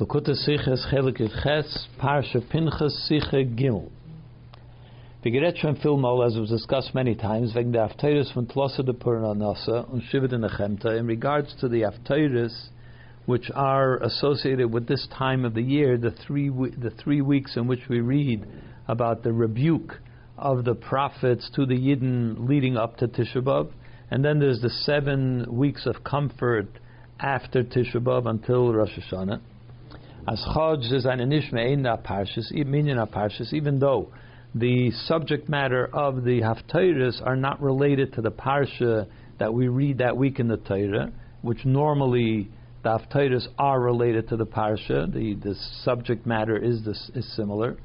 Lakuta 0.00 0.34
Siches 0.34 0.86
Chelik 0.90 1.18
Ches 1.42 1.86
Parsha 2.00 2.40
Pinchas 2.50 3.06
Siche 3.06 3.44
Gimel. 3.54 3.90
Wir 5.22 5.30
gerät 5.30 5.58
schon 5.58 5.76
viel 5.76 6.22
as 6.24 6.38
was 6.38 6.48
discussed 6.48 6.94
many 6.94 7.14
times, 7.14 7.54
wegen 7.54 7.70
der 7.70 7.84
Afteris 7.84 8.32
von 8.32 8.48
Tlosse 8.48 8.82
de 8.82 8.94
Puranasa 8.94 9.86
und 9.92 10.02
Shivat 10.04 10.32
in 10.32 10.40
Nechemta 10.40 10.98
in 10.98 11.06
regards 11.06 11.54
to 11.56 11.68
the 11.68 11.82
Afteris 11.82 12.70
which 13.26 13.50
are 13.54 13.98
associated 13.98 14.72
with 14.72 14.86
this 14.86 15.06
time 15.08 15.44
of 15.44 15.52
the 15.52 15.62
year, 15.62 15.98
the 15.98 16.12
three, 16.12 16.48
the 16.48 16.92
three 16.96 17.20
weeks 17.20 17.58
in 17.58 17.66
which 17.66 17.86
we 17.90 18.00
read 18.00 18.46
about 18.88 19.22
the 19.22 19.34
rebuke 19.34 20.00
of 20.38 20.64
the 20.64 20.74
prophets 20.74 21.50
to 21.54 21.66
the 21.66 21.76
Yidden 21.76 22.48
leading 22.48 22.78
up 22.78 22.96
to 22.96 23.06
Tisha 23.06 23.42
B'Av, 23.42 23.70
and 24.10 24.24
then 24.24 24.38
there's 24.38 24.62
the 24.62 24.70
seven 24.70 25.44
weeks 25.50 25.84
of 25.84 26.02
comfort 26.02 26.68
after 27.18 27.62
Tisha 27.62 27.96
B'Av 27.96 28.26
until 28.26 28.72
Rosh 28.72 28.98
Hashanah. 28.98 29.40
As 30.28 30.44
Chod 30.52 30.80
is 30.80 31.06
an 31.06 31.18
inishme 31.18 31.72
in 31.72 31.82
parshas, 31.82 32.52
minyan 32.66 32.98
parshas, 33.06 33.54
even 33.54 33.78
though 33.78 34.12
the 34.54 34.90
subject 34.90 35.48
matter 35.48 35.88
of 35.94 36.24
the 36.24 36.42
Haftarahs 36.42 37.24
are 37.24 37.36
not 37.36 37.62
related 37.62 38.12
to 38.14 38.20
the 38.20 38.30
parsha 38.30 39.06
that 39.38 39.54
we 39.54 39.68
read 39.68 39.98
that 39.98 40.16
week 40.16 40.38
in 40.38 40.48
the 40.48 40.58
Torah, 40.58 41.10
which 41.40 41.64
normally 41.64 42.50
the 42.82 42.98
Haftarahs 42.98 43.48
are 43.58 43.80
related 43.80 44.28
to 44.28 44.36
the 44.36 44.44
parsha. 44.44 45.10
The 45.10 45.34
the 45.42 45.54
subject 45.84 46.26
matter 46.26 46.56
is 46.56 46.84
this 46.84 47.10
is 47.14 47.34
similar, 47.34 47.78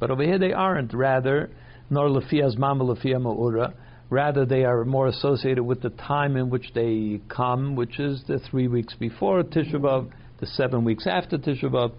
but 0.00 0.10
over 0.10 0.24
here 0.24 0.38
they 0.38 0.52
aren't. 0.52 0.92
Rather, 0.92 1.50
nor 1.90 2.08
lefiyas 2.08 2.58
mama 2.58 2.84
lefiyah 2.84 3.22
ma'ura. 3.22 3.72
Rather, 4.10 4.44
they 4.44 4.64
are 4.64 4.84
more 4.84 5.06
associated 5.06 5.62
with 5.62 5.82
the 5.82 5.90
time 5.90 6.36
in 6.36 6.50
which 6.50 6.72
they 6.74 7.20
come, 7.28 7.76
which 7.76 8.00
is 8.00 8.24
the 8.26 8.40
three 8.50 8.66
weeks 8.66 8.92
before 8.94 9.44
Tisha 9.44 9.76
B'av 9.76 10.10
the 10.40 10.46
seven 10.46 10.84
weeks 10.84 11.06
after 11.06 11.38
Tisha 11.38 11.64
B'Av. 11.64 11.92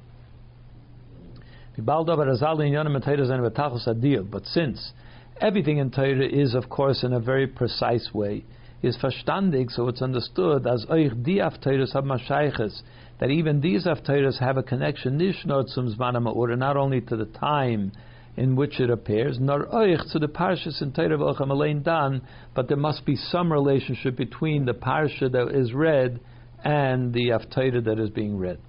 But 4.32 4.46
since 4.46 4.92
everything 5.40 5.78
in 5.78 5.92
Torah 5.92 6.28
is, 6.28 6.54
of 6.54 6.70
course, 6.70 7.04
in 7.04 7.14
a 7.14 7.20
very 7.20 7.48
precise 7.48 8.10
way, 8.14 8.44
is 8.82 8.98
verstandig, 8.98 9.72
so 9.72 9.88
it's 9.88 10.02
understood 10.02 10.68
as 10.68 10.86
euch 10.90 11.24
die 11.24 11.40
Afteires 11.40 11.94
have 11.94 12.04
mashayches, 12.04 12.82
that 13.20 13.30
even 13.30 13.62
these 13.62 13.86
Afteires 13.86 14.40
have 14.40 14.58
a 14.58 14.64
connection, 14.64 15.18
nicht 15.18 15.46
nur 15.46 15.68
zum 15.68 15.96
Zman 15.96 16.58
not 16.58 16.76
only 16.76 17.00
to 17.02 17.16
the 17.16 17.26
time 17.26 17.92
in 18.36 18.56
which 18.56 18.80
it 18.80 18.90
appears, 18.90 19.38
nor 19.40 19.68
euch 19.74 20.12
to 20.12 20.20
the 20.20 20.28
parshas 20.28 20.82
in 20.82 20.92
Torah 20.92 21.18
v'ochem 21.18 21.84
dan, 21.84 22.22
but 22.56 22.68
there 22.68 22.78
must 22.78 23.06
be 23.06 23.16
some 23.16 23.52
relationship 23.52 24.16
between 24.16 24.66
the 24.66 24.74
parsha 24.74 25.32
that 25.32 25.50
is 25.50 25.74
read 25.74 26.20
and 26.64 27.14
the 27.14 27.30
Afteira 27.30 27.84
that 27.84 28.00
is 28.00 28.10
being 28.10 28.38
read. 28.38 28.60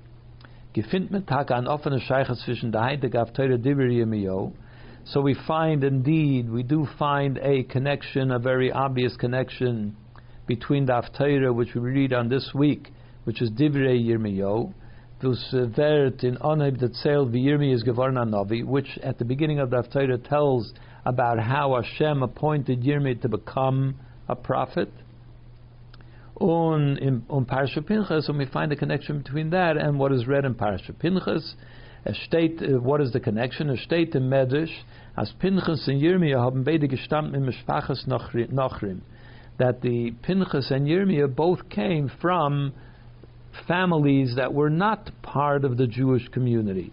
So 5.04 5.20
we 5.20 5.34
find 5.46 5.84
indeed, 5.84 6.50
we 6.50 6.62
do 6.62 6.88
find 6.98 7.38
a 7.38 7.64
connection, 7.64 8.30
a 8.30 8.38
very 8.38 8.72
obvious 8.72 9.16
connection 9.16 9.96
between 10.46 10.86
the 10.86 10.92
Afteira 10.92 11.54
which 11.54 11.74
we 11.74 11.80
read 11.80 12.12
on 12.12 12.28
this 12.28 12.50
week, 12.54 12.88
which 13.24 13.42
is 13.42 13.50
Divrei 13.50 14.02
Yirmiyo, 14.02 14.72
dus 15.20 15.52
wert 15.52 16.24
in 16.24 16.36
Onheb 16.36 16.80
that 16.80 16.94
Tzel 16.94 17.26
Yirmi 17.26 17.74
is 17.74 17.82
geworden 17.82 18.30
Novi, 18.30 18.62
which 18.62 18.98
at 19.02 19.18
the 19.18 19.24
beginning 19.24 19.60
of 19.60 19.70
the 19.70 19.82
Afteira 19.82 20.18
tells 20.28 20.72
about 21.04 21.38
how 21.38 21.80
Hashem 21.80 22.22
appointed 22.22 22.82
Yirmi 22.82 23.20
to 23.22 23.28
become 23.28 23.96
a 24.28 24.34
prophet 24.34 24.90
on 26.42 26.98
in, 26.98 27.24
on 27.30 27.46
Parashat 27.46 27.86
Pinchas, 27.86 28.28
and 28.28 28.36
we 28.36 28.46
find 28.46 28.72
a 28.72 28.76
connection 28.76 29.18
between 29.22 29.50
that 29.50 29.76
and 29.76 29.98
what 29.98 30.12
is 30.12 30.26
read 30.26 30.44
in 30.44 30.54
Parashat 30.54 30.98
Pinchas. 30.98 31.54
State, 32.24 32.60
uh, 32.60 32.80
what 32.80 33.00
is 33.00 33.12
the 33.12 33.20
connection? 33.20 33.70
A 33.70 33.76
state 33.76 34.14
in 34.16 34.24
Medrash, 34.24 34.72
as 35.16 35.32
Pinchas 35.38 35.86
and 35.86 36.02
Yirmiyah 36.02 36.42
haben 36.42 36.64
beide 36.64 36.82
gestanden 36.82 37.34
in 37.34 37.46
Mishpachas 37.46 38.08
Nachrim, 38.08 39.00
that 39.58 39.82
the 39.82 40.10
Pinchas 40.22 40.72
and 40.72 40.88
Yirmiyah 40.88 41.34
both 41.34 41.68
came 41.68 42.10
from 42.20 42.72
families 43.68 44.34
that 44.36 44.52
were 44.52 44.70
not 44.70 45.10
part 45.22 45.64
of 45.64 45.76
the 45.76 45.86
Jewish 45.86 46.26
community. 46.28 46.92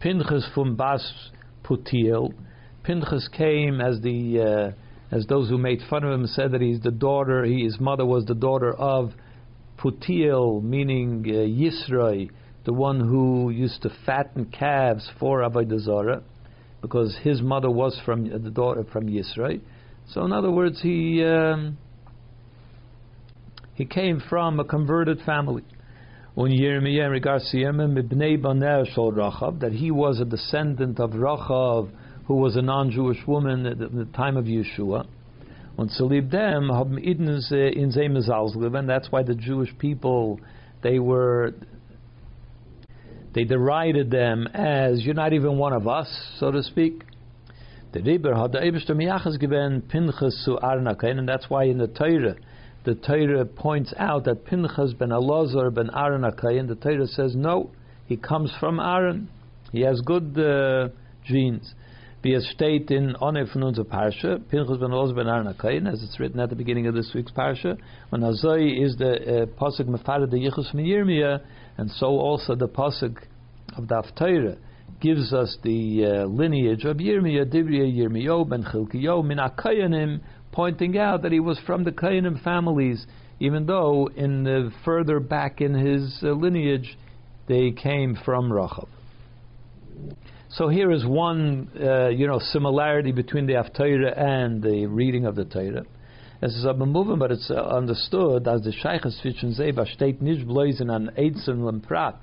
Pinchas 0.00 0.48
from 0.54 0.76
Bas 0.76 1.12
Putiel, 1.62 2.32
Pinchas 2.84 3.28
came 3.36 3.82
as 3.82 4.00
the 4.00 4.40
uh, 4.40 4.72
as 5.10 5.26
those 5.26 5.48
who 5.48 5.58
made 5.58 5.80
fun 5.88 6.04
of 6.04 6.12
him 6.12 6.26
said 6.26 6.52
that 6.52 6.60
he's 6.60 6.80
the 6.80 6.90
daughter, 6.90 7.44
he, 7.44 7.64
his 7.64 7.80
mother 7.80 8.06
was 8.06 8.24
the 8.26 8.34
daughter 8.34 8.72
of 8.72 9.12
Putiel, 9.78 10.62
meaning 10.62 11.24
uh, 11.26 11.32
Yisroi, 11.32 12.30
the 12.64 12.72
one 12.72 13.00
who 13.00 13.50
used 13.50 13.82
to 13.82 13.90
fatten 14.06 14.46
calves 14.46 15.10
for 15.18 15.40
Avodah 15.40 15.80
Zarah, 15.80 16.22
because 16.82 17.16
his 17.22 17.42
mother 17.42 17.70
was 17.70 17.98
from 18.04 18.26
uh, 18.26 18.38
the 18.38 18.50
daughter 18.50 18.84
from 18.92 19.08
Yisroi. 19.08 19.60
So, 20.10 20.24
in 20.24 20.32
other 20.32 20.50
words, 20.50 20.80
he 20.82 21.24
um, 21.24 21.78
he 23.74 23.84
came 23.86 24.22
from 24.28 24.60
a 24.60 24.64
converted 24.64 25.20
family. 25.24 25.64
When 26.34 26.52
Yirmiyah 26.52 27.10
regards 27.10 27.50
to 27.50 27.58
that 29.60 29.72
he 29.72 29.90
was 29.90 30.20
a 30.20 30.24
descendant 30.24 31.00
of 31.00 31.10
Rachav, 31.10 31.90
who 32.30 32.36
was 32.36 32.54
a 32.54 32.62
non-Jewish 32.62 33.26
woman 33.26 33.66
at 33.66 33.78
the 33.80 34.06
time 34.14 34.36
of 34.36 34.44
Yeshua. 34.44 35.04
Und 35.76 35.90
zu 35.90 36.04
lieb 36.04 36.30
dem 36.30 36.70
haben 36.70 36.96
in 36.96 37.40
sie 37.40 37.72
and 37.74 38.88
that's 38.88 39.10
why 39.10 39.24
the 39.24 39.34
Jewish 39.34 39.76
people, 39.78 40.38
they 40.80 41.00
were, 41.00 41.52
they 43.34 43.42
derided 43.42 44.12
them 44.12 44.46
as, 44.54 45.04
you're 45.04 45.12
not 45.12 45.32
even 45.32 45.58
one 45.58 45.72
of 45.72 45.88
us, 45.88 46.06
so 46.38 46.52
to 46.52 46.62
speak. 46.62 47.02
The 47.94 48.00
Rebbe 48.00 48.32
had 48.32 48.52
the 48.52 48.58
Eberste 48.58 48.90
Miyachas 48.90 49.40
given 49.40 49.82
Pinchas 49.82 50.46
Arnakain, 50.46 51.18
and 51.18 51.28
that's 51.28 51.50
why 51.50 51.64
in 51.64 51.78
the 51.78 51.88
Torah, 51.88 52.36
the 52.84 52.94
Torah 52.94 53.44
points 53.44 53.92
out 53.98 54.22
that 54.26 54.44
Pinchas 54.44 54.94
ben 54.94 55.08
Elazar 55.08 55.74
ben 55.74 55.88
Arnakain, 55.88 56.68
the 56.68 56.76
Torah 56.76 57.08
says, 57.08 57.34
no, 57.34 57.72
he 58.06 58.16
comes 58.16 58.52
from 58.60 58.78
Aaron. 58.78 59.28
He 59.72 59.80
has 59.80 60.00
good 60.02 60.38
uh, 60.38 60.90
genes 61.24 61.74
wie 62.22 62.34
es 62.34 62.46
steht 62.48 62.90
in 62.90 63.16
One 63.16 63.46
von 63.46 63.62
unserer 63.62 63.86
Parsha, 63.86 64.38
Pinchas 64.50 64.78
ben 64.78 64.92
Oz 64.92 65.14
ben 65.14 65.26
Arnakain, 65.26 65.86
as 65.86 66.02
it's 66.02 66.20
written 66.20 66.38
at 66.38 66.50
the 66.50 66.56
beginning 66.56 66.86
of 66.86 66.94
this 66.94 67.12
week's 67.14 67.32
Parsha, 67.32 67.78
when 68.10 68.20
Azoi 68.20 68.84
is 68.84 68.96
the 68.96 69.12
uh, 69.12 69.46
Pasuk 69.46 69.86
Mefara 69.86 70.30
the 70.30 70.36
Yichus 70.36 70.70
from 70.70 70.80
Yirmiyah, 70.80 71.40
and 71.78 71.90
so 71.92 72.06
also 72.06 72.54
the 72.54 72.68
Pasuk 72.68 73.16
of 73.76 73.88
the 73.88 73.94
Haftarah 73.94 74.58
gives 75.00 75.32
us 75.32 75.56
the 75.62 76.04
uh, 76.04 76.26
lineage 76.26 76.84
of 76.84 76.98
Yirmiyah, 76.98 77.50
Divriya 77.50 77.90
Yirmiyo 77.90 78.46
ben 78.46 78.64
Chilkiyo, 78.64 79.24
min 79.24 79.38
Akayanim, 79.38 80.20
pointing 80.52 80.98
out 80.98 81.22
that 81.22 81.32
he 81.32 81.40
was 81.40 81.58
from 81.64 81.84
the 81.84 81.92
Kayanim 81.92 82.42
families, 82.42 83.06
even 83.38 83.64
though 83.64 84.10
in 84.14 84.44
the, 84.44 84.70
further 84.84 85.20
back 85.20 85.62
in 85.62 85.72
his 85.72 86.18
uh, 86.22 86.32
lineage 86.32 86.98
they 87.48 87.70
came 87.70 88.18
from 88.24 88.50
Rachav. 88.50 88.88
So 90.52 90.66
here 90.66 90.90
is 90.90 91.06
one, 91.06 91.70
uh, 91.80 92.08
you 92.08 92.26
know, 92.26 92.40
similarity 92.40 93.12
between 93.12 93.46
the 93.46 93.52
Haftarah 93.52 94.18
and 94.18 94.60
the 94.60 94.86
reading 94.86 95.24
of 95.24 95.36
the 95.36 95.44
Torah. 95.44 95.84
Es 96.42 96.56
ist 96.56 96.66
aber 96.66 96.86
moving, 96.86 97.20
but 97.20 97.30
it's 97.30 97.48
uh, 97.52 97.54
understood 97.54 98.48
as 98.48 98.62
the 98.62 98.72
Sheiches 98.72 99.20
zwischen 99.22 99.54
Zeba 99.54 99.86
steht 99.86 100.20
nicht 100.20 100.48
bloß 100.48 100.80
in 100.80 100.88
Lemprat, 100.88 102.22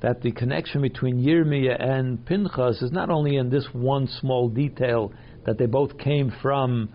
that 0.00 0.22
the 0.22 0.32
connection 0.32 0.80
between 0.80 1.18
Yirmiyah 1.18 1.78
and 1.78 2.24
Pinchas 2.24 2.80
is 2.80 2.90
not 2.90 3.10
only 3.10 3.36
in 3.36 3.50
this 3.50 3.68
one 3.74 4.06
small 4.06 4.48
detail 4.48 5.12
that 5.44 5.58
they 5.58 5.66
both 5.66 5.98
came 5.98 6.32
from 6.40 6.88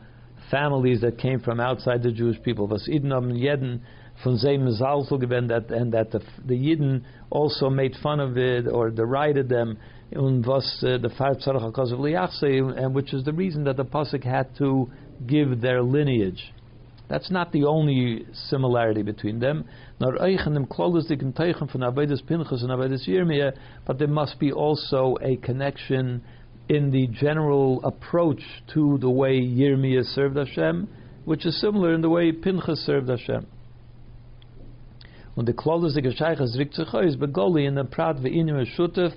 families 0.49 1.01
that 1.01 1.19
came 1.19 1.39
from 1.39 1.59
outside 1.59 2.01
the 2.01 2.11
Jewish 2.11 2.41
people. 2.41 2.65
Was 2.65 2.89
Iden 2.91 3.11
haben 3.11 3.35
jeden 3.35 3.81
von 4.23 4.37
Salzl 4.37 5.19
gewend 5.19 5.49
that 5.49 5.69
and 5.69 5.93
that 5.93 6.11
the, 6.11 6.21
the 6.45 6.55
Yidden 6.55 7.03
also 7.29 7.69
made 7.69 7.95
fun 8.01 8.19
of 8.19 8.37
it 8.37 8.67
or 8.67 8.89
derided 8.89 9.49
them 9.49 9.77
und 10.15 10.45
was 10.45 10.83
äh, 10.83 11.01
the 11.01 11.09
five 11.09 11.37
tzarach 11.37 11.63
of 11.63 11.99
liyachse, 11.99 12.77
and 12.77 12.93
which 12.93 13.13
is 13.13 13.23
the 13.23 13.33
reason 13.33 13.63
that 13.63 13.77
the 13.77 13.85
pasuk 13.85 14.23
had 14.23 14.55
to 14.57 14.89
give 15.25 15.61
their 15.61 15.81
lineage. 15.81 16.53
That's 17.09 17.29
not 17.29 17.51
the 17.51 17.65
only 17.65 18.25
similarity 18.49 19.03
between 19.03 19.39
them. 19.39 19.65
Nor 19.99 20.13
eichenim 20.13 20.67
klolis 20.67 21.11
dikim 21.11 21.33
teichen 21.33 21.69
from 21.69 21.81
Avedis 21.81 22.25
Pinchas 22.25 22.63
and 22.63 22.71
Avedis 22.71 23.07
Yirmiyah, 23.07 23.55
but 23.85 23.99
there 23.99 24.07
must 24.07 24.39
be 24.39 24.51
also 24.51 25.17
a 25.21 25.35
connection 25.37 26.23
in 26.69 26.91
the 26.91 27.07
general 27.07 27.83
approach 27.83 28.41
to 28.73 28.97
the 28.99 29.09
way 29.09 29.39
Yirmiyah 29.39 30.05
served 30.15 30.37
Hashem, 30.37 30.87
which 31.25 31.45
is 31.45 31.59
similar 31.59 31.93
in 31.93 32.01
the 32.01 32.09
way 32.09 32.31
Pinchas 32.31 32.79
served 32.85 33.09
Hashem. 33.09 33.45
Und 35.35 35.47
the 35.47 35.53
klolis 35.53 35.97
dikim 35.97 36.19
shaychas 36.19 36.57
rik 36.57 36.71
is 37.05 37.15
begoli 37.17 37.67
in 37.67 37.75
the 37.75 37.83
prat 37.83 38.17
ve'inim 38.17 38.65
shutef 38.77 39.13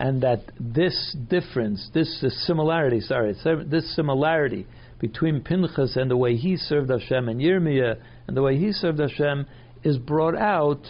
and 0.00 0.22
that 0.22 0.50
this 0.58 1.14
difference, 1.28 1.90
this 1.92 2.24
similarity, 2.46 3.00
sorry, 3.00 3.36
this 3.66 3.94
similarity 3.94 4.66
between 4.98 5.42
Pinchas 5.42 5.94
and 5.94 6.10
the 6.10 6.16
way 6.16 6.36
he 6.36 6.56
served 6.56 6.88
Hashem 6.90 7.28
and 7.28 7.38
Yirmiyah 7.38 8.00
and 8.26 8.34
the 8.34 8.40
way 8.40 8.56
he 8.56 8.72
served 8.72 8.98
Hashem 8.98 9.46
is 9.84 9.98
brought 9.98 10.34
out 10.34 10.80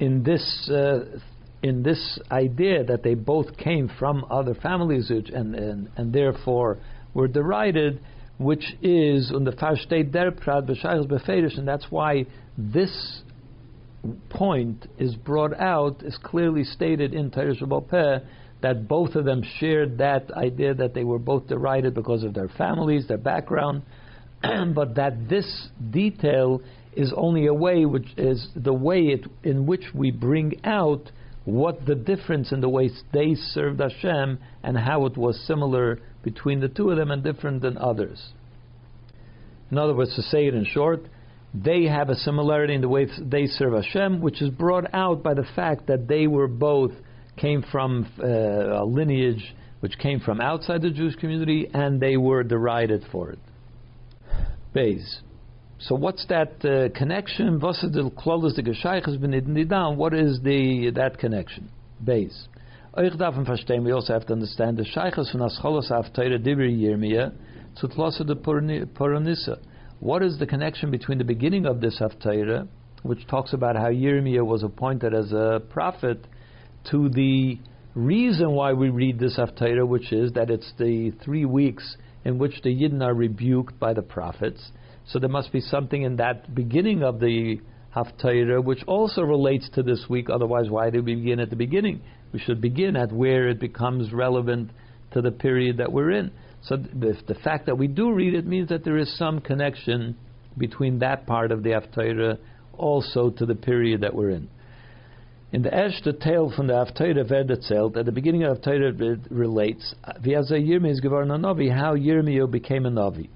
in 0.00 0.22
this 0.22 0.70
uh, 0.72 1.18
in 1.62 1.82
this 1.82 2.18
idea 2.30 2.84
that 2.84 3.02
they 3.02 3.14
both 3.14 3.58
came 3.58 3.90
from 3.98 4.24
other 4.30 4.54
families 4.54 5.10
and 5.10 5.54
and, 5.54 5.90
and 5.98 6.10
therefore 6.10 6.78
were 7.12 7.28
derided, 7.28 8.00
which 8.38 8.64
is 8.80 9.30
on 9.30 9.44
the 9.44 9.52
Farsteit 9.52 10.10
der 10.10 10.30
Prat 10.30 10.64
beferish, 10.64 11.58
and 11.58 11.68
that's 11.68 11.86
why 11.90 12.24
this 12.56 13.20
point 14.30 14.86
is 14.98 15.14
brought 15.14 15.58
out, 15.58 16.02
is 16.02 16.18
clearly 16.22 16.64
stated 16.64 17.14
in 17.14 17.30
Teresh 17.30 17.60
Peh 17.88 18.18
that 18.62 18.88
both 18.88 19.14
of 19.14 19.24
them 19.24 19.42
shared 19.58 19.98
that 19.98 20.30
idea 20.32 20.74
that 20.74 20.94
they 20.94 21.04
were 21.04 21.18
both 21.18 21.46
derided 21.48 21.94
because 21.94 22.22
of 22.22 22.34
their 22.34 22.48
families, 22.48 23.06
their 23.06 23.18
background, 23.18 23.82
but 24.74 24.94
that 24.94 25.28
this 25.28 25.68
detail 25.90 26.62
is 26.94 27.12
only 27.16 27.46
a 27.46 27.54
way 27.54 27.84
which 27.84 28.06
is 28.16 28.48
the 28.56 28.72
way 28.72 29.00
it, 29.08 29.26
in 29.42 29.66
which 29.66 29.84
we 29.94 30.10
bring 30.10 30.60
out 30.64 31.10
what 31.44 31.84
the 31.84 31.94
difference 31.94 32.52
in 32.52 32.60
the 32.60 32.68
way 32.68 32.88
they 33.12 33.34
served 33.34 33.80
Hashem 33.80 34.38
and 34.62 34.78
how 34.78 35.04
it 35.06 35.16
was 35.16 35.38
similar 35.46 36.00
between 36.22 36.60
the 36.60 36.68
two 36.68 36.90
of 36.90 36.96
them 36.96 37.10
and 37.10 37.22
different 37.22 37.60
than 37.60 37.76
others. 37.76 38.32
In 39.70 39.78
other 39.78 39.94
words, 39.94 40.14
to 40.16 40.22
say 40.22 40.46
it 40.46 40.54
in 40.54 40.64
short, 40.64 41.02
they 41.54 41.84
have 41.84 42.08
a 42.08 42.16
similarity 42.16 42.74
in 42.74 42.80
the 42.80 42.88
way 42.88 43.06
they 43.20 43.46
serve 43.46 43.74
Hashem, 43.74 44.20
which 44.20 44.42
is 44.42 44.50
brought 44.50 44.92
out 44.92 45.22
by 45.22 45.34
the 45.34 45.46
fact 45.54 45.86
that 45.86 46.08
they 46.08 46.26
were 46.26 46.48
both 46.48 46.90
came 47.36 47.62
from 47.70 48.06
uh, 48.18 48.26
a 48.26 48.84
lineage 48.84 49.54
which 49.80 49.96
came 49.98 50.18
from 50.18 50.40
outside 50.40 50.82
the 50.82 50.90
Jewish 50.90 51.14
community, 51.16 51.68
and 51.72 52.00
they 52.00 52.16
were 52.16 52.42
derided 52.42 53.04
for 53.12 53.30
it. 53.30 53.38
Bays. 54.72 55.20
So 55.78 55.94
what's 55.94 56.24
that 56.26 56.64
uh, 56.64 56.88
connection? 56.96 57.60
What 57.60 57.76
is 57.76 57.82
the 60.42 60.92
that 60.94 61.18
connection? 61.18 61.70
Base. 62.02 62.48
We 62.96 63.10
also 63.92 64.12
have 64.12 64.26
to 64.26 64.32
understand 64.32 64.78
the 64.78 64.84
shaykhs 64.84 65.32
von 65.32 65.42
Ascholos 65.42 65.90
Hafteire 65.90 66.38
Dibri 66.38 66.72
Yirmiyah 66.80 67.32
zu 67.76 67.88
Tlosse 67.88 68.24
de 68.24 68.34
Poronissa. 68.34 69.58
What 70.00 70.22
is 70.22 70.38
the 70.38 70.46
connection 70.46 70.90
between 70.90 71.18
the 71.18 71.24
beginning 71.24 71.66
of 71.66 71.80
this 71.80 71.98
Haftarah, 72.00 72.68
which 73.02 73.26
talks 73.26 73.52
about 73.52 73.76
how 73.76 73.88
Yirmiyah 73.88 74.44
was 74.44 74.62
appointed 74.62 75.14
as 75.14 75.32
a 75.32 75.62
prophet, 75.70 76.26
to 76.90 77.08
the 77.08 77.58
reason 77.94 78.50
why 78.50 78.72
we 78.72 78.90
read 78.90 79.18
this 79.18 79.38
Haftarah, 79.38 79.86
which 79.86 80.12
is 80.12 80.32
that 80.32 80.50
it's 80.50 80.72
the 80.78 81.12
three 81.24 81.44
weeks 81.44 81.96
in 82.24 82.38
which 82.38 82.60
the 82.62 82.70
Yidden 82.70 83.02
are 83.02 83.14
rebuked 83.14 83.78
by 83.78 83.94
the 83.94 84.02
prophets. 84.02 84.72
So 85.06 85.18
there 85.18 85.28
must 85.28 85.52
be 85.52 85.60
something 85.60 86.02
in 86.02 86.16
that 86.16 86.54
beginning 86.54 87.02
of 87.02 87.20
the 87.20 87.60
Haftarah 87.94 88.64
which 88.64 88.82
also 88.86 89.22
relates 89.22 89.68
to 89.74 89.82
this 89.82 90.06
week. 90.08 90.28
Otherwise, 90.28 90.68
why 90.68 90.90
do 90.90 91.02
we 91.02 91.14
begin 91.14 91.38
at 91.40 91.50
the 91.50 91.56
beginning? 91.56 92.02
We 92.32 92.40
should 92.40 92.60
begin 92.60 92.96
at 92.96 93.12
where 93.12 93.48
it 93.48 93.60
becomes 93.60 94.12
relevant 94.12 94.70
to 95.12 95.22
the 95.22 95.30
period 95.30 95.76
that 95.76 95.92
we're 95.92 96.10
in. 96.10 96.32
So 96.64 96.76
the, 96.76 97.16
the 97.28 97.34
fact 97.34 97.66
that 97.66 97.76
we 97.76 97.88
do 97.88 98.12
read 98.12 98.34
it 98.34 98.46
means 98.46 98.70
that 98.70 98.84
there 98.84 98.96
is 98.96 99.16
some 99.18 99.40
connection 99.40 100.16
between 100.56 101.00
that 101.00 101.26
part 101.26 101.52
of 101.52 101.62
the 101.62 101.70
Haftarah 101.70 102.38
also 102.72 103.30
to 103.30 103.46
the 103.46 103.54
period 103.54 104.00
that 104.00 104.14
we're 104.14 104.30
in. 104.30 104.48
In 105.52 105.62
the 105.62 105.70
erste 105.70 106.20
tale 106.20 106.52
from 106.54 106.66
the 106.66 106.72
Haftarah 106.72 107.30
erzählt, 107.30 107.96
at 107.96 108.06
the 108.06 108.12
beginning 108.12 108.44
of 108.44 108.58
Haftarah 108.58 109.00
it 109.00 109.30
relates, 109.30 109.94
also 110.04 110.54
Yirmi 110.54 110.90
is 110.90 111.00
Navi, 111.00 111.72
how 111.72 111.94
Yirmiyahu 111.94 112.50
became 112.50 112.86
a 112.86 112.90
Navi. 112.90 113.28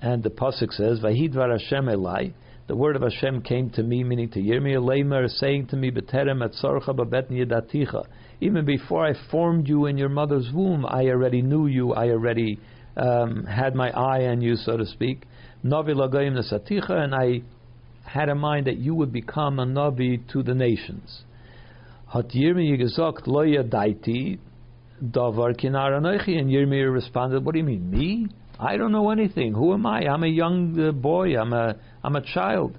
And 0.00 0.22
the 0.22 0.30
Pasuk 0.30 0.72
says, 0.72 1.00
Vahidvar 1.00 1.52
Hashem 1.52 1.84
Elai, 1.84 2.32
the 2.66 2.76
word 2.76 2.96
of 2.96 3.02
Hashem 3.02 3.42
came 3.42 3.70
to 3.70 3.82
me, 3.82 4.02
meaning 4.04 4.30
to 4.30 4.40
Yirmiyahu, 4.40 4.84
Lamer, 4.84 5.28
saying 5.28 5.66
to 5.68 5.76
me, 5.76 5.90
Beterem 5.90 6.42
et 6.44 6.52
sorcha 6.62 6.96
babet 6.96 7.30
yedaticha. 7.30 8.06
Even 8.40 8.64
before 8.64 9.06
I 9.06 9.14
formed 9.30 9.68
you 9.68 9.86
in 9.86 9.98
your 9.98 10.08
mother's 10.08 10.50
womb, 10.52 10.86
I 10.86 11.06
already 11.06 11.42
knew 11.42 11.66
you, 11.66 11.92
I 11.92 12.08
already 12.08 12.58
um, 12.96 13.44
had 13.44 13.74
my 13.74 13.90
eye 13.90 14.26
on 14.26 14.40
you, 14.40 14.56
so 14.56 14.76
to 14.76 14.86
speak. 14.86 15.24
Navi 15.64 15.94
lagayim 15.94 16.38
nesaticha, 16.38 16.90
and 16.90 17.14
I 17.14 17.42
had 18.04 18.28
in 18.28 18.38
mind 18.38 18.66
that 18.66 18.78
you 18.78 18.94
would 18.94 19.12
become 19.12 19.58
a 19.58 19.66
Navi 19.66 20.26
to 20.32 20.42
the 20.42 20.54
nations 20.54 21.24
hat 22.12 22.28
Yirmiyah 22.30 22.78
gesagt, 22.78 23.26
lo 23.26 23.44
yadaiti 23.44 24.38
davar 25.02 25.56
kinar 25.56 25.92
anoichi, 25.92 26.38
and 26.38 26.50
Yirmiyah 26.50 26.92
responded, 26.92 27.44
what 27.44 27.52
do 27.52 27.58
you 27.58 27.64
mean, 27.64 27.90
me? 27.90 28.26
I 28.58 28.76
don't 28.76 28.92
know 28.92 29.10
anything. 29.10 29.54
Who 29.54 29.72
am 29.72 29.86
I? 29.86 30.00
I'm 30.06 30.22
a 30.22 30.28
young 30.28 30.78
uh, 30.78 30.92
boy. 30.92 31.38
I'm 31.38 31.52
a 31.54 31.76
I'm 32.04 32.16
a 32.16 32.20
child. 32.20 32.76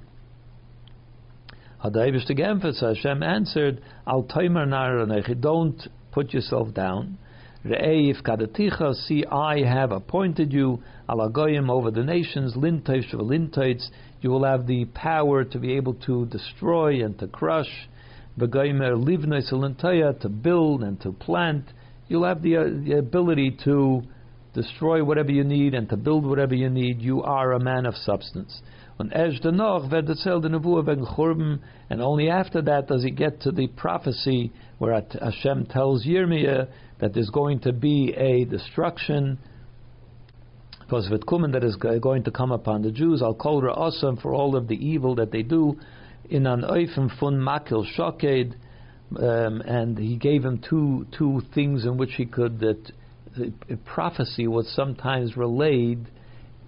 Hashem 1.83 3.23
answered, 3.23 3.81
Al 4.07 4.23
Don't 5.39 5.87
put 6.11 6.33
yourself 6.33 6.73
down. 6.73 7.17
Re'eif 7.65 8.21
kadaticha. 8.23 8.93
See, 9.07 9.25
I 9.25 9.63
have 9.63 9.91
appointed 9.91 10.51
you 10.51 10.81
alagoyim 11.07 11.69
over 11.69 11.91
the 11.91 12.03
nations. 12.03 12.55
Lintoish 12.55 13.13
lintoits. 13.13 13.89
You 14.21 14.29
will 14.29 14.45
have 14.45 14.67
the 14.67 14.85
power 14.85 15.43
to 15.43 15.59
be 15.59 15.73
able 15.73 15.95
to 16.05 16.25
destroy 16.27 17.03
and 17.03 17.17
to 17.19 17.27
crush 17.27 17.89
to 20.21 20.29
build 20.29 20.83
and 20.83 21.01
to 21.01 21.11
plant, 21.11 21.65
you'll 22.07 22.25
have 22.25 22.41
the, 22.41 22.57
uh, 22.57 22.63
the, 22.85 22.97
ability 22.97 23.57
to 23.63 24.01
destroy 24.53 25.03
whatever 25.03 25.31
you 25.31 25.43
need 25.43 25.73
and 25.73 25.89
to 25.89 25.97
build 25.97 26.25
whatever 26.25 26.55
you 26.55 26.69
need. 26.69 27.01
You 27.01 27.23
are 27.23 27.53
a 27.53 27.59
man 27.59 27.85
of 27.85 27.95
substance. 27.95 28.61
And 31.89 32.01
only 32.01 32.29
after 32.29 32.61
that 32.61 32.87
does 32.87 33.03
he 33.03 33.11
get 33.11 33.41
to 33.41 33.51
the 33.51 33.67
prophecy 33.67 34.51
where 34.77 35.01
Hashem 35.21 35.65
tells 35.67 36.05
Yirmiyah 36.05 36.67
that 36.99 37.13
there's 37.13 37.29
going 37.29 37.59
to 37.61 37.73
be 37.73 38.13
a 38.15 38.45
destruction 38.45 39.39
because 40.91 41.07
Vitkumen 41.07 41.53
that 41.53 41.63
is 41.63 41.77
going 41.77 42.23
to 42.25 42.31
come 42.31 42.51
upon 42.51 42.81
the 42.81 42.91
Jews. 42.91 43.21
I'll 43.21 43.33
call 43.33 43.65
awesome 43.69 44.17
for 44.17 44.33
all 44.33 44.57
of 44.57 44.67
the 44.67 44.75
evil 44.75 45.15
that 45.15 45.31
they 45.31 45.41
do 45.41 45.79
in 46.29 46.45
an 46.45 46.63
oifen 46.63 47.17
fun 47.17 47.39
makil 47.39 47.85
shoked, 47.85 48.55
um, 49.17 49.61
and 49.61 49.97
he 49.97 50.17
gave 50.17 50.43
him 50.43 50.61
two 50.69 51.07
two 51.17 51.41
things 51.55 51.85
in 51.85 51.95
which 51.95 52.15
he 52.15 52.25
could 52.25 52.59
that 52.59 52.91
uh, 53.37 53.75
prophecy 53.85 54.47
was 54.47 54.69
sometimes 54.75 55.37
relayed 55.37 56.07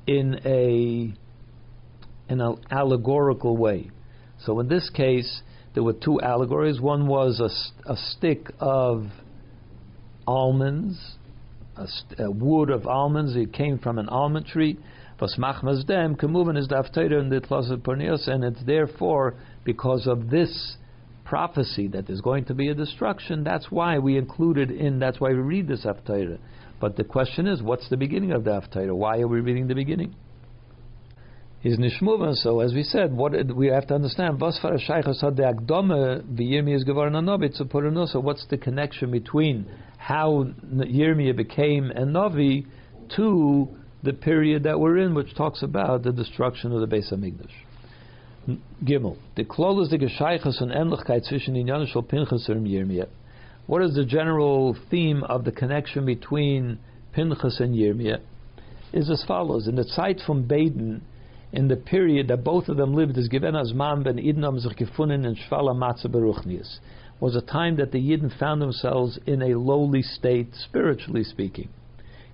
in 0.07 0.39
a 0.45 1.13
in 2.33 2.41
an 2.41 2.57
allegorical 2.69 3.56
way. 3.56 3.89
So 4.45 4.59
in 4.59 4.68
this 4.68 4.89
case, 4.89 5.41
there 5.74 5.83
were 5.83 5.94
two 5.94 6.19
allegories. 6.19 6.81
One 6.81 7.07
was 7.07 7.40
a, 7.40 7.92
a 7.92 7.95
stick 7.95 8.52
of 8.59 9.06
almonds, 10.28 10.99
a, 11.78 11.87
a, 12.23 12.31
wood 12.31 12.69
of 12.69 12.85
almonds. 12.85 13.35
It 13.35 13.54
came 13.54 13.80
from 13.80 13.97
an 13.97 14.09
almond 14.09 14.47
tree. 14.47 14.78
Was 15.21 15.37
machmazdem 15.40 16.19
kemuven 16.19 16.57
is 16.57 16.68
the 16.68 17.18
in 17.18 17.30
the 17.30 18.23
and 18.28 18.44
it's 18.44 18.61
therefore 18.66 19.35
because 19.63 20.06
of 20.06 20.30
this 20.30 20.75
prophecy 21.23 21.87
that 21.87 22.07
there's 22.07 22.19
going 22.19 22.44
to 22.45 22.54
be 22.54 22.68
a 22.68 22.73
destruction. 22.73 23.42
That's 23.45 23.68
why 23.69 23.99
we 23.99 24.18
included 24.18 24.69
in. 24.69 24.99
That's 24.99 25.21
why 25.21 25.30
we 25.30 25.35
read 25.35 25.69
this 25.69 25.85
Haftarah. 25.85 26.40
But 26.81 26.97
the 26.97 27.06
question 27.06 27.47
is, 27.47 27.61
what's 27.61 27.87
the 27.90 27.95
beginning 27.95 28.33
of 28.33 28.44
the 28.44 28.52
Haftarah? 28.52 28.94
Why 28.94 29.19
are 29.19 29.28
we 29.30 29.40
reading 29.40 29.68
the 29.68 29.75
beginning? 29.75 30.13
Is 31.63 31.77
nishmuva. 31.77 32.35
So 32.35 32.59
as 32.59 32.73
we 32.73 32.83
said, 32.83 33.13
what 33.13 33.31
we 33.55 33.67
have 33.67 33.87
to 33.87 33.95
understand. 33.95 34.37
So 34.39 34.49
what's 38.19 38.45
the 38.49 38.57
connection 38.61 39.11
between 39.11 39.65
how 39.97 40.47
Yirmiyah 40.73 41.37
became 41.37 41.91
a 41.91 42.01
navi 42.01 42.65
to 43.15 43.69
the 44.03 44.11
period 44.11 44.63
that 44.63 44.77
we're 44.77 44.97
in, 44.97 45.15
which 45.15 45.33
talks 45.35 45.63
about 45.63 46.03
the 46.03 46.11
destruction 46.11 46.73
of 46.73 46.81
the 46.81 46.87
Beis 46.87 47.13
Hamikdash? 47.13 48.59
Gimel. 48.83 49.15
The 49.37 49.45
klol 49.45 49.81
is 49.81 49.89
the 49.89 49.97
gescheiches 49.97 50.61
und 50.61 50.71
Ähnlichkeit 50.71 51.25
zwischen 51.31 51.55
Inyan 51.55 51.87
Shal 51.87 52.03
Pinchas 52.03 52.49
and 52.49 52.67
Yirmiyah. 52.67 53.07
What 53.67 53.81
is 53.83 53.95
the 53.95 54.03
general 54.03 54.75
theme 54.91 55.23
of 55.23 55.45
the 55.45 55.51
connection 55.53 56.05
between 56.05 56.77
Pinchas 57.13 57.61
and 57.61 57.73
Yirmiyah? 57.73 58.19
Is 58.91 59.09
as 59.09 59.23
follows: 59.25 59.69
In 59.69 59.75
the 59.75 59.85
Zeit 59.85 60.19
from 60.27 60.45
Baden, 60.45 61.01
in 61.54 61.68
the 61.68 61.76
period 61.76 62.28
that 62.28 62.44
both 62.44 62.68
of 62.68 62.78
them 62.78 62.95
lived, 62.95 63.16
as 63.16 63.28
given 63.28 63.56
as 63.56 63.74
man 63.74 64.02
ben 64.02 64.18
Idnam 64.18 64.60
sich 64.60 64.76
gefunden 64.76 65.24
in 65.24 65.36
Shvala 65.36 65.76
Matzah 65.76 66.07
Beruchnius, 66.07 66.80
was 67.19 67.36
a 67.36 67.42
time 67.42 67.76
that 67.78 67.92
the 67.92 68.00
Yidden 68.00 68.36
found 68.40 68.60
themselves 68.60 69.19
in 69.28 69.44
a 69.44 69.57
lowly 69.57 70.02
state, 70.02 70.56
spiritually 70.56 71.24
speaking. 71.24 71.69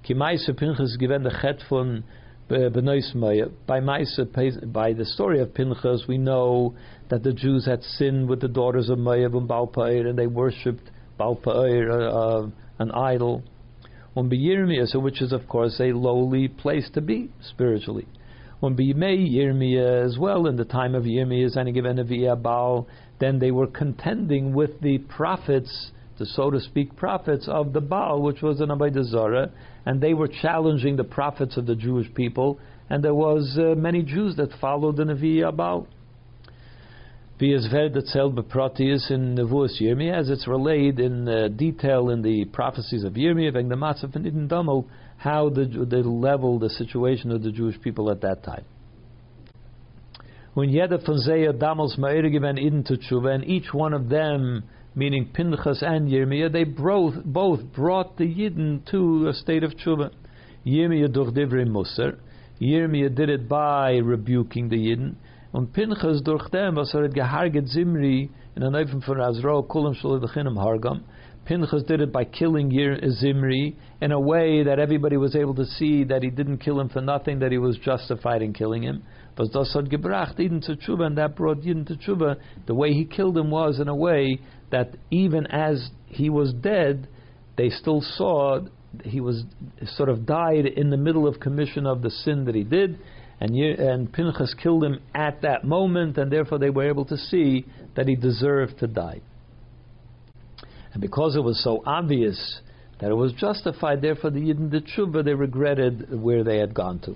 Pinchas 0.08 0.96
given 0.98 1.24
the 1.24 1.38
chet 1.42 1.62
von 1.70 2.06
by 2.48 2.70
by 2.70 3.00
the 4.94 5.06
story 5.06 5.40
of 5.40 5.54
Pinchas, 5.54 6.08
we 6.08 6.18
know 6.18 6.74
that 7.10 7.22
the 7.22 7.34
Jews 7.34 7.68
had 7.68 7.84
sinned 7.84 8.28
with 8.28 8.42
the 8.42 8.48
daughters 8.48 8.90
of 8.90 8.98
Moab 8.98 9.36
and 9.36 9.48
Balpair, 9.48 10.08
and 10.08 10.18
they 10.18 10.26
worshipped 10.26 10.90
Balpair, 11.20 11.92
uh, 11.92 12.08
uh, 12.08 12.48
an 12.80 12.90
idol. 12.92 13.44
On 14.16 14.28
Biyirmiyah, 14.30 15.00
which 15.00 15.22
is 15.22 15.32
of 15.32 15.48
course 15.48 15.80
a 15.80 15.92
lowly 15.92 16.48
place 16.48 16.90
to 16.94 17.02
be 17.02 17.30
spiritually. 17.42 18.08
When 18.60 18.76
B'yimei 18.76 19.32
Yirmiyah 19.32 20.06
as 20.06 20.18
well, 20.18 20.46
in 20.46 20.58
the 20.58 20.66
time 20.66 20.94
of 20.94 21.04
Yirmiyah, 21.04 21.56
Zanigiv 21.56 22.42
Baal, 22.44 22.88
then 23.20 23.40
they 23.40 23.52
were 23.52 23.68
contending 23.68 24.54
with 24.54 24.82
the 24.82 24.98
prophets, 24.98 25.92
the 26.18 26.26
so 26.26 26.52
to 26.52 26.60
speak 26.60 26.98
prophets 26.98 27.48
of 27.48 27.72
the 27.72 27.80
Baal, 27.80 28.22
which 28.22 28.42
was 28.42 28.60
an 28.60 28.68
Avodah 28.68 29.06
Zarah, 29.06 29.52
and 29.86 30.02
they 30.02 30.14
were 30.14 30.28
challenging 30.28 30.98
the 30.98 31.06
prophets 31.06 31.56
of 31.56 31.68
the 31.68 31.76
Jewish 31.76 32.14
people, 32.14 32.60
and 32.90 33.02
there 33.02 33.16
was 33.16 33.58
uh, 33.58 33.76
many 33.76 34.04
Jews 34.04 34.36
that 34.36 34.50
followed 34.60 34.98
the 34.98 35.04
Nevi 35.04 35.56
Baal. 35.56 35.88
Wird 37.40 37.96
erzählt 37.96 38.36
beprotius 38.36 39.10
in 39.10 39.36
Nevuas 39.36 39.80
Yirmiyah, 39.80 40.20
as 40.20 40.30
it's 40.30 40.46
relayed 40.46 41.00
in 41.00 41.30
uh, 41.30 41.48
detail 41.48 42.10
in 42.10 42.22
the 42.22 42.44
prophecies 42.52 43.06
of 43.06 43.14
Yirmiyah, 43.14 43.54
wegen 43.54 43.70
the 43.70 43.76
Matzah 43.76 44.12
von 44.12 44.26
Eden 44.26 44.50
Damel, 44.50 44.86
how 45.20 45.50
the, 45.50 45.66
the 45.66 45.98
level, 45.98 46.60
the 46.60 46.70
situation 46.70 47.32
of 47.32 47.44
the 47.44 47.52
Jewish 47.52 47.80
people 47.82 48.10
at 48.10 48.22
that 48.22 48.44
time. 48.44 48.66
When 50.54 50.72
jeder 50.72 50.98
von 50.98 51.18
Zeya 51.18 51.58
damals 51.58 51.98
Ma'ere 51.98 52.32
given 52.32 52.58
Eden 52.58 52.84
to 52.86 52.98
Tshuva, 52.98 53.36
and 53.36 53.46
each 53.46 53.74
one 53.74 53.94
of 53.94 54.10
them, 54.10 54.64
meaning 54.96 55.30
Pinchas 55.34 55.84
and 55.84 56.10
Yirmiyah, 56.10 56.52
they 56.52 56.64
both, 56.64 57.24
both 57.24 57.62
brought 57.76 58.18
the 58.18 58.24
Yidden 58.24 58.90
to 58.92 59.28
a 59.28 59.34
state 59.34 59.64
of 59.64 59.74
Tshuva. 59.74 60.12
Yirmiyah 60.66 61.14
durch 61.14 61.34
Divrei 61.34 61.68
Musar, 61.68 62.18
Yirmiyah 62.62 63.14
did 63.14 63.30
it 63.30 63.48
by 63.48 63.98
rebuking 63.98 64.70
the 64.70 64.78
Yidden, 64.78 65.16
Und 65.52 65.74
Pinchas 65.74 66.22
durch 66.22 66.48
dem, 66.50 66.76
was 66.76 66.94
er 66.94 67.04
hat 67.04 67.14
geharget 67.16 67.68
Zimri 67.70 68.30
in 68.56 68.64
a 68.64 68.70
Neufen 68.70 69.02
von 69.02 69.20
Azro, 69.20 69.64
Kulam 69.64 69.96
Shalidachinam 69.96 70.58
Hargam, 70.58 71.02
Pinchas 71.50 71.82
did 71.82 72.00
it 72.00 72.14
by 72.14 72.26
killing 72.26 72.70
Zimri 73.10 73.76
in 74.02 74.12
a 74.12 74.20
way 74.20 74.62
that 74.62 74.78
everybody 74.78 75.18
was 75.18 75.36
able 75.36 75.56
to 75.56 75.66
see 75.66 76.04
that 76.04 76.22
he 76.22 76.30
didn't 76.30 76.60
kill 76.60 76.80
him 76.80 76.90
for 76.90 77.02
nothing, 77.02 77.40
that 77.40 77.52
he 77.52 77.58
was 77.58 77.76
justified 77.80 78.44
in 78.44 78.54
killing 78.54 78.84
him. 78.84 79.02
But 79.36 79.52
das 79.52 79.74
hat 79.74 79.86
gebracht 79.86 80.40
Eden 80.40 80.62
to 80.62 80.76
Tshuva, 80.76 81.08
and 81.08 81.18
that 81.18 81.36
brought 81.36 81.66
Eden 81.66 81.86
to 81.86 81.96
Tshuva. 81.96 82.36
The 82.68 82.76
way 82.76 82.94
he 82.94 83.04
killed 83.04 83.36
him 83.36 83.50
was 83.50 83.80
in 83.80 83.88
a 83.88 83.96
way 83.96 84.38
that 84.70 84.96
even 85.10 85.48
as 85.48 85.90
he 86.06 86.30
was 86.30 86.54
dead, 86.54 87.08
they 87.58 87.70
still 87.72 88.02
saw 88.02 88.60
he 89.04 89.20
was 89.20 89.44
sort 89.96 90.10
of 90.10 90.28
died 90.28 90.68
in 90.68 90.92
the 90.92 90.98
middle 90.98 91.28
of 91.28 91.40
commission 91.40 91.88
of 91.88 92.04
the 92.04 92.12
sin 92.12 92.46
that 92.46 92.54
he 92.54 92.64
did, 92.64 93.00
and, 93.40 93.56
and 93.56 94.14
Pinchas 94.14 94.54
killed 94.54 94.84
him 94.84 95.00
at 95.16 95.42
that 95.42 95.64
moment, 95.64 96.20
and 96.20 96.32
therefore 96.32 96.60
they 96.60 96.70
were 96.70 96.88
able 96.88 97.06
to 97.06 97.18
see 97.18 97.66
that 97.96 98.08
he 98.08 98.16
deserved 98.16 98.78
to 98.82 98.88
die. 98.88 99.22
And 100.94 101.02
because 101.02 101.36
it 101.36 101.44
was 101.44 101.64
so 101.64 101.84
obvious 101.86 102.62
that 103.00 103.12
it 103.12 103.16
was 103.16 103.34
justified, 103.34 104.02
therefore 104.02 104.32
the 104.32 104.40
Yidden 104.40 104.72
did 104.72 104.88
tshuva, 104.88 105.24
they 105.24 105.34
regretted 105.34 106.22
where 106.22 106.44
they 106.44 106.58
had 106.58 106.74
gone 106.74 107.00
to. 107.00 107.16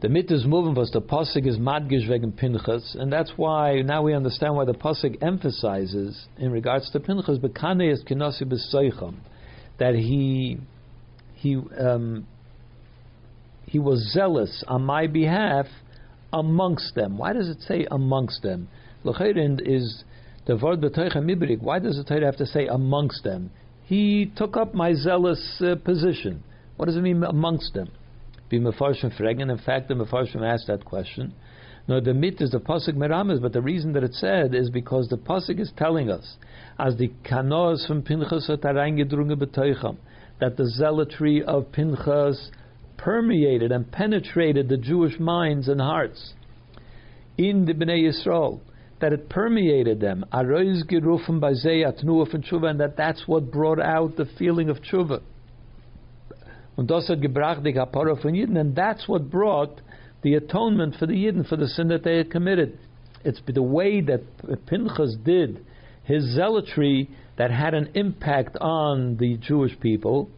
The 0.00 0.08
mitzvah's 0.08 0.44
movement 0.46 0.76
was 0.76 0.90
the 0.90 1.00
pasuk 1.00 1.46
is 1.46 1.56
madgish 1.56 2.08
wegen 2.08 2.32
Pinchas, 2.32 2.96
and 2.98 3.10
that's 3.10 3.32
why 3.36 3.80
now 3.80 4.02
we 4.02 4.12
understand 4.12 4.54
why 4.54 4.66
the 4.66 4.74
pasuk 4.74 5.22
emphasizes 5.22 6.26
in 6.38 6.52
regards 6.52 6.90
to 6.90 7.00
Pinchas, 7.00 7.38
bekane 7.38 7.90
is 7.92 8.04
kinasi 8.04 8.42
b'soicham, 8.42 9.14
that 9.78 9.94
he 9.94 10.58
he 11.34 11.56
um, 11.78 12.26
he 13.64 13.78
was 13.78 14.12
zealous 14.12 14.62
on 14.68 14.84
my 14.84 15.06
behalf 15.06 15.66
amongst 16.32 16.94
them. 16.94 17.16
Why 17.16 17.32
does 17.32 17.48
it 17.48 17.60
say 17.62 17.86
amongst 17.90 18.42
them? 18.42 18.68
is 19.04 20.04
the 20.46 20.56
word 20.56 20.80
mibrik. 20.80 21.60
Why 21.60 21.78
does 21.78 21.96
the 21.96 22.04
Torah 22.04 22.26
have 22.26 22.36
to 22.36 22.46
say 22.46 22.66
amongst 22.66 23.24
them? 23.24 23.50
He 23.84 24.32
took 24.36 24.56
up 24.56 24.74
my 24.74 24.94
zealous 24.94 25.60
uh, 25.60 25.76
position. 25.76 26.42
What 26.76 26.86
does 26.86 26.96
it 26.96 27.02
mean 27.02 27.22
amongst 27.22 27.74
them? 27.74 27.90
Be 28.48 28.58
mefarshim 28.58 29.16
fregen. 29.16 29.50
In 29.50 29.58
fact, 29.58 29.88
the 29.88 29.94
mefarshim 29.94 30.42
asked 30.42 30.68
that 30.68 30.84
question. 30.84 31.34
No, 31.88 32.00
the 32.00 32.14
mit 32.14 32.40
is 32.40 32.50
the 32.50 32.58
pasuk 32.58 32.94
meramas, 32.96 33.40
but 33.40 33.52
the 33.52 33.62
reason 33.62 33.92
that 33.92 34.02
it 34.02 34.14
said 34.14 34.54
is 34.54 34.70
because 34.70 35.08
the 35.08 35.16
pasuk 35.16 35.60
is 35.60 35.72
telling 35.76 36.10
us, 36.10 36.36
as 36.78 36.96
the 36.96 37.12
kanos 37.24 37.86
from 37.86 38.02
Pinchas 38.02 38.48
that 40.38 40.56
the 40.56 40.66
zealotry 40.66 41.42
of 41.44 41.72
Pinchas 41.72 42.50
permeated 42.96 43.70
and 43.70 43.90
penetrated 43.90 44.68
the 44.68 44.76
Jewish 44.76 45.18
minds 45.20 45.68
and 45.68 45.80
hearts 45.80 46.34
in 47.38 47.64
the 47.66 47.72
Bnei 47.72 48.02
Yisrael, 48.02 48.60
that 49.00 49.12
it 49.12 49.28
permeated 49.28 50.00
them, 50.00 50.24
and 50.32 50.48
that 52.80 52.96
that's 52.96 53.22
what 53.26 53.50
brought 53.50 53.80
out 53.80 54.16
the 54.16 54.24
feeling 54.38 54.70
of 54.70 54.78
tshuva. 54.78 55.20
And 56.78 56.88
that's 58.74 59.08
what 59.08 59.30
brought 59.30 59.80
the 60.22 60.34
atonement 60.34 60.96
for 60.98 61.06
the 61.06 61.14
Yidden, 61.14 61.48
for 61.48 61.56
the 61.56 61.68
sin 61.68 61.88
that 61.88 62.04
they 62.04 62.18
had 62.18 62.30
committed. 62.30 62.78
It's 63.24 63.40
the 63.46 63.62
way 63.62 64.02
that 64.02 64.66
Pinchas 64.66 65.16
did 65.24 65.64
his 66.04 66.34
zealotry 66.34 67.08
that 67.36 67.50
had 67.50 67.72
an 67.74 67.90
impact 67.94 68.56
on 68.60 69.16
the 69.16 69.38
Jewish 69.38 69.80
people, 69.80 70.28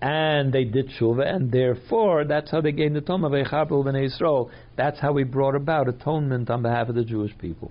and 0.00 0.52
they 0.52 0.64
did 0.64 0.88
tshuva, 0.88 1.34
and 1.34 1.52
therefore 1.52 2.24
that's 2.24 2.50
how 2.50 2.60
they 2.60 2.72
gained 2.72 2.96
the 2.96 3.00
Toma 3.00 3.28
Veichapel 3.28 3.84
ben 3.84 3.94
Yisrael. 3.94 4.50
That's 4.76 4.98
how 4.98 5.12
we 5.12 5.24
brought 5.24 5.54
about 5.54 5.88
atonement 5.88 6.48
on 6.50 6.62
behalf 6.62 6.88
of 6.88 6.94
the 6.94 7.04
Jewish 7.04 7.36
people, 7.38 7.70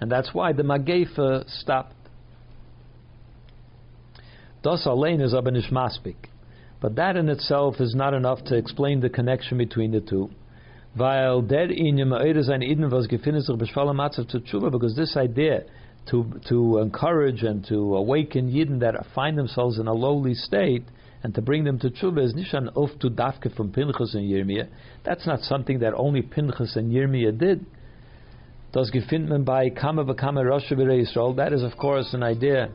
and 0.00 0.10
that's 0.10 0.32
why 0.32 0.52
the 0.52 0.62
Magefa 0.62 1.48
stopped. 1.48 1.94
Das 4.62 4.86
allein 4.86 5.20
is 5.20 5.34
aber 5.34 5.50
nicht 5.50 5.70
but 6.80 6.96
that 6.96 7.16
in 7.16 7.28
itself 7.28 7.80
is 7.80 7.94
not 7.94 8.14
enough 8.14 8.44
to 8.44 8.56
explain 8.56 9.00
the 9.00 9.08
connection 9.08 9.58
between 9.58 9.92
the 9.92 10.00
two. 10.00 10.30
Weil 10.96 11.42
der 11.42 11.70
in 11.70 11.98
sein 12.44 12.62
Eden 12.62 12.90
was 12.90 13.06
gefindet 13.06 13.48
tshuva, 14.40 14.70
because 14.70 14.94
this 14.96 15.16
idea 15.16 15.64
to 16.06 16.24
to 16.48 16.78
encourage 16.78 17.42
and 17.42 17.66
to 17.66 17.96
awaken 17.96 18.50
Yidden 18.50 18.80
that 18.80 18.94
find 19.14 19.36
themselves 19.36 19.78
in 19.78 19.86
a 19.86 19.92
lowly 19.92 20.34
state 20.34 20.84
and 21.26 21.34
to 21.34 21.42
bring 21.42 21.64
them 21.64 21.76
to 21.76 21.90
tshuva 21.90 22.24
is 22.24 22.34
nishan 22.34 22.68
of 22.76 22.96
to 23.00 23.10
dafke 23.10 23.52
from 23.56 23.72
Pinchas 23.72 24.14
and 24.14 24.30
Yirmiyah. 24.30 24.68
That's 25.04 25.26
not 25.26 25.40
something 25.40 25.80
that 25.80 25.92
only 25.92 26.22
Pinchas 26.22 26.76
and 26.76 26.92
Yirmiyah 26.92 27.36
did. 27.36 27.66
Das 28.72 28.92
gefindt 28.92 29.26
man 29.26 29.42
bei 29.42 29.70
Kama 29.70 30.04
Bakama 30.04 30.48
Rosh 30.48 30.70
Israel. 30.70 31.34
That 31.34 31.52
is, 31.52 31.64
of 31.64 31.76
course, 31.76 32.14
an 32.14 32.22
idea 32.22 32.68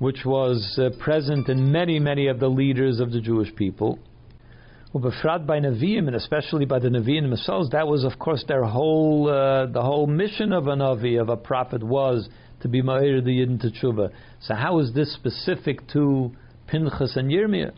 which 0.00 0.18
was 0.26 0.78
uh, 0.78 0.90
present 1.02 1.48
in 1.48 1.72
many, 1.72 1.98
many 1.98 2.26
of 2.26 2.40
the 2.40 2.48
leaders 2.48 3.00
of 3.00 3.10
the 3.10 3.22
Jewish 3.22 3.56
people. 3.56 3.98
Ubefrat 4.94 5.46
by 5.46 5.58
Nevi'im, 5.58 6.08
and 6.08 6.14
especially 6.14 6.66
by 6.66 6.78
the 6.78 6.88
Nevi'im 6.88 7.22
themselves, 7.22 7.70
that 7.70 7.88
was, 7.88 8.04
of 8.04 8.18
course, 8.18 8.44
their 8.46 8.64
whole, 8.64 9.30
uh, 9.30 9.64
the 9.64 9.80
whole 9.80 10.06
mission 10.06 10.52
of 10.52 10.66
a 10.66 10.74
Navi, 10.76 11.18
of 11.18 11.30
a 11.30 11.38
prophet, 11.38 11.82
was 11.82 12.28
to 12.60 12.68
be 12.68 12.82
Ma'ir 12.82 13.24
the 13.24 13.30
Yidden 13.30 13.58
to 13.62 13.70
Tshuva. 13.70 14.12
So 14.42 14.54
how 14.54 14.78
is 14.80 14.92
this 14.92 15.14
specific 15.14 15.88
to 15.94 16.32
Pinchas 16.66 17.16
and 17.16 17.30
Yirmiyah. 17.30 17.72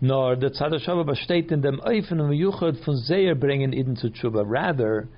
Nor 0.00 0.36
the 0.36 0.48
Tzadashava 0.48 1.04
besteht 1.04 1.52
in 1.52 1.60
dem 1.60 1.80
Eufen 1.80 2.20
und 2.20 2.32
Yuchad 2.32 2.82
von 2.84 2.96
Zeir 2.96 3.34
bringen 3.34 3.74
Eden 3.74 3.96
zu 3.96 4.08
Tshuva. 4.08 4.44
Rather, 4.46 5.08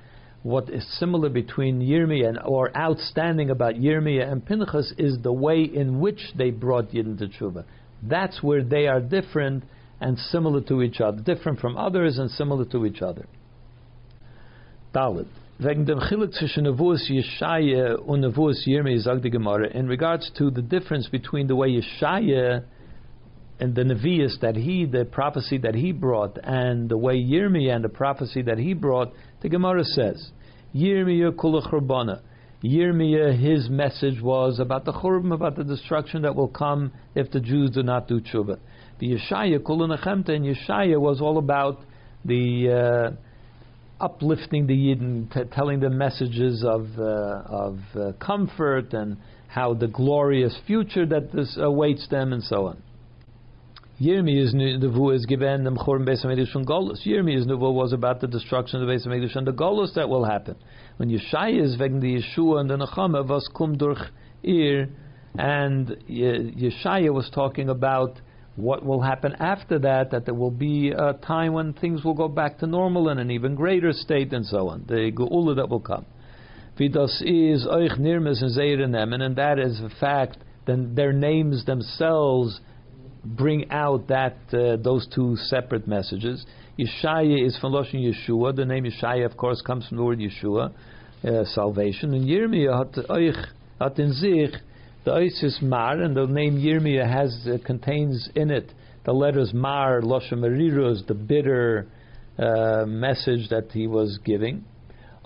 what 0.42 0.68
is 0.68 0.84
similar 0.98 1.28
between 1.28 1.80
Yirmiyah 1.80 2.30
and, 2.30 2.38
or 2.44 2.76
outstanding 2.76 3.50
about 3.50 3.74
Yirmiyah 3.76 4.30
and 4.30 4.44
Pinchas 4.44 4.92
is 4.98 5.18
the 5.22 5.32
way 5.32 5.62
in 5.62 6.00
which 6.00 6.32
they 6.36 6.50
brought 6.50 6.90
Yidden 6.90 7.18
to 7.18 7.28
Tshuva. 7.28 7.64
That's 8.02 8.42
where 8.42 8.64
they 8.64 8.88
are 8.88 9.00
different 9.00 9.64
and 10.00 10.18
similar 10.18 10.60
to 10.62 10.82
each 10.82 11.00
other, 11.00 11.20
different 11.22 11.60
from 11.60 11.76
others 11.76 12.18
and 12.18 12.28
similar 12.30 12.64
to 12.66 12.84
each 12.84 13.02
other. 13.02 13.26
Dalit. 14.92 15.28
Wegen 15.64 15.86
dem 15.86 16.00
Chilik 16.00 16.32
zwischen 16.32 16.64
Yeshaya 16.66 17.94
und 17.94 18.34
sagt 19.00 19.24
die 19.24 19.30
Gemara, 19.30 19.66
in 19.66 19.86
regards 19.86 20.32
to 20.32 20.50
the 20.50 20.60
difference 20.60 21.08
between 21.08 21.46
the 21.46 21.54
way 21.54 21.68
Yeshaya 21.68 22.64
and 23.60 23.72
the 23.76 23.82
Nevi'us 23.82 24.40
that 24.40 24.56
he, 24.56 24.86
the 24.86 25.04
prophecy 25.04 25.58
that 25.58 25.76
he 25.76 25.92
brought, 25.92 26.36
and 26.42 26.88
the 26.88 26.98
way 26.98 27.14
Yirmiyah 27.14 27.76
and 27.76 27.84
the 27.84 27.88
prophecy 27.88 28.42
that 28.42 28.58
he 28.58 28.74
brought, 28.74 29.12
the 29.40 29.48
Gemara 29.48 29.84
says, 29.84 30.32
Yirmiyah 30.74 31.36
kula 31.36 31.64
churbana. 31.70 32.22
Yirmiyah, 32.64 33.38
his 33.38 33.70
message 33.70 34.20
was 34.20 34.58
about 34.58 34.84
the 34.84 34.92
churban, 34.92 35.32
about 35.32 35.54
the 35.54 35.62
destruction 35.62 36.22
that 36.22 36.34
will 36.34 36.48
come 36.48 36.90
if 37.14 37.30
the 37.30 37.38
Jews 37.38 37.70
do 37.70 37.84
not 37.84 38.08
do 38.08 38.20
tshuva. 38.20 38.58
The 38.98 39.12
Yeshaya 39.12 39.60
kula 39.60 39.96
nechemta, 39.96 40.30
and 40.30 40.44
Yeshaya 40.44 41.00
was 41.00 41.20
all 41.20 41.38
about 41.38 41.78
the 42.24 43.14
uh, 43.14 43.16
uplifting 44.02 44.66
the 44.66 44.74
Yidden, 44.74 45.32
t- 45.32 45.48
telling 45.52 45.80
them 45.80 45.96
messages 45.96 46.64
of 46.64 46.88
uh, 46.98 47.42
of 47.46 47.78
uh, 47.94 48.12
comfort 48.20 48.92
and 48.92 49.16
how 49.48 49.72
the 49.74 49.86
glorious 49.86 50.58
future 50.66 51.06
that 51.06 51.32
this 51.32 51.56
awaits 51.60 52.08
them 52.08 52.32
and 52.32 52.42
so 52.42 52.66
on. 52.66 52.82
Yirmiyah's 54.00 54.52
nevu 54.52 55.14
is 55.14 55.24
given 55.26 55.62
them 55.62 55.76
churban 55.76 56.08
beis 56.08 56.24
hamikdash 56.24 56.54
and 56.56 56.66
golus. 56.66 57.06
Nevu 57.06 57.72
was 57.72 57.92
about 57.92 58.20
the 58.20 58.26
destruction 58.26 58.80
of 58.80 58.88
the 58.88 58.92
beis 58.92 59.06
hamikdash 59.06 59.36
and 59.36 59.46
the 59.46 59.52
golus 59.52 59.94
that 59.94 60.08
will 60.08 60.24
happen. 60.24 60.56
When 60.96 61.08
Yeshaya 61.08 61.62
is 61.62 61.76
wegen 61.78 62.00
the 62.00 62.20
Yeshua 62.20 62.60
and 62.60 62.70
the 62.70 62.78
Nechama 62.78 63.26
was 63.26 63.48
kum 63.54 63.78
durch 63.78 64.10
ir, 64.42 64.88
and 65.38 65.88
Yeshaya 66.10 67.12
was 67.12 67.30
talking 67.32 67.68
about 67.68 68.20
what 68.56 68.84
will 68.84 69.00
happen 69.00 69.34
after 69.38 69.78
that, 69.78 70.10
that 70.10 70.26
there 70.26 70.34
will 70.34 70.50
be 70.50 70.90
a 70.90 71.14
time 71.14 71.54
when 71.54 71.72
things 71.72 72.04
will 72.04 72.14
go 72.14 72.28
back 72.28 72.58
to 72.58 72.66
normal 72.66 73.08
in 73.08 73.18
an 73.18 73.30
even 73.30 73.54
greater 73.54 73.92
state 73.92 74.32
and 74.32 74.44
so 74.44 74.68
on. 74.68 74.84
The 74.86 75.10
Geula 75.12 75.56
that 75.56 75.68
will 75.68 75.80
come. 75.80 76.04
Vidas 76.78 77.22
is 77.22 77.66
Oich 77.66 77.98
Nirmes 77.98 78.42
and 78.42 78.56
Zeirenemen, 78.56 79.22
and 79.22 79.36
that 79.36 79.58
is 79.58 79.80
a 79.80 79.90
fact, 80.00 80.38
then 80.66 80.94
their 80.94 81.12
names 81.12 81.64
themselves 81.64 82.60
bring 83.24 83.70
out 83.70 84.08
that 84.08 84.36
uh, 84.52 84.76
those 84.76 85.06
two 85.14 85.36
separate 85.36 85.86
messages. 85.86 86.44
Yeshaya 86.78 87.46
is 87.46 87.56
from 87.58 87.72
Loshen 87.72 88.00
Yeshua. 88.02 88.54
The 88.56 88.64
name 88.64 88.84
Yeshaya, 88.84 89.26
of 89.26 89.36
course, 89.36 89.62
comes 89.62 89.86
from 89.86 89.98
the 89.98 90.02
word 90.02 90.18
Yeshua, 90.18 90.72
uh, 91.24 91.44
salvation. 91.44 92.14
And 92.14 92.26
Yirmiyah 92.26 92.94
hat 92.94 93.04
Oich 93.08 93.46
hat 93.78 93.98
in 93.98 94.12
sich 94.12 94.54
the 95.04 95.12
Isis 95.12 95.58
Mar, 95.60 96.00
and 96.00 96.16
the 96.16 96.26
name 96.26 96.58
Yirmiyah 96.58 97.10
has 97.10 97.46
uh, 97.46 97.58
contains 97.64 98.28
in 98.34 98.50
it 98.50 98.72
the 99.04 99.12
letters 99.12 99.52
Mar, 99.52 100.00
Merirus, 100.00 101.06
the 101.06 101.14
bitter 101.14 101.88
uh, 102.38 102.84
message 102.86 103.48
that 103.50 103.72
he 103.72 103.88
was 103.88 104.18
giving. 104.24 104.64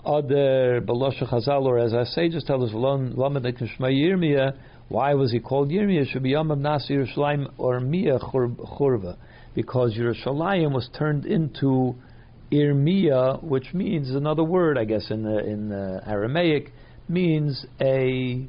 Other 0.03 0.81
Balosha 0.81 1.29
Chazal, 1.29 1.63
or 1.63 1.77
as 1.77 1.93
I 1.93 2.05
say, 2.05 2.29
just 2.29 2.47
tell 2.47 2.63
us 2.63 2.71
Yirmiyah. 2.71 4.57
Why 4.89 5.13
was 5.13 5.31
he 5.31 5.39
called 5.39 5.69
Yirmiyah? 5.69 6.07
Should 6.11 6.23
be 6.23 6.29
Yom 6.29 6.47
Nas 6.61 6.87
Yerushalayim 6.89 7.51
or 7.57 7.79
Mia 7.79 8.17
Churva, 8.17 9.17
because 9.53 9.93
Yerushalayim 9.95 10.71
was 10.73 10.89
turned 10.97 11.25
into 11.25 11.93
Irmiyah, 12.51 13.43
which 13.43 13.73
means 13.73 14.09
another 14.09 14.43
word, 14.43 14.77
I 14.77 14.85
guess, 14.85 15.11
in 15.11 15.23
the, 15.23 15.39
in 15.39 15.69
the 15.69 16.01
Aramaic, 16.07 16.71
means 17.09 17.65
a 17.81 18.47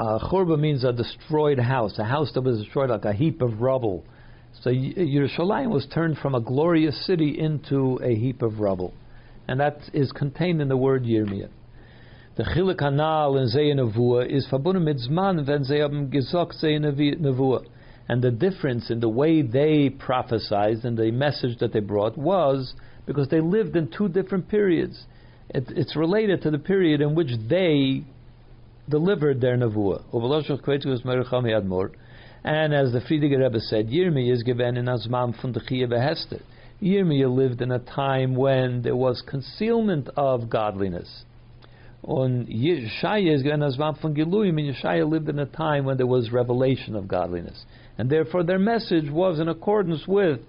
uh, 0.00 0.18
churba 0.30 0.56
means 0.56 0.84
a 0.84 0.92
destroyed 0.92 1.58
house, 1.58 1.98
a 1.98 2.04
house 2.04 2.30
that 2.34 2.42
was 2.42 2.58
destroyed 2.62 2.90
like 2.90 3.04
a 3.04 3.12
heap 3.12 3.42
of 3.42 3.60
rubble. 3.60 4.04
So 4.62 4.70
Yerushalayim 4.70 5.70
was 5.70 5.86
turned 5.92 6.18
from 6.18 6.34
a 6.34 6.40
glorious 6.40 7.06
city 7.06 7.38
into 7.38 7.98
a 8.02 8.14
heap 8.14 8.42
of 8.42 8.60
rubble, 8.60 8.94
and 9.46 9.60
that 9.60 9.78
is 9.92 10.12
contained 10.12 10.60
in 10.60 10.68
the 10.68 10.76
word 10.76 11.04
Yirmiyah. 11.04 11.50
The 12.36 12.44
chilik 12.44 12.78
hanal 12.78 13.36
in 13.40 13.48
Zeh 13.48 13.74
Nevuah 13.74 14.30
is 14.30 14.46
verbunden 14.48 14.84
mit 14.84 14.98
Zman, 14.98 15.44
wenn 15.44 15.64
sie 15.64 15.80
haben 15.80 16.08
gesagt 16.08 16.62
And 18.08 18.22
the 18.22 18.30
difference 18.30 18.90
in 18.90 19.00
the 19.00 19.08
way 19.08 19.42
they 19.42 19.90
prophesied 19.90 20.84
and 20.84 20.96
the 20.96 21.10
message 21.10 21.58
that 21.58 21.72
they 21.72 21.80
brought 21.80 22.16
was 22.16 22.74
because 23.06 23.28
they 23.28 23.40
lived 23.40 23.74
in 23.74 23.90
two 23.90 24.08
different 24.08 24.48
periods. 24.48 25.04
It, 25.50 25.64
it's 25.70 25.96
related 25.96 26.42
to 26.42 26.52
the 26.52 26.60
period 26.60 27.00
in 27.00 27.16
which 27.16 27.32
they 27.48 28.04
delivered 28.88 29.40
their 29.40 29.56
nevuah. 29.56 30.02
And 32.44 32.74
as 32.74 32.92
the 32.92 33.00
Frierdiker 33.00 33.38
Rebbe 33.38 33.60
said, 33.60 33.88
Yirmiyah 36.80 37.36
lived 37.36 37.60
in 37.60 37.72
a 37.72 37.78
time 37.80 38.36
when 38.36 38.82
there 38.82 38.94
was 38.96 39.22
concealment 39.26 40.08
of 40.16 40.48
godliness. 40.48 41.24
On 42.04 42.46
Yeshaya 42.46 43.34
is 43.34 43.42
given 43.42 43.60
Azman 43.60 44.00
from 44.00 44.14
Giluyim, 44.14 44.60
and 44.60 44.74
Yeshaya 44.74 45.08
lived 45.08 45.28
in 45.28 45.40
a 45.40 45.46
time 45.46 45.84
when 45.84 45.96
there 45.96 46.06
was 46.06 46.30
revelation 46.30 46.94
of 46.94 47.08
godliness. 47.08 47.64
And 47.98 48.08
therefore 48.08 48.44
their 48.44 48.60
message 48.60 49.10
was 49.10 49.40
in 49.40 49.48
accordance 49.48 50.06
with 50.06 50.40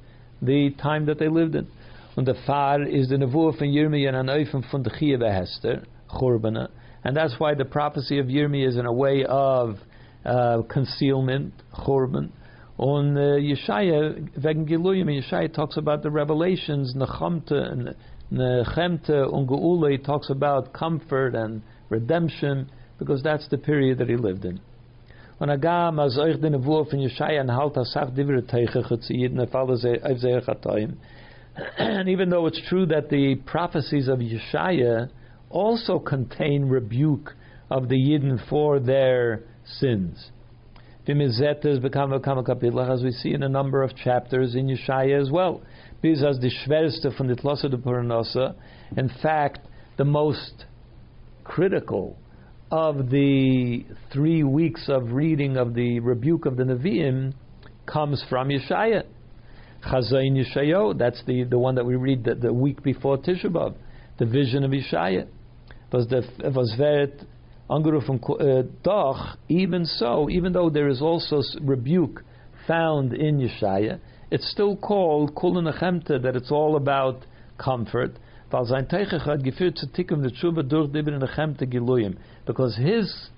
the 0.42 0.70
time 0.82 1.08
that 1.08 1.18
they 1.18 1.28
lived 1.28 1.56
in. 1.56 1.68
And 2.16 2.28
the 2.28 2.36
far 2.46 2.84
is 2.84 3.10
the 3.10 3.16
nevuah 3.16 3.58
from 3.58 3.68
Yirmiyah 3.68 4.14
and 4.14 4.30
Anoifim 4.30 4.70
from 4.70 4.84
the 4.84 4.92
Behester, 4.92 5.84
Churbana, 6.12 6.70
and 7.04 7.16
that's 7.16 7.36
why 7.40 7.54
the 7.54 7.66
prophecy 7.66 8.20
of 8.20 8.28
Yirmi 8.28 8.68
is 8.68 8.78
in 8.78 8.86
a 8.86 8.94
way 8.94 9.26
of 9.26 9.78
uh, 10.26 10.62
concealment, 10.70 11.54
churban. 11.74 12.30
On 12.78 13.18
uh, 13.18 13.22
Yeshaya, 13.38 14.30
wegen 14.42 14.66
Giluyim, 14.68 15.08
Yeshaya 15.08 15.54
talks 15.54 15.78
about 15.78 16.04
the 16.04 16.12
revelations, 16.12 16.94
Nechemte 16.96 17.52
and 17.52 17.96
Geula, 18.32 19.92
he 19.92 19.98
talks 19.98 20.30
about 20.30 20.72
comfort 20.74 21.36
and 21.36 21.62
redemption, 21.90 22.70
because 22.98 23.24
that's 23.24 23.48
the 23.50 23.58
period 23.58 23.98
that 23.98 24.08
he 24.10 24.16
lived 24.16 24.46
in. 24.46 24.60
Agam 25.42 26.00
euch 26.00 26.42
den 26.42 26.62
Wurf 26.64 26.94
Yeshaya 26.94 27.40
and 27.40 27.50
halt 27.50 27.76
asach 27.76 28.14
And 31.78 32.10
even 32.10 32.30
though 32.30 32.46
it's 32.46 32.62
true 32.70 32.86
that 32.86 33.10
the 33.10 33.36
prophecies 33.46 34.08
of 34.08 34.20
Yeshaya 34.20 35.10
also 35.50 36.00
contain 36.00 36.66
rebuke 36.66 37.34
of 37.70 37.90
the 37.90 37.96
Yidden 37.96 38.48
for 38.50 38.80
their 38.80 39.44
sins. 39.66 40.32
become 41.80 42.14
a 42.14 42.20
as 42.92 43.04
we 43.04 43.12
see 43.12 43.34
in 43.34 43.44
a 43.44 43.50
number 43.50 43.82
of 43.82 43.96
chapters 43.96 44.56
in 44.56 44.68
Yeshaya 44.68 45.20
as 45.20 45.32
well. 45.32 45.62
Because 46.02 46.40
the 46.40 46.52
the 47.28 47.36
de 47.36 48.56
in 48.96 49.10
fact, 49.22 49.60
the 49.98 50.06
most 50.06 50.66
critical 51.44 52.16
of 52.72 53.10
the 53.10 53.86
three 54.14 54.44
weeks 54.44 54.86
of 54.88 55.12
reading 55.12 55.58
of 55.58 55.74
the 55.74 56.00
rebuke 56.00 56.46
of 56.46 56.58
the 56.58 56.64
Nevi'im 56.64 57.34
comes 57.88 58.24
from 58.30 58.50
Yeshaya. 58.50 59.04
Chazayin 59.84 60.38
Yeshayo, 60.38 60.96
that's 60.98 61.24
the, 61.26 61.44
the 61.44 61.58
one 61.58 61.76
that 61.76 61.86
we 61.86 61.96
read 61.96 62.24
the, 62.24 62.36
the 62.36 62.54
week 62.54 62.84
before 62.84 63.18
Tisha 63.18 63.46
B'Av, 63.46 63.74
the 64.20 64.26
vision 64.26 64.64
of 64.64 64.72
Yeshaya 64.72 65.28
was 65.92 66.08
the 66.08 66.24
was 66.56 66.76
wird 66.78 67.26
angerufen 67.70 68.20
uh, 68.40 68.64
doch 68.84 69.38
even 69.48 69.86
so 69.86 70.30
even 70.30 70.54
though 70.54 70.70
there 70.70 70.88
is 70.88 71.02
also 71.02 71.42
rebuke 71.62 72.24
found 72.68 73.14
in 73.14 73.40
Yeshaya 73.40 74.00
it's 74.32 74.50
still 74.52 74.76
called 74.76 75.36
Kulun 75.36 76.24
that 76.24 76.36
it's 76.36 76.52
all 76.52 76.76
about 76.76 77.26
comfort. 77.58 78.12
Because 78.52 78.70
his 82.78 83.30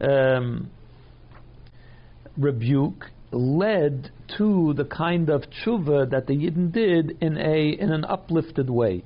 um, 0.00 0.70
rebuke 2.36 3.06
led 3.32 4.10
to 4.36 4.74
the 4.74 4.84
kind 4.84 5.30
of 5.30 5.42
tshuva 5.42 6.10
that 6.10 6.26
the 6.26 6.34
Yidden 6.34 6.72
did 6.72 7.16
in 7.20 7.36
a 7.36 7.70
in 7.70 7.92
an 7.92 8.04
uplifted 8.04 8.68
way 8.68 9.04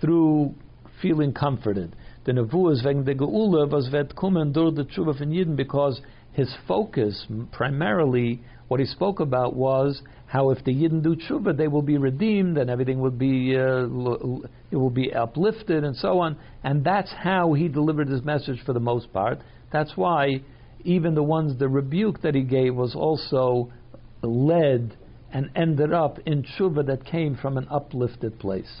through 0.00 0.54
feeling 1.02 1.32
comforted 1.32 1.94
the 2.24 2.32
Nevuah 2.32 2.84
wegen 2.84 3.04
der 3.04 3.14
Geula, 3.14 3.70
was 3.70 3.90
wird 3.90 4.14
kommen 4.14 4.52
durch 4.52 4.74
die 4.74 4.84
Tshuva 4.84 5.14
von 5.14 5.30
Yidden, 5.30 5.56
because 5.56 6.00
his 6.32 6.54
focus, 6.66 7.26
primarily, 7.52 8.40
what 8.68 8.80
he 8.80 8.86
spoke 8.86 9.20
about 9.20 9.54
was 9.54 10.02
how 10.26 10.50
if 10.50 10.62
the 10.64 10.72
Yidden 10.72 11.02
do 11.02 11.16
Tshuva, 11.16 11.56
they 11.56 11.68
will 11.68 11.82
be 11.82 11.96
redeemed 11.96 12.58
and 12.58 12.68
everything 12.68 13.00
will 13.00 13.10
be, 13.10 13.56
uh, 13.56 13.84
it 14.70 14.76
will 14.76 14.90
be 14.90 15.12
uplifted 15.12 15.84
and 15.84 15.96
so 15.96 16.20
on. 16.20 16.36
And 16.62 16.84
that's 16.84 17.10
how 17.10 17.54
he 17.54 17.68
delivered 17.68 18.08
his 18.08 18.22
message 18.22 18.60
for 18.64 18.74
the 18.74 18.80
most 18.80 19.12
part. 19.12 19.40
That's 19.72 19.96
why 19.96 20.42
even 20.84 21.14
the 21.14 21.22
ones, 21.22 21.58
the 21.58 21.68
rebuke 21.68 22.22
that 22.22 22.34
he 22.34 22.42
gave 22.42 22.74
was 22.74 22.94
also 22.94 23.72
led 24.22 24.96
and 25.32 25.50
ended 25.56 25.92
up 25.92 26.18
in 26.26 26.44
Tshuva 26.44 26.86
that 26.86 27.04
came 27.04 27.36
from 27.36 27.56
an 27.56 27.66
uplifted 27.70 28.38
place. 28.38 28.80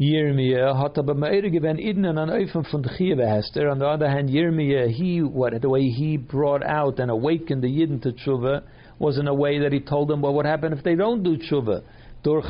Yirmiyah 0.00 0.74
hat 0.78 0.96
aber 0.98 1.14
mehr 1.14 1.42
given 1.50 1.78
Eden 1.78 2.06
an 2.06 2.30
Eufen 2.30 2.64
von 2.64 2.82
Hester. 3.26 3.70
On 3.70 3.78
the 3.78 3.86
other 3.86 4.08
hand, 4.08 4.30
Yirmiyah, 4.30 4.88
he 4.90 5.20
what 5.22 5.60
the 5.60 5.68
way 5.68 5.88
he 5.90 6.16
brought 6.16 6.64
out 6.64 6.98
and 6.98 7.10
awakened 7.10 7.62
the 7.62 7.68
Yidden 7.68 8.00
to 8.02 8.12
tshuva 8.12 8.62
was 8.98 9.18
in 9.18 9.28
a 9.28 9.34
way 9.34 9.58
that 9.58 9.72
he 9.72 9.80
told 9.80 10.08
them, 10.08 10.22
well, 10.22 10.32
what 10.32 10.46
happened 10.46 10.72
if 10.72 10.82
they 10.82 10.94
don't 10.94 11.22
do 11.22 11.36
tshuva? 11.36 11.82
Durch 12.24 12.48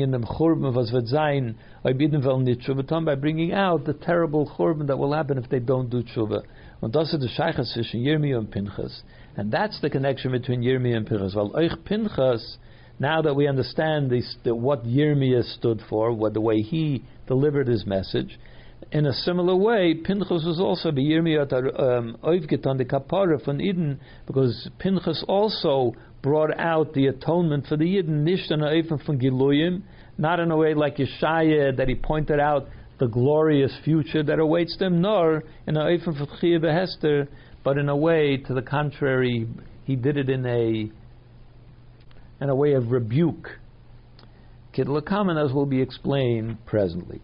in 0.00 0.12
dem 0.12 0.24
Churban, 0.24 0.74
was 0.74 0.92
wird 0.92 1.08
sein, 1.08 1.56
bei 1.82 1.92
wollen 1.92 2.46
die 2.46 2.54
tshuva 2.54 3.04
by 3.04 3.16
bringing 3.16 3.52
out 3.52 3.84
the 3.84 3.92
terrible 3.92 4.46
Churban 4.56 4.86
that 4.86 4.96
will 4.96 5.12
happen 5.12 5.36
if 5.36 5.48
they 5.50 5.60
don't 5.60 5.90
do 5.90 6.02
tshuva. 6.02 6.42
Und 6.80 6.94
das 6.94 7.12
ist 7.12 7.20
der 7.20 7.28
Scheiches 7.28 7.72
zwischen 7.74 8.00
Yirmiyah 8.00 8.38
and 8.38 8.50
Pinchas. 8.50 9.02
And 9.36 9.52
that's 9.52 9.80
the 9.80 9.90
connection 9.90 10.32
between 10.32 10.62
Yirmiyah 10.62 10.96
and 10.96 11.06
Pinchas. 11.06 11.34
Weil 11.34 11.50
euch 11.54 11.84
Pinchas 11.84 12.58
now 13.02 13.20
that 13.20 13.34
we 13.34 13.48
understand 13.48 14.10
this, 14.10 14.36
the, 14.44 14.54
what 14.54 14.84
Yirmiyah 14.84 15.56
stood 15.56 15.82
for, 15.90 16.12
what 16.12 16.32
the 16.32 16.40
way 16.40 16.62
he 16.62 17.04
delivered 17.26 17.66
his 17.66 17.84
message, 17.84 18.38
in 18.92 19.06
a 19.06 19.12
similar 19.12 19.56
way, 19.56 19.94
Pinchas 19.94 20.44
was 20.44 20.60
also 20.60 20.90
the 20.92 21.00
Yirmiyah 21.00 21.80
um, 21.80 22.16
oivgetan 22.22 22.78
the 22.78 22.84
kapara 22.84 23.42
from 23.44 23.60
Eden, 23.60 24.00
because 24.26 24.68
Pinchas 24.78 25.24
also 25.26 25.94
brought 26.22 26.56
out 26.58 26.94
the 26.94 27.06
atonement 27.06 27.66
for 27.66 27.76
the 27.76 27.84
Yidden, 27.84 28.22
nicht 28.22 28.50
an 28.50 28.60
oifen 28.60 29.04
from 29.04 29.18
Giluyim, 29.18 29.82
not 30.16 30.38
in 30.38 30.50
a 30.52 30.56
way 30.56 30.72
like 30.72 30.96
Yeshaya 30.98 31.76
that 31.76 31.88
he 31.88 31.96
pointed 31.96 32.38
out 32.38 32.68
the 33.00 33.08
glorious 33.08 33.76
future 33.84 34.22
that 34.22 34.38
awaits 34.38 34.76
them, 34.78 35.00
nor 35.00 35.42
in 35.66 35.76
an 35.76 35.82
oifen 35.84 36.16
for 36.16 36.70
Hester, 36.70 37.28
but 37.64 37.78
in 37.78 37.88
a 37.88 37.96
way 37.96 38.36
to 38.36 38.54
the 38.54 38.62
contrary, 38.62 39.48
he 39.84 39.96
did 39.96 40.16
it 40.16 40.30
in 40.30 40.46
a 40.46 40.90
and 42.42 42.50
a 42.50 42.54
way 42.56 42.72
of 42.72 42.90
rebuke. 42.90 43.50
Kidlakaman, 44.74 45.42
as 45.42 45.52
will 45.52 45.64
be 45.64 45.80
explained 45.80 46.66
presently. 46.66 47.20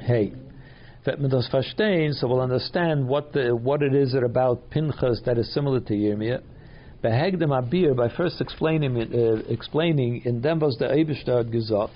Hey. 0.00 0.32
Vetmedos 1.06 1.50
Fashtein, 1.52 2.14
so 2.14 2.26
we'll 2.26 2.40
understand 2.40 3.06
what 3.06 3.34
the 3.34 3.54
what 3.54 3.82
it 3.82 3.94
is 3.94 4.14
about 4.14 4.70
Pinchas 4.70 5.20
that 5.26 5.36
is 5.36 5.52
similar 5.52 5.78
to 5.80 5.92
Yirmiyah. 5.92 6.42
Behegdem 7.02 7.50
Abir, 7.50 7.94
by 7.94 8.08
first 8.08 8.40
explaining 8.40 8.96
uh, 8.96 9.42
explaining 9.52 10.22
in 10.24 10.40
dem 10.40 10.60
was 10.60 10.78
the 10.78 10.86
Eibishter 10.86 11.90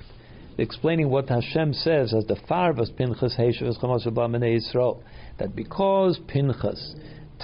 explaining 0.58 1.08
what 1.08 1.30
Hashem 1.30 1.72
says 1.72 2.12
as 2.12 2.26
the 2.26 2.36
Farvas 2.50 2.94
Pinchas 2.94 3.34
Heishavas 3.38 3.80
Chamas 3.80 4.06
Yisrael, 4.06 5.00
that 5.38 5.56
because 5.56 6.20
Pinchas 6.28 6.94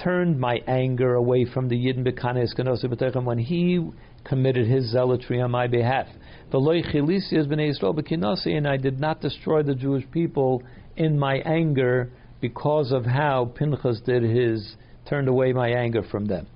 turned 0.03 0.39
my 0.39 0.61
anger 0.67 1.15
away 1.15 1.45
from 1.45 1.69
the 1.69 1.75
Yidden 1.75 2.05
Bekanes 2.05 2.55
Kenosi 2.57 3.23
when 3.23 3.37
he 3.37 3.79
committed 4.23 4.67
his 4.67 4.91
zealotry 4.91 5.41
on 5.41 5.51
my 5.51 5.67
behalf. 5.67 6.07
And 6.51 8.67
I 8.67 8.77
did 8.77 8.99
not 8.99 9.21
destroy 9.21 9.63
the 9.63 9.75
Jewish 9.75 10.05
people 10.11 10.63
in 10.95 11.19
my 11.19 11.35
anger 11.37 12.11
because 12.41 12.91
of 12.91 13.05
how 13.05 13.53
Pinchas 13.55 14.01
did 14.05 14.23
his, 14.23 14.75
turned 15.07 15.27
away 15.27 15.53
my 15.53 15.69
anger 15.69 16.01
from 16.03 16.25
them. 16.25 16.47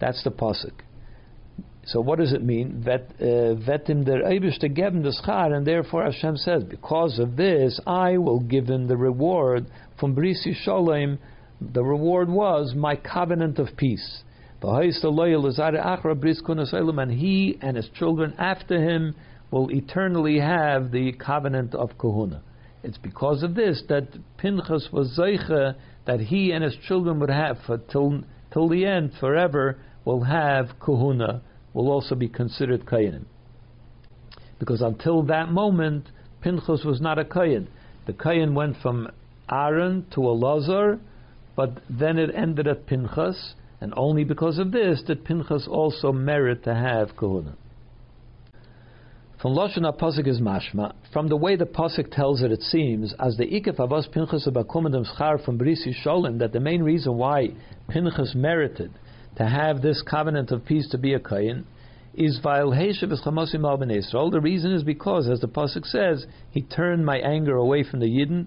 That's 0.00 0.22
the 0.24 0.30
pasuk. 0.30 0.72
So 1.86 2.00
what 2.00 2.18
does 2.18 2.34
it 2.34 2.44
mean? 2.44 2.84
Uh, 2.86 2.98
Vetim 3.54 4.04
der 4.04 4.22
Eibishter 4.22 4.68
geben 4.68 5.02
the 5.02 5.16
schar, 5.24 5.56
and 5.56 5.66
therefore 5.66 6.04
Hashem 6.04 6.36
says, 6.36 6.62
because 6.64 7.18
of 7.18 7.36
this, 7.36 7.80
I 7.86 8.18
will 8.18 8.40
give 8.40 8.68
him 8.68 8.88
the 8.88 8.96
reward 8.96 9.66
from 9.98 10.14
Brisi 10.14 10.54
Shalom. 10.54 11.18
The 11.60 11.82
reward 11.82 12.28
was 12.28 12.74
my 12.74 12.96
covenant 12.96 13.58
of 13.58 13.76
peace. 13.76 14.22
And 14.62 14.92
he 17.12 17.58
and 17.60 17.76
his 17.76 17.88
children 17.90 18.34
after 18.38 18.80
him 18.80 19.14
will 19.50 19.70
eternally 19.70 20.38
have 20.40 20.90
the 20.90 21.12
covenant 21.12 21.74
of 21.74 21.96
kahuna. 21.98 22.42
It's 22.82 22.98
because 22.98 23.42
of 23.42 23.54
this 23.54 23.82
that 23.88 24.08
Pinchas 24.36 24.88
was 24.92 25.18
zeicha 25.18 25.74
that 26.06 26.20
he 26.20 26.52
and 26.52 26.62
his 26.62 26.76
children 26.86 27.18
would 27.20 27.30
have 27.30 27.58
for 27.66 27.78
till 27.78 28.22
till 28.52 28.68
the 28.68 28.86
end 28.86 29.12
forever 29.20 29.78
will 30.04 30.22
have 30.22 30.78
kahuna, 30.80 31.42
will 31.74 31.90
also 31.90 32.14
be 32.14 32.28
considered 32.28 32.86
kayanim. 32.86 33.26
Because 34.58 34.80
until 34.80 35.22
that 35.24 35.50
moment, 35.50 36.10
Pinchas 36.40 36.84
was 36.84 37.00
not 37.00 37.18
a 37.18 37.24
kayan. 37.24 37.68
The 38.06 38.12
kayan 38.12 38.54
went 38.54 38.76
from 38.80 39.08
Aaron 39.50 40.06
to 40.12 40.20
Elazar, 40.20 40.98
but 41.58 41.72
then 41.90 42.18
it 42.18 42.30
ended 42.36 42.68
at 42.68 42.86
Pinchas, 42.86 43.54
and 43.80 43.92
only 43.96 44.22
because 44.22 44.58
of 44.58 44.70
this 44.70 45.02
did 45.04 45.24
Pinchas 45.24 45.66
also 45.68 46.12
merit 46.12 46.62
to 46.62 46.72
have 46.72 47.16
kahuna. 47.16 47.56
From 49.42 49.54
Lashon 49.56 49.80
HaPasuk 49.80 50.28
is 50.28 50.40
mashma. 50.40 50.92
From 51.12 51.26
the 51.26 51.36
way 51.36 51.56
the 51.56 51.66
Pasuk 51.66 52.12
tells 52.12 52.42
it, 52.42 52.52
it 52.52 52.62
seems, 52.62 53.12
as 53.18 53.36
the 53.36 53.44
Ikef 53.44 53.78
Avos 53.78 54.08
Pinchas 54.08 54.46
Abakumadam 54.46 55.04
Schar 55.04 55.44
from 55.44 55.58
Brisi 55.58 55.92
Sholem, 56.04 56.38
that 56.38 56.52
the 56.52 56.60
main 56.60 56.80
reason 56.80 57.16
why 57.16 57.48
Pinchas 57.88 58.36
merited 58.36 58.92
to 59.36 59.44
have 59.44 59.82
this 59.82 60.00
covenant 60.08 60.52
of 60.52 60.64
peace 60.64 60.88
to 60.90 60.98
be 60.98 61.14
a 61.14 61.18
Kayin 61.18 61.64
is 62.14 62.38
Vail 62.40 62.70
Heshev 62.70 63.12
Chamosim 63.26 63.68
Al 63.68 63.78
Ben 63.78 63.90
Israel. 63.90 64.30
The 64.30 64.40
reason 64.40 64.72
is 64.72 64.84
because, 64.84 65.28
as 65.28 65.40
the 65.40 65.48
Pasuk 65.48 65.86
says, 65.86 66.24
he 66.52 66.62
turned 66.62 67.04
my 67.04 67.16
anger 67.16 67.56
away 67.56 67.82
from 67.82 67.98
the 67.98 68.06
Yidden, 68.06 68.46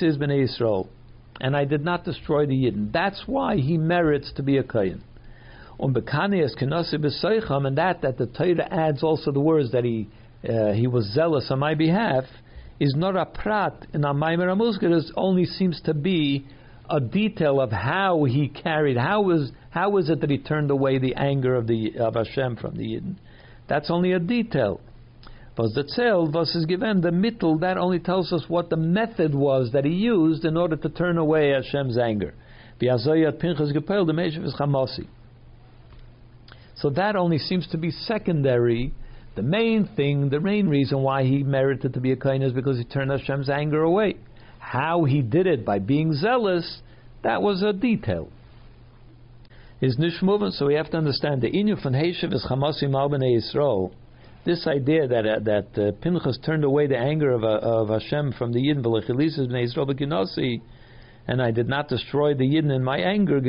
is 0.00 0.16
Ben 0.16 0.30
Israel, 0.30 0.88
and 1.40 1.56
I 1.56 1.64
did 1.64 1.84
not 1.84 2.04
destroy 2.04 2.46
the 2.46 2.54
Yidden. 2.54 2.92
That's 2.92 3.22
why 3.26 3.56
he 3.56 3.76
merits 3.78 4.32
to 4.36 4.42
be 4.42 4.58
a 4.58 4.62
Kayin. 4.62 5.00
Um 5.80 5.92
b'seicham, 5.92 7.66
and 7.66 7.78
that 7.78 8.02
that 8.02 8.18
the 8.18 8.26
Torah 8.26 8.68
adds 8.70 9.02
also 9.02 9.32
the 9.32 9.40
words 9.40 9.72
that 9.72 9.84
he 9.84 10.08
uh, 10.48 10.72
he 10.72 10.86
was 10.86 11.06
zealous 11.12 11.50
on 11.50 11.58
my 11.58 11.74
behalf 11.74 12.24
is 12.78 12.94
not 12.94 13.16
a 13.16 13.24
prat 13.24 13.86
in 13.92 14.04
a 14.04 14.12
maimer 14.14 14.82
It 14.82 15.12
only 15.16 15.46
seems 15.46 15.80
to 15.82 15.94
be 15.94 16.46
a 16.88 17.00
detail 17.00 17.60
of 17.60 17.72
how 17.72 18.24
he 18.24 18.48
carried. 18.48 18.96
How 18.96 19.22
was 19.22 19.52
how 19.70 19.90
was 19.90 20.10
it 20.10 20.20
that 20.20 20.30
he 20.30 20.38
turned 20.38 20.70
away 20.70 20.98
the 20.98 21.14
anger 21.14 21.54
of 21.56 21.66
the 21.66 21.98
of 21.98 22.14
Hashem 22.14 22.56
from 22.56 22.76
the 22.76 22.84
Yidden? 22.84 23.16
That's 23.68 23.90
only 23.90 24.12
a 24.12 24.18
detail. 24.18 24.80
Was 25.56 25.72
the 25.74 25.84
tzel 25.84 26.36
is 26.36 26.66
given 26.66 27.00
the 27.00 27.10
mittel 27.10 27.60
that 27.60 27.78
only 27.78 28.00
tells 28.00 28.32
us 28.32 28.44
what 28.48 28.70
the 28.70 28.76
method 28.76 29.34
was 29.34 29.70
that 29.72 29.84
he 29.84 29.92
used 29.92 30.44
in 30.44 30.56
order 30.56 30.74
to 30.76 30.88
turn 30.88 31.16
away 31.16 31.50
Hashem's 31.50 31.96
anger. 31.96 32.34
So 36.76 36.90
that 36.90 37.16
only 37.16 37.38
seems 37.38 37.68
to 37.68 37.78
be 37.78 37.90
secondary. 37.92 38.92
The 39.36 39.42
main 39.42 39.88
thing, 39.94 40.28
the 40.28 40.40
main 40.40 40.68
reason 40.68 41.02
why 41.02 41.22
he 41.22 41.44
merited 41.44 41.94
to 41.94 42.00
be 42.00 42.10
a 42.10 42.16
kohen 42.16 42.42
is 42.42 42.52
because 42.52 42.78
he 42.78 42.84
turned 42.84 43.12
Hashem's 43.12 43.48
anger 43.48 43.82
away. 43.82 44.16
How 44.58 45.04
he 45.04 45.22
did 45.22 45.46
it 45.46 45.64
by 45.64 45.78
being 45.78 46.14
zealous, 46.14 46.80
that 47.22 47.42
was 47.42 47.62
a 47.62 47.72
detail. 47.72 48.28
His 49.80 49.98
nishmuvan, 49.98 50.50
so 50.52 50.66
we 50.66 50.74
have 50.74 50.90
to 50.90 50.96
understand 50.96 51.42
the 51.42 51.50
inyu 51.50 51.80
von 51.80 51.92
Heshev 51.92 52.32
is 52.32 52.44
Chamasim 52.50 52.94
al 52.94 53.08
Yisrael. 53.10 53.92
This 54.44 54.66
idea 54.66 55.08
that 55.08 55.26
uh, 55.26 55.38
that 55.40 55.78
uh, 55.78 55.92
Pinchas 56.02 56.38
turned 56.44 56.64
away 56.64 56.86
the 56.86 56.98
anger 56.98 57.32
of, 57.32 57.44
uh, 57.44 57.60
of 57.62 57.88
Hashem 57.88 58.34
from 58.36 58.52
the 58.52 58.60
Yidden, 58.60 58.84
and 61.26 61.40
I 61.40 61.50
did 61.50 61.66
not 61.66 61.88
destroy 61.88 62.34
the 62.34 62.44
Yidden 62.44 62.74
in 62.74 62.84
my 62.84 62.98
anger, 62.98 63.40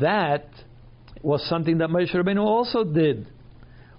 That 0.00 0.48
was 1.22 1.48
something 1.48 1.78
that 1.78 1.88
Moshe 1.88 2.14
Rabbeinu 2.14 2.44
also 2.44 2.84
did. 2.84 3.26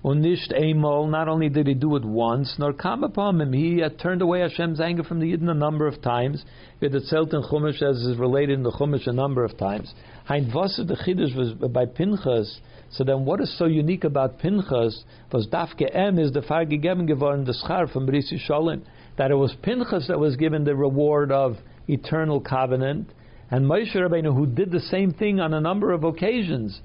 Unisht 0.06 0.54
Emol, 0.54 1.10
not 1.10 1.28
only 1.28 1.50
did 1.50 1.66
he 1.66 1.74
do 1.74 1.96
it 1.96 2.06
once, 2.06 2.56
nor 2.60 2.72
come 2.72 3.04
upon 3.04 3.42
him, 3.42 3.52
he 3.52 3.80
had 3.80 4.00
turned 4.00 4.22
away 4.22 4.42
Hashem's 4.42 4.80
anger 4.80 5.04
from 5.04 5.20
the 5.20 5.34
Yidden 5.34 5.50
a 5.50 5.56
number 5.56 5.88
of 5.88 6.02
times. 6.04 6.46
Had 6.80 6.92
tzelt 6.92 7.34
in 7.34 7.42
Chumash, 7.42 7.82
as 7.82 7.98
is 8.04 8.18
related 8.18 8.60
in 8.60 8.64
the 8.64 8.72
Chumash 8.72 9.08
a 9.08 9.14
number 9.14 9.44
of 9.44 9.58
times. 9.58 9.92
Hein 10.26 10.52
was 10.54 11.54
by 11.74 11.86
Pinchas. 11.86 12.60
So 12.92 13.04
then, 13.04 13.26
what 13.26 13.42
is 13.42 13.58
so 13.58 13.66
unique 13.66 14.04
about 14.06 14.40
Pinchas 14.40 15.04
was 15.32 15.48
Dafke 15.48 15.94
M 15.94 16.18
is 16.18 16.32
the 16.32 16.42
Fargegeben 16.42 17.06
geworden, 17.06 17.46
the 17.46 17.54
Schar 17.66 17.92
from 17.92 18.08
Brisi 18.08 18.40
Sholem, 18.50 18.82
that 19.18 19.32
it 19.32 19.36
was 19.36 19.54
Pinchas 19.62 20.08
that 20.08 20.20
was 20.20 20.36
given 20.36 20.64
the 20.64 20.76
reward 20.76 21.32
of 21.32 21.58
eternal 21.88 22.40
covenant, 22.40 23.10
and 23.52 23.66
Moshe 23.66 23.96
Rabbeinu, 23.96 24.34
who 24.34 24.46
did 24.46 24.72
the 24.72 24.80
same 24.80 25.12
thing 25.12 25.40
on 25.40 25.54
a 25.54 25.62
number 25.62 25.92
of 25.92 26.04
occasions, 26.04 26.80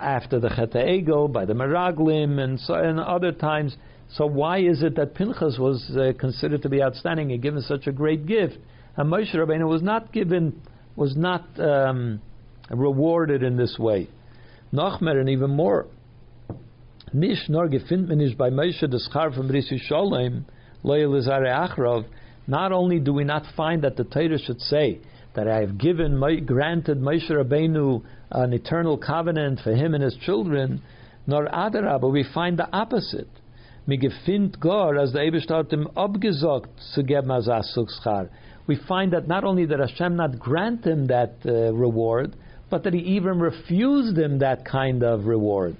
after 0.00 0.40
the 0.40 0.48
Chet 0.48 0.74
Ego, 0.88 1.28
by 1.28 1.44
the 1.44 1.54
Meraglim, 1.54 2.38
and, 2.38 2.58
so, 2.58 2.74
and 2.74 2.98
other 2.98 3.32
times. 3.32 3.76
So 4.14 4.26
why 4.26 4.58
is 4.58 4.82
it 4.82 4.96
that 4.96 5.14
Pinchas 5.14 5.58
was 5.58 5.90
uh, 5.96 6.12
considered 6.18 6.62
to 6.62 6.68
be 6.68 6.82
outstanding 6.82 7.32
and 7.32 7.42
given 7.42 7.62
such 7.62 7.86
a 7.86 7.92
great 7.92 8.26
gift, 8.26 8.58
and 8.96 9.10
Moshe 9.10 9.34
Rabbeinu 9.34 9.68
was 9.68 9.82
not 9.82 10.12
given, 10.12 10.60
was 10.96 11.16
not 11.16 11.44
um, 11.60 12.20
rewarded 12.70 13.42
in 13.42 13.56
this 13.56 13.76
way? 13.78 14.08
Nachmer 14.74 15.20
and 15.20 15.28
even 15.28 15.50
more. 15.50 15.86
Nish 17.12 17.48
nor 17.48 17.68
gefindt 17.68 18.08
man 18.08 18.34
by 18.36 18.50
Moshe 18.50 18.80
the 18.80 19.00
schar 19.08 19.32
from 19.32 19.48
Risi 19.48 19.78
Sholem, 19.88 20.44
loyal 20.82 21.12
Achrov. 21.12 22.04
Not 22.48 22.72
only 22.72 22.98
do 22.98 23.12
we 23.12 23.22
not 23.22 23.44
find 23.56 23.82
that 23.82 23.96
the 23.96 24.02
Torah 24.04 24.38
should 24.38 24.60
say 24.60 24.98
that 25.34 25.46
I 25.46 25.60
have 25.60 25.78
given, 25.78 26.18
granted 26.44 27.00
Moshe 27.00 27.30
Rabbeinu 27.30 28.02
an 28.32 28.52
eternal 28.52 28.98
covenant 28.98 29.60
for 29.62 29.72
him 29.74 29.94
and 29.94 30.02
his 30.02 30.16
children, 30.26 30.82
nor 31.26 31.46
Adarabah, 31.46 32.12
we 32.12 32.24
find 32.34 32.58
the 32.58 32.68
opposite. 32.76 33.28
We 33.86 33.96
find 38.88 39.12
that 39.12 39.28
not 39.28 39.44
only 39.44 39.66
did 39.66 39.78
Hashem 39.80 40.16
not 40.16 40.38
grant 40.38 40.86
him 40.86 41.06
that 41.06 41.34
uh, 41.46 41.72
reward, 41.74 42.34
but 42.74 42.82
that 42.82 42.92
he 42.92 42.98
even 42.98 43.38
refused 43.38 44.18
him 44.18 44.40
that 44.40 44.64
kind 44.64 45.04
of 45.04 45.26
reward. 45.26 45.76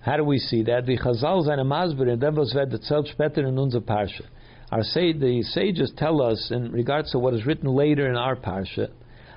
How 0.00 0.16
do 0.16 0.22
we 0.22 0.38
see 0.38 0.62
that? 0.62 0.86
The 0.86 0.96
Chazal 0.96 1.44
seine 1.44 1.64
Masber, 1.64 2.08
and 2.08 2.20
then 2.22 2.36
was 2.36 2.54
wird 2.54 2.70
erzählt 2.70 3.08
später 3.12 3.38
in 3.38 3.56
unserer 3.56 3.80
Parsha. 3.80 4.26
Our 4.70 4.84
say, 4.84 5.12
the 5.12 5.42
sages 5.42 5.92
tell 5.96 6.22
us 6.22 6.52
in 6.52 6.70
regards 6.70 7.10
to 7.10 7.18
what 7.18 7.34
is 7.34 7.44
written 7.44 7.74
later 7.74 8.08
in 8.08 8.14
our 8.14 8.36
parsha, 8.36 8.90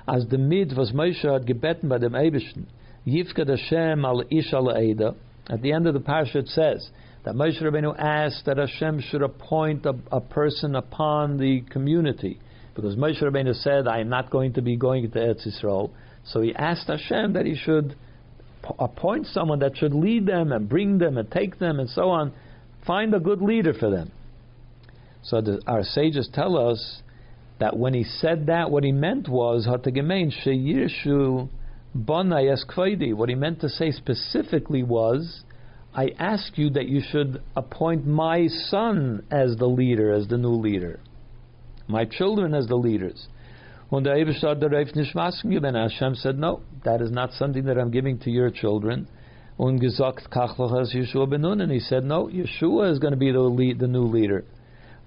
as 0.06 0.24
the 0.30 0.38
mid 0.38 0.76
was 0.76 0.92
Moshe 0.92 1.20
had 1.22 1.48
gebeten 1.48 1.88
by 1.88 1.98
dem 1.98 2.12
Eibischen, 2.12 2.66
Yifkad 3.04 3.48
Hashem 3.48 4.04
al 4.04 4.22
Ish 4.30 4.52
al 4.52 4.66
Eida. 4.66 5.16
At 5.48 5.62
the 5.62 5.72
end 5.72 5.88
of 5.88 5.94
the 5.94 6.00
parsha 6.00 6.36
it 6.36 6.48
says 6.48 6.90
that 7.24 7.34
Moshe 7.34 7.60
Rabbeinu 7.60 7.98
asked 7.98 8.44
that 8.46 8.58
Hashem 8.58 9.00
should 9.10 9.22
appoint 9.22 9.84
a, 9.84 9.94
a 10.12 10.20
person 10.20 10.76
upon 10.76 11.38
the 11.38 11.62
community, 11.72 12.38
because 12.76 12.94
Moshe 12.94 13.20
Rabbeinu 13.20 13.52
said, 13.64 13.88
"I 13.88 13.98
am 13.98 14.08
not 14.08 14.30
going 14.30 14.52
to 14.52 14.62
be 14.62 14.76
going 14.76 15.10
to 15.10 15.18
Eretz 15.18 15.44
Yisrael." 15.44 15.90
So 16.24 16.40
he 16.40 16.54
asked 16.54 16.88
Hashem 16.88 17.32
that 17.34 17.46
he 17.46 17.56
should 17.56 17.96
appoint 18.78 19.26
someone 19.26 19.60
that 19.60 19.76
should 19.76 19.94
lead 19.94 20.26
them 20.26 20.52
and 20.52 20.68
bring 20.68 20.98
them 20.98 21.16
and 21.18 21.30
take 21.30 21.58
them 21.58 21.80
and 21.80 21.88
so 21.88 22.10
on. 22.10 22.32
Find 22.86 23.14
a 23.14 23.20
good 23.20 23.42
leader 23.42 23.72
for 23.72 23.90
them. 23.90 24.12
So 25.22 25.40
the, 25.40 25.60
our 25.66 25.82
sages 25.82 26.28
tell 26.32 26.56
us 26.56 27.02
that 27.58 27.76
when 27.76 27.94
he 27.94 28.04
said 28.04 28.46
that, 28.46 28.70
what 28.70 28.84
he 28.84 28.92
meant 28.92 29.28
was 29.28 29.66
sheyirshu. 29.66 31.48
What 31.92 33.28
he 33.28 33.34
meant 33.34 33.60
to 33.60 33.68
say 33.68 33.90
specifically 33.90 34.82
was, 34.82 35.42
I 35.92 36.10
ask 36.18 36.56
you 36.56 36.70
that 36.70 36.86
you 36.86 37.02
should 37.10 37.42
appoint 37.56 38.06
my 38.06 38.46
son 38.46 39.24
as 39.30 39.56
the 39.56 39.66
leader, 39.66 40.12
as 40.12 40.28
the 40.28 40.38
new 40.38 40.54
leader, 40.54 41.00
my 41.88 42.04
children 42.04 42.54
as 42.54 42.68
the 42.68 42.76
leaders. 42.76 43.26
Und 43.90 44.04
der 44.04 44.16
Eberstadt 44.16 44.62
der 44.62 44.70
Reif 44.70 44.94
nicht 44.94 45.14
geben. 45.42 45.74
Hashem 45.74 46.14
said, 46.14 46.38
no, 46.38 46.60
that 46.84 47.00
is 47.00 47.10
not 47.10 47.32
something 47.32 47.64
that 47.64 47.76
I'm 47.76 47.90
giving 47.90 48.18
to 48.20 48.30
your 48.30 48.50
children. 48.50 49.08
Und 49.58 49.80
gesagt, 49.80 50.28
as 50.30 50.94
Yeshua 50.94 51.28
ben 51.28 51.42
Nun, 51.42 51.60
and 51.60 51.72
he 51.72 51.80
said, 51.80 52.04
no, 52.04 52.28
Yeshua 52.28 52.92
is 52.92 52.98
going 53.00 53.12
to 53.12 53.18
be 53.18 53.32
the, 53.32 53.40
lead, 53.40 53.80
the 53.80 53.88
new 53.88 54.04
leader. 54.04 54.44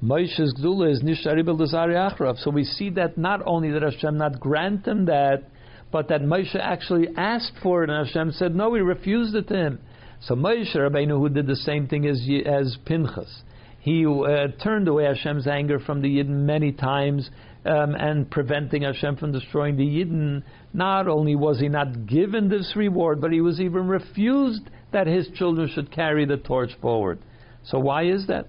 Moshe's 0.03 0.53
Gdula 0.59 0.91
is 0.91 1.01
Nisharibel 1.01 1.57
Dezari 1.57 1.95
Achrav. 1.95 2.37
So 2.43 2.51
we 2.51 2.65
see 2.65 2.89
that 2.91 3.17
not 3.17 3.41
only 3.45 3.71
did 3.71 3.83
Hashem 3.83 4.17
not 4.17 4.39
grant 4.39 4.85
him 4.85 5.05
that, 5.05 5.43
but 5.91 6.09
that 6.09 6.21
Moshe 6.21 6.55
actually 6.59 7.07
asked 7.15 7.53
for 7.63 7.83
it, 7.83 7.89
and 7.89 8.05
Hashem 8.05 8.33
said, 8.33 8.53
no, 8.53 8.69
we 8.69 8.81
refused 8.81 9.33
it 9.33 9.47
to 9.47 9.55
him. 9.55 9.79
So 10.21 10.35
Moshe 10.35 10.75
Rabbeinu, 10.75 11.17
who 11.17 11.29
did 11.29 11.47
the 11.47 11.55
same 11.55 11.87
thing 11.87 12.05
as, 12.05 12.21
as 12.45 12.77
Pinchas, 12.85 13.43
he 13.83 14.05
uh, 14.05 14.47
turned 14.63 14.87
away 14.87 15.03
Hashem's 15.03 15.45
anger 15.45 15.77
from 15.77 16.01
the 16.01 16.07
Yidden 16.07 16.45
many 16.45 16.71
times 16.71 17.29
um, 17.65 17.95
and 17.95 18.31
preventing 18.31 18.83
Hashem 18.83 19.17
from 19.17 19.33
destroying 19.33 19.75
the 19.75 19.83
Yidden. 19.83 20.43
Not 20.71 21.09
only 21.09 21.35
was 21.35 21.59
he 21.59 21.67
not 21.67 22.07
given 22.07 22.47
this 22.47 22.77
reward, 22.77 23.19
but 23.19 23.33
he 23.33 23.41
was 23.41 23.59
even 23.59 23.89
refused 23.89 24.69
that 24.93 25.05
his 25.05 25.27
children 25.35 25.69
should 25.75 25.91
carry 25.91 26.25
the 26.25 26.37
torch 26.37 26.71
forward. 26.81 27.19
So 27.65 27.77
why 27.77 28.05
is 28.05 28.25
that? 28.27 28.47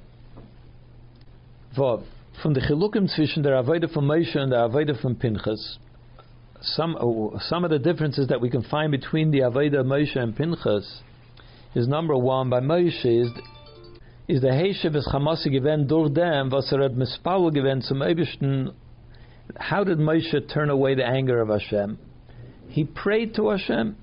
From 1.75 2.55
the 2.55 2.61
chilukim 2.61 3.11
zwischen 3.13 3.43
der 3.43 3.61
Avodah 3.61 3.93
from 3.93 4.07
Moshe 4.07 4.37
and 4.37 4.53
the 4.53 4.57
Avodah 4.57 5.01
from 5.01 5.17
Pinchas, 5.17 5.79
some, 6.61 6.95
uh, 6.95 7.41
some 7.41 7.65
of 7.65 7.71
the 7.71 7.81
differences 7.81 8.29
that 8.29 8.41
we 8.41 8.51
can 8.51 8.63
find 8.63 8.93
between 8.93 9.33
the 9.33 9.41
Avodah 9.41 9.85
Moshe 9.85 10.17
and 10.17 10.37
Pinchas 10.37 11.01
is 11.75 11.89
number 11.89 12.17
one, 12.17 12.51
by 12.51 12.61
Moshe 12.61 13.05
is 13.05 13.31
is 14.29 14.43
Hamasi 15.13 15.87
durch 15.87 16.13
dem, 16.15 16.51
was 16.51 16.73
er 16.73 16.83
hat 16.83 17.83
zum. 17.83 18.73
How 19.57 19.85
did 19.85 19.99
Moshe 19.99 20.49
turn 20.53 20.71
away 20.71 20.95
the 20.95 21.07
anger 21.07 21.41
of 21.41 21.49
Hashem? 21.49 21.99
He 22.69 22.85
prayed 22.85 23.35
to 23.35 23.51
Hashem. 23.51 23.97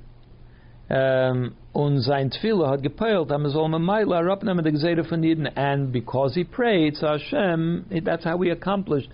Um, 0.89 1.55
und 1.73 2.01
sein 2.01 2.29
Tfilo 2.29 2.69
hat 2.69 2.81
gepeilt, 2.83 3.31
am 3.31 3.49
soll 3.49 3.69
man 3.69 3.81
meila 3.81 4.21
rapnemen 4.21 4.63
de 4.63 4.71
Gzeide 4.71 5.07
von. 5.07 5.23
And 5.55 5.91
because 5.91 6.35
he 6.35 6.43
prayed 6.43 6.95
to 6.95 7.07
Hashem, 7.07 7.85
that's 8.03 8.23
how 8.23 8.37
he 8.39 8.49
accomplished. 8.49 9.09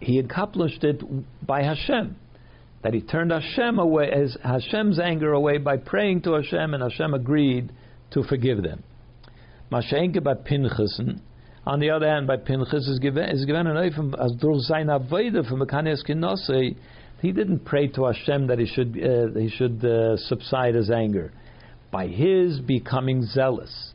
He 0.00 0.18
accomplished 0.18 0.84
it 0.84 1.02
by 1.44 1.62
Hashem. 1.62 2.16
That 2.82 2.94
he 2.94 3.00
turned 3.00 3.32
Hashem 3.32 3.78
away, 3.78 4.10
as 4.10 4.36
Hashem's 4.42 5.00
anger 5.00 5.32
away 5.32 5.58
by 5.58 5.76
praying 5.78 6.22
to 6.22 6.34
Hashem, 6.34 6.74
and 6.74 6.82
Hashem 6.82 7.12
agreed 7.12 7.72
to 8.12 8.22
forgive 8.22 8.62
them. 8.62 8.84
Mashenke 9.70 10.22
by 10.22 10.34
Pinchas, 10.34 11.00
on 11.66 11.80
the 11.80 11.90
other 11.90 12.06
hand, 12.06 12.28
by 12.28 12.36
Pinchas 12.36 12.86
is 12.86 12.98
given 13.00 13.28
is 13.28 13.44
given 13.44 13.66
an 13.66 13.76
oifim 13.76 14.14
as 14.24 14.32
durch 14.40 14.62
sein 14.62 14.86
avodah 14.86 15.48
from 15.48 15.60
Mekanes 15.60 16.04
Kinosei. 16.08 16.76
He 17.20 17.32
didn't 17.32 17.64
pray 17.64 17.88
to 17.88 18.04
Hashem 18.04 18.46
that 18.46 18.58
he 18.60 18.66
should 18.66 18.96
uh, 18.96 19.38
he 19.38 19.48
should 19.48 19.84
uh, 19.84 20.16
subside 20.16 20.74
his 20.76 20.90
anger 20.90 21.32
by 21.90 22.06
his 22.06 22.60
becoming 22.60 23.24
zealous. 23.24 23.92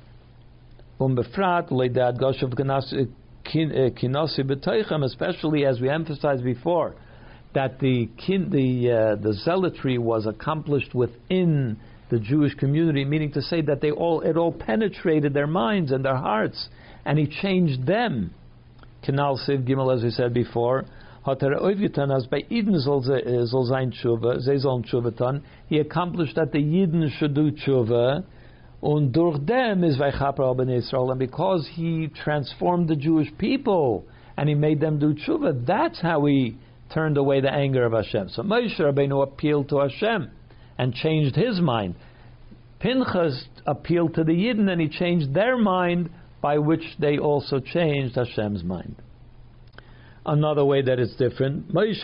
Um 1.00 1.16
Kinosei 1.16 3.08
uh, 4.92 5.06
especially 5.06 5.66
as 5.66 5.80
we 5.80 5.90
emphasized 5.90 6.44
before, 6.44 6.96
that 7.54 7.80
the 7.80 8.10
kin, 8.18 8.50
the 8.50 8.92
uh, 8.92 9.16
the 9.16 9.34
zealotry 9.34 9.98
was 9.98 10.26
accomplished 10.26 10.94
within 10.94 11.78
the 12.12 12.20
Jewish 12.20 12.54
community, 12.56 13.06
meaning 13.06 13.32
to 13.32 13.42
say 13.42 13.62
that 13.62 13.82
they 13.82 13.90
all 13.90 14.22
it 14.22 14.38
all 14.38 14.52
penetrated 14.52 15.34
their 15.34 15.48
minds 15.48 15.92
and 15.92 16.06
their 16.06 16.18
hearts, 16.18 16.68
and 17.06 17.18
he 17.18 17.26
changed 17.26 17.88
them. 17.88 18.36
Kanal 19.04 19.40
Siv 19.48 19.68
Gimel, 19.68 19.96
as 19.96 20.04
we 20.04 20.12
said 20.12 20.34
before, 20.34 20.86
eh, 21.26 21.34
he 25.70 25.80
accomplished 25.80 26.36
that 26.36 26.52
the 26.52 26.60
Yidden 26.60 27.10
should 27.18 27.34
do 27.34 27.52
tshuva, 27.52 28.24
und 28.84 29.12
durch 29.14 29.40
dem 29.46 29.84
is 29.84 29.96
Israel, 29.96 31.12
and 31.12 31.20
because 31.20 31.68
he 31.74 32.10
transformed 32.24 32.90
the 32.90 32.96
Jewish 32.96 33.32
people 33.38 34.04
and 34.36 34.50
he 34.50 34.56
made 34.56 34.80
them 34.82 35.00
do 35.00 35.14
tshuva, 35.14 35.66
that's 35.66 36.02
how 36.02 36.26
he 36.26 36.58
turned 36.94 37.18
away 37.18 37.40
the 37.40 37.52
anger 37.52 37.86
of 37.86 37.94
Hashem. 37.94 38.30
So 38.30 38.44
Moshe 38.44 38.78
Rabbeinu 38.80 39.24
appealed 39.24 39.70
to 39.70 39.80
Hashem 39.80 40.32
and 40.82 40.94
changed 40.96 41.36
his 41.36 41.62
mind. 41.62 41.94
Pinchas 42.80 43.46
appealed 43.68 44.16
to 44.16 44.24
the 44.24 44.32
Yidden 44.32 44.68
and 44.68 44.82
he 44.82 44.90
changed 44.90 45.32
their 45.32 45.56
mind, 45.56 46.10
by 46.42 46.58
which 46.58 46.82
they 46.98 47.20
also 47.20 47.60
changed 47.60 48.16
Hashem's 48.16 48.64
mind. 48.64 48.96
Another 50.26 50.66
way 50.66 50.82
that 50.82 50.98
it's 50.98 51.16
different, 51.18 51.72
Moshe 51.72 52.04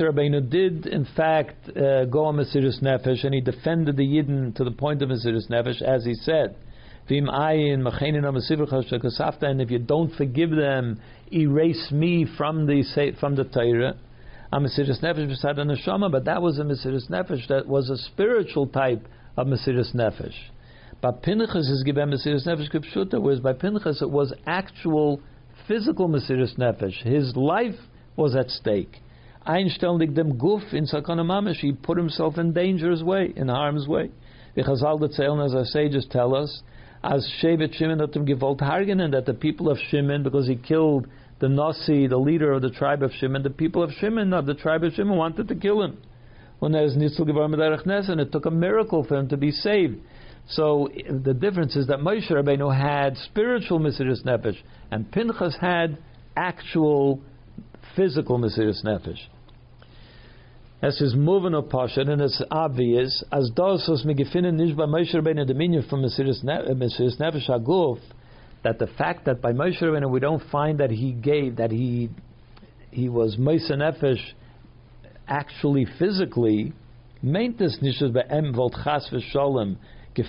Rabbeinu 0.00 0.50
did, 0.50 0.86
in 0.86 1.06
fact, 1.16 1.70
uh, 1.70 2.04
go 2.04 2.26
on 2.26 2.36
Mesiris 2.36 2.82
Nefesh, 2.82 3.24
and 3.24 3.32
he 3.32 3.40
defended 3.40 3.96
the 3.96 4.06
Yidden 4.06 4.54
to 4.56 4.64
the 4.64 4.70
point 4.70 5.00
of 5.00 5.08
Mesiris 5.08 5.48
Nefesh, 5.48 5.80
as 5.80 6.04
he 6.04 6.12
said, 6.12 6.56
and 7.08 7.30
if 9.62 9.70
you 9.70 9.78
don't 9.78 10.14
forgive 10.14 10.50
them, 10.50 11.00
erase 11.32 11.90
me 11.90 12.26
from 12.36 12.66
the 12.66 13.14
from 13.18 13.36
the 13.36 13.44
Torah 13.44 13.96
a 14.52 14.58
Mesiris 14.58 15.00
Nefesh 15.00 15.28
beside 15.28 15.58
a 15.58 15.64
Neshama, 15.64 16.10
but 16.10 16.24
that 16.24 16.42
was 16.42 16.58
a 16.58 16.62
Mesiris 16.62 17.08
Nefesh 17.08 17.46
that 17.48 17.66
was 17.66 17.88
a 17.88 17.96
spiritual 17.96 18.66
type 18.66 19.06
of 19.36 19.46
Mesiris 19.46 19.94
Nefesh. 19.94 20.34
But 21.00 21.22
Pinchas 21.22 21.68
is 21.68 21.82
given 21.84 22.10
Mesiris 22.10 22.46
Nefesh 22.46 22.70
Kipshuta, 22.72 23.20
whereas 23.20 23.40
by 23.40 23.52
Pinchas 23.52 24.02
it 24.02 24.10
was 24.10 24.32
actual 24.46 25.20
physical 25.68 26.08
Mesiris 26.08 26.58
Nefesh. 26.58 27.02
His 27.02 27.36
life 27.36 27.78
was 28.16 28.34
at 28.34 28.50
stake. 28.50 28.96
Einstellig 29.46 30.14
dem 30.14 30.36
Guf 30.36 30.74
in 30.74 30.84
Sakana 30.84 31.24
Mamish, 31.24 31.60
he 31.60 31.72
put 31.72 31.96
himself 31.96 32.36
in 32.36 32.52
danger's 32.52 33.04
way, 33.04 33.32
in 33.36 33.48
harm's 33.48 33.86
way. 33.86 34.10
The 34.56 34.62
Chazal 34.62 35.46
as 35.46 35.54
our 35.54 35.64
sages 35.64 36.06
tell 36.10 36.34
us, 36.34 36.62
as 37.02 37.26
Shevet 37.40 37.72
Shimon 37.74 38.00
hat 38.00 38.14
him 38.14 38.26
gewollt 38.26 38.58
hargenen, 38.58 39.12
that 39.12 39.26
the 39.26 39.32
people 39.32 39.70
of 39.70 39.78
Shimon, 39.90 40.24
because 40.24 40.48
he 40.48 40.56
killed 40.56 41.06
the 41.40 41.48
Nasi, 41.48 42.06
the 42.06 42.18
leader 42.18 42.52
of 42.52 42.62
the 42.62 42.70
tribe 42.70 43.02
of 43.02 43.12
Shimon, 43.12 43.42
the 43.42 43.50
people 43.50 43.82
of 43.82 43.90
Shimon, 43.92 44.32
of 44.32 44.46
the 44.46 44.54
tribe 44.54 44.84
of 44.84 44.92
Shimon, 44.92 45.16
wanted 45.16 45.48
to 45.48 45.54
kill 45.54 45.82
him. 45.82 45.98
When 46.58 46.72
Nitzul 46.72 48.10
and 48.10 48.20
it 48.20 48.32
took 48.32 48.44
a 48.44 48.50
miracle 48.50 49.02
for 49.04 49.16
him 49.16 49.28
to 49.30 49.38
be 49.38 49.50
saved. 49.50 49.98
So 50.48 50.90
the 51.08 51.32
difference 51.32 51.76
is 51.76 51.86
that 51.86 52.00
Moshe 52.00 52.30
Rabbeinu 52.30 52.76
had 52.76 53.16
spiritual 53.16 53.80
Mesiris 53.80 54.22
Nefesh, 54.24 54.58
and 54.90 55.10
Pinchas 55.10 55.56
had 55.58 55.96
actual 56.36 57.22
physical 57.96 58.38
Mesiris 58.38 58.84
Nefesh. 58.84 59.20
As 60.82 61.00
is 61.00 61.14
moving 61.14 61.54
of 61.54 61.70
Pasha, 61.70 62.00
and 62.00 62.20
it's 62.20 62.42
obvious, 62.50 63.24
as 63.32 63.50
those 63.56 63.86
was 63.88 64.04
Megifinen 64.04 64.54
Nish 64.54 64.74
by 64.76 64.84
Moshe 64.84 65.14
Rabbeinu 65.14 65.46
dominion 65.46 65.86
from 65.88 66.02
Mesiris 66.02 66.44
Nefesh 66.44 67.48
Aguf, 67.48 68.00
that 68.62 68.78
the 68.78 68.86
fact 68.86 69.24
that 69.24 69.40
by 69.40 69.52
Moshe 69.52 69.80
Rabbeinu 69.80 70.10
we 70.10 70.20
don't 70.20 70.42
find 70.50 70.78
that 70.80 70.90
he 70.90 71.12
gave 71.12 71.56
that 71.56 71.70
he 71.70 72.10
he 72.90 73.08
was 73.08 73.36
Moshe 73.36 73.70
Nefesh 73.70 74.20
actually 75.28 75.86
physically 75.98 76.72
meint 77.24 77.60
es 77.60 77.78
nicht 77.80 78.00
dass 78.00 78.24
chas 78.84 79.08
v'sholem 79.12 79.76
the 80.14 80.22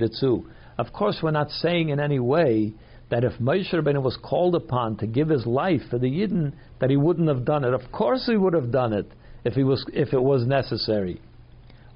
dazu. 0.00 0.44
Of 0.78 0.92
course, 0.92 1.18
we're 1.22 1.30
not 1.30 1.50
saying 1.50 1.90
in 1.90 2.00
any 2.00 2.18
way 2.18 2.72
that 3.10 3.24
if 3.24 3.34
Moshe 3.34 3.72
Rabbeinu 3.72 4.02
was 4.02 4.16
called 4.22 4.54
upon 4.54 4.96
to 4.98 5.06
give 5.06 5.28
his 5.28 5.46
life 5.46 5.82
for 5.90 5.98
the 5.98 6.06
Yidden, 6.06 6.52
that 6.80 6.90
he 6.90 6.96
wouldn't 6.96 7.28
have 7.28 7.44
done 7.44 7.64
it. 7.64 7.74
Of 7.74 7.92
course, 7.92 8.26
he 8.26 8.36
would 8.36 8.54
have 8.54 8.70
done 8.72 8.92
it 8.92 9.06
if 9.44 9.54
he 9.54 9.64
was 9.64 9.84
if 9.92 10.12
it 10.12 10.22
was 10.22 10.46
necessary. 10.46 11.20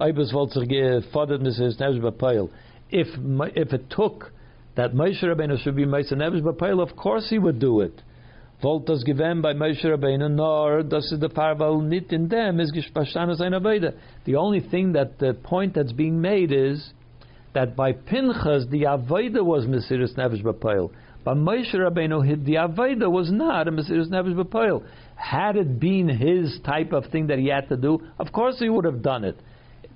If 0.01 0.17
if 2.91 3.73
it 3.73 3.91
took 3.91 4.33
that 4.77 4.93
Moshe 4.93 5.23
Rabbeinu 5.23 5.59
should 5.63 5.77
be 5.77 5.87
Moshe 5.87 6.13
Nevish 6.13 6.43
B'Peil, 6.43 6.83
of 6.83 6.97
course 6.97 7.29
he 7.31 7.39
would 7.39 7.59
do 7.59 7.81
it. 7.81 8.03
Voltas 8.63 9.05
given 9.05 9.41
by 9.41 9.53
Moshe 9.53 9.85
Rabbeinu, 9.85 10.31
nor 10.31 10.83
does 10.83 11.15
the 11.21 11.29
parval 11.29 11.81
nit 11.81 12.13
in 12.13 12.29
them 12.29 12.61
is 12.61 12.73
gishpashtanas 12.73 13.41
ein 13.41 13.95
The 14.25 14.37
only 14.37 14.61
thing 14.61 14.93
that 14.93 15.19
the 15.19 15.35
point 15.35 15.75
that's 15.75 15.93
being 15.93 16.21
made 16.21 16.53
is 16.53 16.93
that 17.53 17.77
by 17.77 17.93
Pinchas 17.93 18.67
the 18.71 18.83
avoda 18.83 19.45
was 19.45 19.67
Mesiris 19.67 20.17
Nevish 20.17 20.43
B'Peil. 20.43 20.91
By 21.25 21.35
Moshe 21.35 21.75
Rabbeinu, 21.75 22.45
the 22.45 22.55
avoda 22.55 23.11
was 23.11 23.31
not 23.31 23.69
a 23.69 23.71
Mesiris 23.71 24.09
Nevish 24.09 24.35
B'Peil. 24.35 24.83
Had 25.15 25.57
it 25.57 25.79
been 25.79 26.09
his 26.09 26.59
type 26.65 26.93
of 26.93 27.07
thing 27.07 27.29
that 27.29 27.39
he 27.39 27.49
had 27.49 27.69
to 27.69 27.77
do, 27.77 28.01
of 28.19 28.33
course 28.33 28.59
he 28.59 28.69
would 28.69 28.85
have 28.85 29.03
done 29.03 29.25
it. 29.25 29.37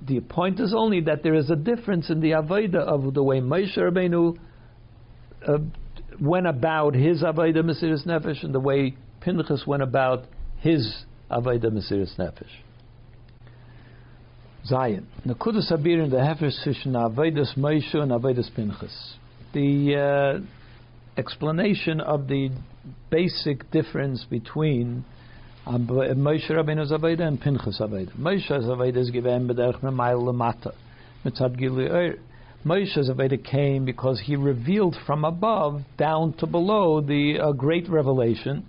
The 0.06 0.20
point 0.20 0.60
is 0.60 0.72
only 0.72 1.00
that 1.02 1.24
there 1.24 1.34
is 1.34 1.50
a 1.50 1.56
difference 1.56 2.10
in 2.10 2.20
the 2.20 2.30
avoda 2.30 2.76
of 2.76 3.12
the 3.14 3.22
way 3.22 3.40
Moshe 3.40 3.76
Rabbeinu 3.76 4.38
uh, 5.48 5.58
went 6.20 6.46
about 6.46 6.94
his 6.94 7.22
Avodah 7.22 7.62
Mesiris 7.62 8.06
Nefesh 8.06 8.44
and 8.44 8.54
the 8.54 8.60
way 8.60 8.94
Pinchas 9.20 9.66
went 9.66 9.82
about 9.82 10.24
his 10.58 11.04
Avodah 11.30 11.66
Mesiris 11.66 12.16
Nefesh. 12.18 12.46
Zion. 14.66 15.06
Nakudas 15.26 15.72
Habir 15.72 16.04
in 16.04 16.10
the 16.10 16.18
Hefer 16.18 16.52
Sishon 16.64 16.92
Avedis 16.92 17.56
Moshe 17.56 17.94
and 17.94 18.12
Avedis 18.12 18.54
Pinchas. 18.54 19.14
The 19.54 20.42
uh, 20.44 21.18
explanation 21.18 22.00
of 22.00 22.28
the 22.28 22.50
basic 23.10 23.70
difference 23.70 24.26
between 24.28 25.04
Moshe 25.66 26.50
Rabbeinu's 26.50 26.92
Aveda 26.92 27.22
and 27.22 27.40
Pinchas 27.40 27.80
Aveda. 27.80 28.14
Moshe's 28.18 28.66
Aveda 28.66 28.98
is 28.98 29.10
given 29.10 29.48
b'derech 29.48 29.80
memayl 29.80 30.22
lemata 30.22 30.74
mitzad 31.24 31.58
gilui. 31.58 32.18
Moshe's 32.64 33.08
Aveda 33.08 33.42
came 33.42 33.84
because 33.84 34.20
he 34.24 34.34
revealed 34.36 34.96
from 35.06 35.24
above 35.24 35.82
down 35.96 36.32
to 36.34 36.46
below 36.46 37.00
the 37.00 37.38
uh, 37.38 37.52
great 37.52 37.88
revelation. 37.88 38.66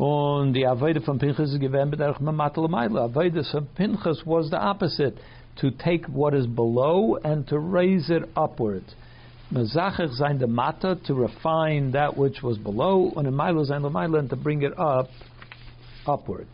And 0.00 0.54
the 0.54 0.62
Aveda 0.62 1.04
from 1.04 1.18
Pinchas 1.18 1.52
is 1.52 1.58
given. 1.58 1.90
Aveda 1.90 3.50
from 3.50 3.66
Pinchas 3.76 4.22
was 4.26 4.50
the 4.50 4.58
opposite, 4.58 5.18
to 5.60 5.70
take 5.70 6.06
what 6.06 6.34
is 6.34 6.46
below 6.46 7.16
and 7.16 7.46
to 7.48 7.58
raise 7.58 8.10
it 8.10 8.22
upwards. 8.36 8.94
Zayin 9.52 10.38
the 10.38 10.46
mata 10.46 10.98
to 11.06 11.14
refine 11.14 11.92
that 11.92 12.16
which 12.16 12.42
was 12.42 12.58
below, 12.58 13.12
and 13.16 13.34
Milo 13.34 13.64
zayin 13.64 13.82
the 13.82 14.18
and 14.18 14.30
to 14.30 14.36
bring 14.36 14.62
it 14.62 14.78
up 14.78 15.08
upward. 16.06 16.46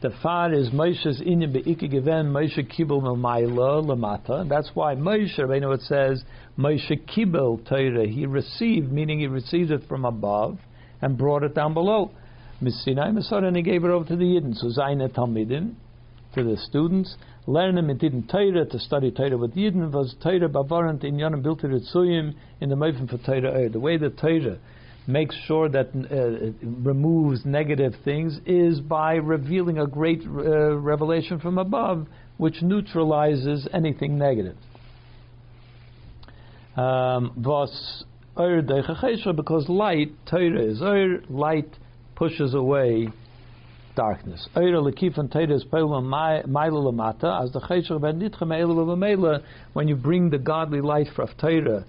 The 0.00 0.10
far 0.22 0.52
is 0.52 0.70
Moshe's 0.70 1.20
inyan 1.20 1.52
be'ike 1.52 1.90
given 1.90 2.30
Moshe 2.30 2.64
kibel 2.70 3.02
mamayla 3.02 3.84
lamata. 3.84 4.48
That's 4.48 4.70
why 4.72 4.94
Moshe, 4.94 5.36
you 5.38 5.60
know, 5.60 5.72
it 5.72 5.80
says 5.82 6.22
Moshe 6.56 7.04
kibel 7.08 7.68
Torah. 7.68 8.06
He 8.06 8.24
received, 8.24 8.92
meaning 8.92 9.18
he 9.18 9.26
received 9.26 9.72
it 9.72 9.82
from 9.88 10.04
above 10.04 10.58
and 11.02 11.18
brought 11.18 11.42
it 11.42 11.52
down 11.52 11.74
below. 11.74 12.12
Misinai 12.62 13.12
Masar, 13.12 13.42
and 13.42 13.56
he 13.56 13.62
gave 13.62 13.82
it 13.82 13.90
over 13.90 14.04
to 14.04 14.14
the 14.14 14.22
Yidden. 14.22 14.54
So 14.54 14.68
Zayin 14.68 15.04
Talmidim, 15.12 15.74
to 16.36 16.44
the 16.44 16.56
students. 16.58 17.16
Learn 17.48 17.74
them 17.74 17.90
in 17.90 17.98
Tidin 17.98 18.30
Torah, 18.30 18.66
to 18.66 18.78
study 18.78 19.10
Torah 19.10 19.36
with 19.36 19.56
Yidden, 19.56 19.90
was 19.90 20.14
Torah 20.22 20.48
bavarant 20.48 21.02
in 21.02 21.16
Yonim 21.16 21.42
built 21.42 21.62
Ritzuyim, 21.62 22.34
in 22.60 22.68
the 22.68 22.76
Meifim 22.76 23.10
for 23.10 23.18
Torah. 23.18 23.68
The 23.68 23.80
way 23.80 23.96
the 23.96 24.10
Torah 24.10 24.58
makes 25.08 25.34
sure 25.46 25.68
that 25.70 25.88
uh, 25.88 26.52
removes 26.62 27.46
negative 27.46 27.94
things 28.04 28.38
is 28.44 28.78
by 28.78 29.14
revealing 29.14 29.78
a 29.78 29.86
great 29.86 30.20
uh, 30.22 30.76
revelation 30.76 31.40
from 31.40 31.56
above, 31.56 32.06
which 32.36 32.60
neutralizes 32.60 33.66
anything 33.72 34.18
negative. 34.18 34.54
Um, 36.76 37.32
because 37.36 38.04
light, 39.68 40.12
Torah 40.26 40.62
is 40.62 40.80
light 41.30 41.70
pushes 42.14 42.54
away 42.54 43.08
darkness. 43.96 44.48
When 44.54 44.68
you 49.88 49.96
bring 49.96 50.30
the 50.30 50.38
godly 50.38 50.80
light 50.80 51.08
from 51.16 51.28
Torah 51.40 51.84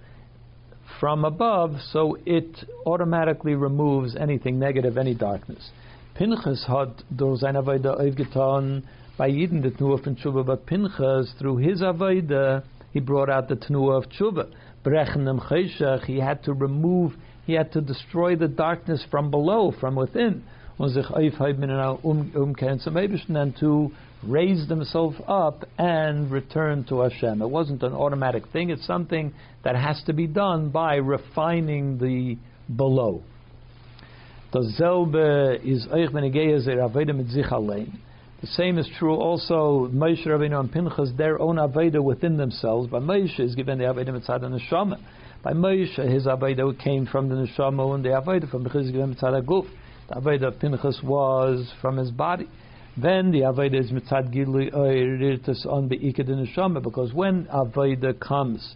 from 1.00 1.24
above, 1.24 1.76
so 1.92 2.18
it 2.26 2.66
automatically 2.86 3.56
removes 3.56 4.16
anything 4.16 4.60
negative, 4.60 4.98
any 4.98 5.14
darkness. 5.14 5.72
Pinchas 6.16 6.66
had 6.68 6.92
durch 7.16 7.40
seine 7.40 7.62
Avodah 7.62 8.00
aufgetan 8.00 8.84
by 9.18 9.30
Yidden 9.30 9.62
the 9.62 9.70
Tnuah 9.70 10.04
from 10.04 10.16
Tshuva, 10.18 10.46
but 10.46 10.66
Pinchas, 10.66 11.34
through 11.40 11.58
his 11.58 11.82
Avodah, 11.82 12.64
he 12.92 13.00
brought 13.00 13.30
out 13.30 13.48
the 13.48 13.56
Tnuah 13.56 14.04
of 14.04 14.10
Tshuva. 14.10 14.52
Brechenem 14.84 15.40
Cheshach, 15.48 16.06
he 16.06 16.20
had 16.20 16.44
to 16.44 16.54
remove, 16.54 17.14
he 17.46 17.54
had 17.54 17.72
to 17.72 17.82
destroy 17.82 18.36
the 18.36 18.48
darkness 18.48 19.06
from 19.10 19.32
below, 19.32 19.74
from 19.80 19.96
within. 19.96 20.44
Und 20.78 20.90
sich 20.90 21.06
aufheben 21.10 21.70
um-, 22.04 22.32
umkehren 22.34 22.80
zum 22.80 22.96
Eibischen 22.96 23.36
and 23.36 23.56
to 23.58 23.92
raise 24.24 24.68
themselves 24.68 25.18
up 25.28 25.66
and 25.78 26.30
return 26.32 26.84
to 26.86 27.02
Hashem. 27.02 27.42
It 27.42 27.50
wasn't 27.50 27.84
an 27.84 27.94
automatic 27.94 28.48
thing, 28.52 28.70
it's 28.70 28.86
something 28.86 29.34
that 29.64 29.76
has 29.76 30.02
to 30.08 30.14
be 30.14 30.28
done 30.28 30.70
by 30.70 30.96
refining 30.96 31.98
the 31.98 32.38
below. 32.76 33.24
The 38.42 38.48
same 38.48 38.78
is 38.78 38.90
true 38.98 39.16
also 39.16 39.90
Moshe 39.94 40.26
Rabbeinu 40.26 40.60
and 40.60 40.72
Pinchas, 40.72 41.12
their 41.18 41.40
own 41.40 41.58
aveda 41.58 42.02
within 42.04 42.38
themselves. 42.38 42.90
By 42.90 43.00
Moshe 43.00 43.40
is 43.40 43.54
given 43.54 43.78
the 43.80 43.86
aveda 43.86 44.10
mitzad 44.10 44.44
and 44.44 44.60
neshama. 44.60 44.98
By 45.44 45.54
Moshe, 45.54 46.10
his 46.10 46.26
aveda 46.26 46.78
came 46.80 47.06
from 47.06 47.30
the 47.30 47.36
neshama, 47.36 47.94
and 47.96 48.04
the 48.04 48.10
aveda 48.10 48.50
from 48.50 48.64
Pinchas 48.64 48.86
is 48.88 48.92
given 48.92 49.14
mitzad 49.14 49.40
guf. 49.46 49.68
The 50.08 50.16
aveda 50.16 50.48
of 50.48 50.60
Pinchas 50.60 51.00
was 51.04 51.72
from 51.82 51.98
his 51.98 52.12
body. 52.12 52.48
Then 53.02 53.32
the 53.32 53.42
Aveda 53.42 53.80
is 53.80 53.92
mitzad 53.92 54.34
gilui 54.36 54.74
oiritus 54.74 55.66
uh, 55.66 55.70
on 55.70 55.88
beikad 55.88 56.28
neshama 56.28 56.84
because 56.84 57.14
when 57.14 57.46
Aveda 57.46 58.20
comes 58.20 58.76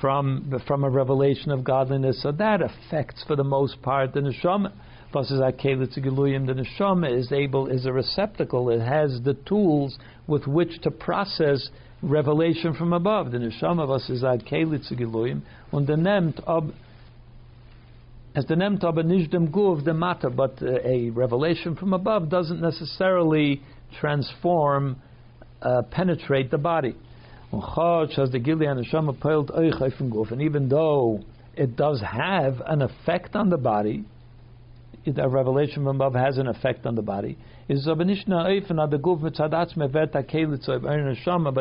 from 0.00 0.52
from 0.66 0.82
a 0.82 0.90
revelation 0.90 1.52
of 1.52 1.62
godliness, 1.62 2.20
so 2.22 2.32
that 2.32 2.60
affects 2.60 3.22
for 3.24 3.36
the 3.36 3.44
most 3.44 3.80
part 3.80 4.14
the 4.14 4.20
neshama. 4.20 4.72
Versus 5.12 5.40
akelit 5.40 5.96
giluyim, 5.96 6.46
the 6.46 6.54
neshama 6.54 7.16
is 7.16 7.30
able 7.30 7.68
is 7.68 7.86
a 7.86 7.92
receptacle. 7.92 8.70
It 8.70 8.80
has 8.80 9.20
the 9.22 9.34
tools 9.46 9.96
with 10.26 10.46
which 10.48 10.80
to 10.82 10.90
process 10.90 11.68
revelation 12.02 12.74
from 12.74 12.92
above. 12.92 13.30
The 13.30 13.38
neshama 13.38 13.86
versus 13.86 14.24
akelit 14.24 14.92
giluyim 14.92 15.42
und 15.70 15.86
the 15.86 16.42
ob 16.48 16.72
as 18.34 18.46
the 18.46 18.54
nemt 18.54 18.82
aber 18.82 19.02
nicht 19.02 19.32
dem 19.32 19.52
guv 19.52 19.84
the 19.84 19.92
matter, 19.92 20.30
but 20.30 20.62
uh, 20.62 20.78
a 20.84 21.10
revelation 21.10 21.76
from 21.76 21.92
above 21.92 22.30
doesn't 22.30 22.60
necessarily 22.60 23.60
transform, 24.00 24.96
uh, 25.60 25.82
penetrate 25.90 26.50
the 26.50 26.58
body. 26.58 26.94
And 27.52 27.62
even 30.42 30.68
though 30.68 31.20
it 31.54 31.76
does 31.76 32.00
have 32.00 32.62
an 32.66 32.80
effect 32.80 33.36
on 33.36 33.50
the 33.50 33.58
body, 33.58 34.04
a 35.06 35.28
revelation 35.28 35.84
from 35.84 35.96
above 36.00 36.14
has 36.14 36.38
an 36.38 36.46
effect 36.46 36.86
on 36.86 36.94
the 36.94 37.02
body. 37.02 37.36
Is 37.68 37.86
but 37.86 37.96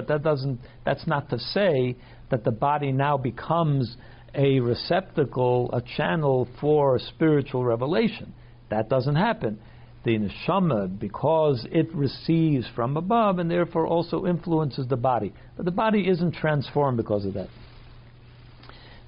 that 0.08 0.22
doesn't. 0.24 0.60
That's 0.86 1.08
not 1.08 1.30
to 1.30 1.40
say 1.40 1.96
that 2.30 2.44
the 2.44 2.52
body 2.52 2.92
now 2.92 3.18
becomes 3.18 3.96
a 4.34 4.60
receptacle, 4.60 5.70
a 5.74 5.82
channel 5.82 6.48
for 6.60 7.00
spiritual 7.00 7.64
revelation. 7.64 8.34
That 8.70 8.90
doesn't 8.90 9.16
happen. 9.16 9.60
The 10.04 10.18
neshama, 10.18 11.00
because 11.00 11.68
it 11.72 11.94
receives 11.94 12.66
from 12.76 12.98
above 12.98 13.38
and 13.38 13.52
therefore 13.52 13.86
also 13.86 14.26
influences 14.26 14.88
the 14.88 14.98
body. 14.98 15.34
But 15.56 15.66
the 15.66 15.72
body 15.72 16.08
isn't 16.08 16.36
transformed 16.36 16.98
because 16.98 17.26
of 17.26 17.36
that. 17.36 17.50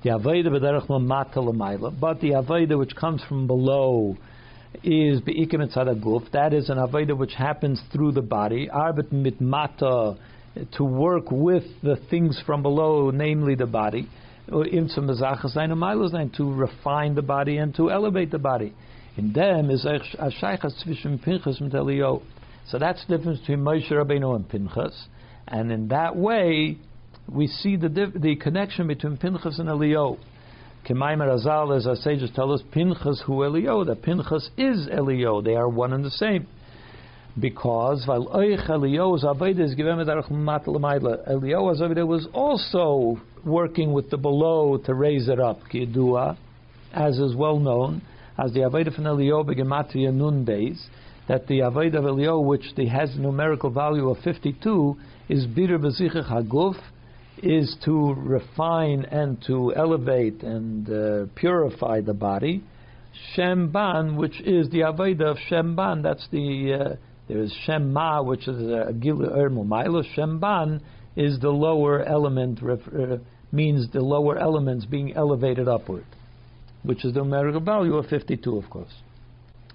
The 0.04 0.10
Aveda 0.10 0.52
but 2.00 2.20
the 2.20 2.30
Aveda 2.32 2.78
which 2.78 2.96
comes 2.96 3.24
from 3.24 3.48
below 3.48 4.18
is 4.84 5.22
Be'ikim 5.22 5.74
Tzadaguf. 5.74 6.30
That 6.32 6.54
is 6.54 6.70
an 6.70 6.78
Aveda 6.78 7.18
which 7.18 7.34
happens 7.34 7.82
through 7.92 8.12
the 8.12 8.22
body. 8.22 8.68
Arbet 8.68 9.14
Mitmata, 9.14 10.18
to 10.74 10.84
work 10.84 11.32
with 11.32 11.64
the 11.82 11.96
things 12.10 12.40
from 12.46 12.62
below, 12.62 13.10
namely 13.12 13.56
the 13.56 13.66
body 13.66 14.10
to 16.36 16.54
refine 16.54 17.16
the 17.16 17.22
body 17.22 17.58
and 17.58 17.74
to 17.76 17.90
elevate 17.90 18.32
the 18.32 18.40
body. 18.40 18.74
In 19.16 19.32
them 19.34 19.70
is 19.70 19.86
zwischen 20.84 21.20
Pinchas 21.24 21.62
and 21.62 21.74
Elio. 21.74 22.22
So 22.68 22.80
that's 22.80 23.06
the 23.06 23.18
difference 23.18 23.40
between 23.40 23.60
Moshe 23.60 23.92
Rabbeinu 23.92 24.36
and 24.36 24.50
Pinchas. 24.50 25.08
And 25.48 25.72
in 25.72 25.90
that 25.90 26.16
way, 26.16 26.78
we 27.30 27.48
see 27.48 27.76
the 27.76 27.90
the 27.90 28.36
connection 28.36 28.88
between 28.88 29.18
Pinchas 29.18 29.60
and 29.60 29.70
Elio. 29.70 30.18
Kemaimer 30.86 31.30
Azal, 31.30 31.78
as 31.78 31.88
our 31.88 31.96
sages 31.96 32.30
tell 32.36 32.52
us, 32.52 32.62
Pinchas 32.72 33.22
hu 33.26 33.44
Elio, 33.44 33.86
that 33.86 34.02
Pinchas 34.02 34.50
is 34.58 34.90
Elio. 34.92 35.42
They 35.42 35.56
are 35.56 35.70
one 35.70 35.94
and 35.94 36.04
the 36.04 36.12
same 36.12 36.48
because 37.40 38.04
while 38.06 38.30
Elio's 38.70 39.24
Aveda 39.24 39.76
given 39.76 39.98
Aveda 41.82 42.06
was 42.06 42.28
also 42.34 43.20
working 43.46 43.94
with 43.94 44.10
the 44.10 44.18
below 44.18 44.78
to 44.78 44.94
raise 44.94 45.28
it 45.28 45.40
up, 45.40 45.60
Kidua, 45.72 46.38
as 46.94 47.18
is 47.18 47.36
well 47.36 47.60
known, 47.60 48.02
as 48.38 48.54
the 48.54 48.62
Aveda 48.62 48.94
from 48.94 49.08
Elio 49.08 49.44
Begematria 49.44 50.14
Nun 50.14 50.46
days, 50.46 50.88
that 51.28 51.48
the 51.48 51.60
Aveda 51.60 51.96
of 51.96 52.06
Elio, 52.06 52.40
which 52.40 52.66
has 52.92 53.16
a 53.16 53.20
numerical 53.20 53.70
value 53.70 54.10
of 54.10 54.18
52, 54.24 54.98
is 55.30 55.46
Bir 55.48 55.78
Bezichach 55.78 56.30
Haguf, 56.30 56.76
is 57.42 57.76
to 57.84 58.14
refine 58.14 59.06
and 59.06 59.44
to 59.48 59.74
elevate 59.76 60.44
and 60.44 60.90
uh, 60.90 61.26
purify 61.36 62.02
the 62.02 62.14
body. 62.14 62.64
Shemban, 63.36 64.16
which 64.16 64.40
is 64.42 64.70
the 64.70 64.80
Aveda 64.80 65.32
of 65.32 65.38
Shemban, 65.50 66.04
that's 66.04 66.28
the 66.32 66.74
uh, 66.74 66.96
there 67.28 67.42
is 67.42 67.54
Shemma, 67.66 68.26
which 68.26 68.48
is 68.48 68.62
a 68.62 68.92
Gilu 68.94 69.32
Er 69.36 69.50
Mumaylo. 69.50 70.04
Shemban 70.16 70.82
is 71.16 71.40
the 71.40 71.50
lower 71.50 72.04
element, 72.04 72.60
uh, 72.62 73.18
means 73.54 73.88
the 73.94 74.02
lower 74.02 74.38
elements 74.38 74.86
being 74.86 75.16
elevated 75.16 75.68
upward, 75.68 76.06
which 76.82 77.06
is 77.06 77.14
the 77.14 77.20
numerical 77.20 77.62
value 77.62 77.96
of 77.96 78.08
52, 78.08 78.58
of 78.58 78.70
course. 78.70 78.94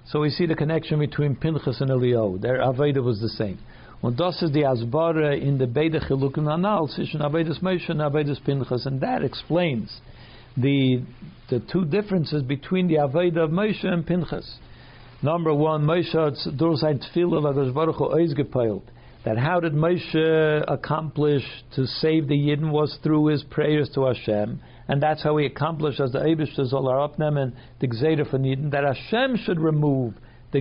So 0.08 0.20
we 0.20 0.30
see 0.30 0.46
the 0.46 0.54
connection 0.54 0.98
between 0.98 1.36
Pinchas 1.36 1.80
and 1.80 1.90
Elio. 1.90 2.38
Their 2.38 2.58
Aveda 2.58 3.02
was 3.02 3.20
the 3.20 3.28
same. 3.28 3.58
Und 4.02 4.18
das 4.18 4.42
ist 4.42 4.54
die 4.54 4.64
Asbara 4.64 5.36
in 5.36 5.58
the 5.58 5.66
beide 5.66 6.00
Chilukim 6.00 6.48
Anal 6.48 6.88
Avedis 6.88 7.60
Moshe 7.60 7.88
and 7.90 8.00
Avedis 8.00 8.42
Pinchas, 8.44 8.86
and 8.86 9.00
that 9.00 9.24
explains 9.24 10.00
the 10.56 11.02
the 11.50 11.60
two 11.72 11.84
differences 11.84 12.42
between 12.42 12.88
the 12.88 12.94
Aveda 12.94 13.44
of 13.44 13.50
Moshe 13.50 13.84
and 13.84 14.06
Pinchas. 14.06 14.58
Number 15.20 15.52
one, 15.52 15.84
Moshe 15.84 16.56
durch 16.56 16.78
sein 16.80 17.00
Tefillah 17.00 17.42
Lagash 17.42 17.74
Baruch 17.74 17.96
Hu. 17.96 18.82
That 19.24 19.36
how 19.36 19.60
did 19.60 19.72
Moshe 19.72 20.64
accomplish 20.68 21.42
to 21.74 21.86
save 21.86 22.28
the 22.28 22.36
Yidden 22.36 22.70
was 22.70 22.98
through 23.02 23.26
his 23.26 23.42
prayers 23.44 23.90
to 23.94 24.04
Hashem, 24.04 24.60
and 24.86 25.02
that's 25.02 25.22
how 25.22 25.36
he 25.36 25.46
accomplished 25.46 26.00
as 26.00 26.12
the 26.12 26.20
Eibush 26.20 26.56
Zolar 26.56 27.08
Apnem 27.08 27.52
the 27.80 27.88
Gzeira 27.88 28.30
from 28.30 28.44
Yidden, 28.44 28.70
that 28.70 28.84
Hashem 28.84 29.36
should 29.44 29.58
remove 29.58 30.14
the 30.52 30.60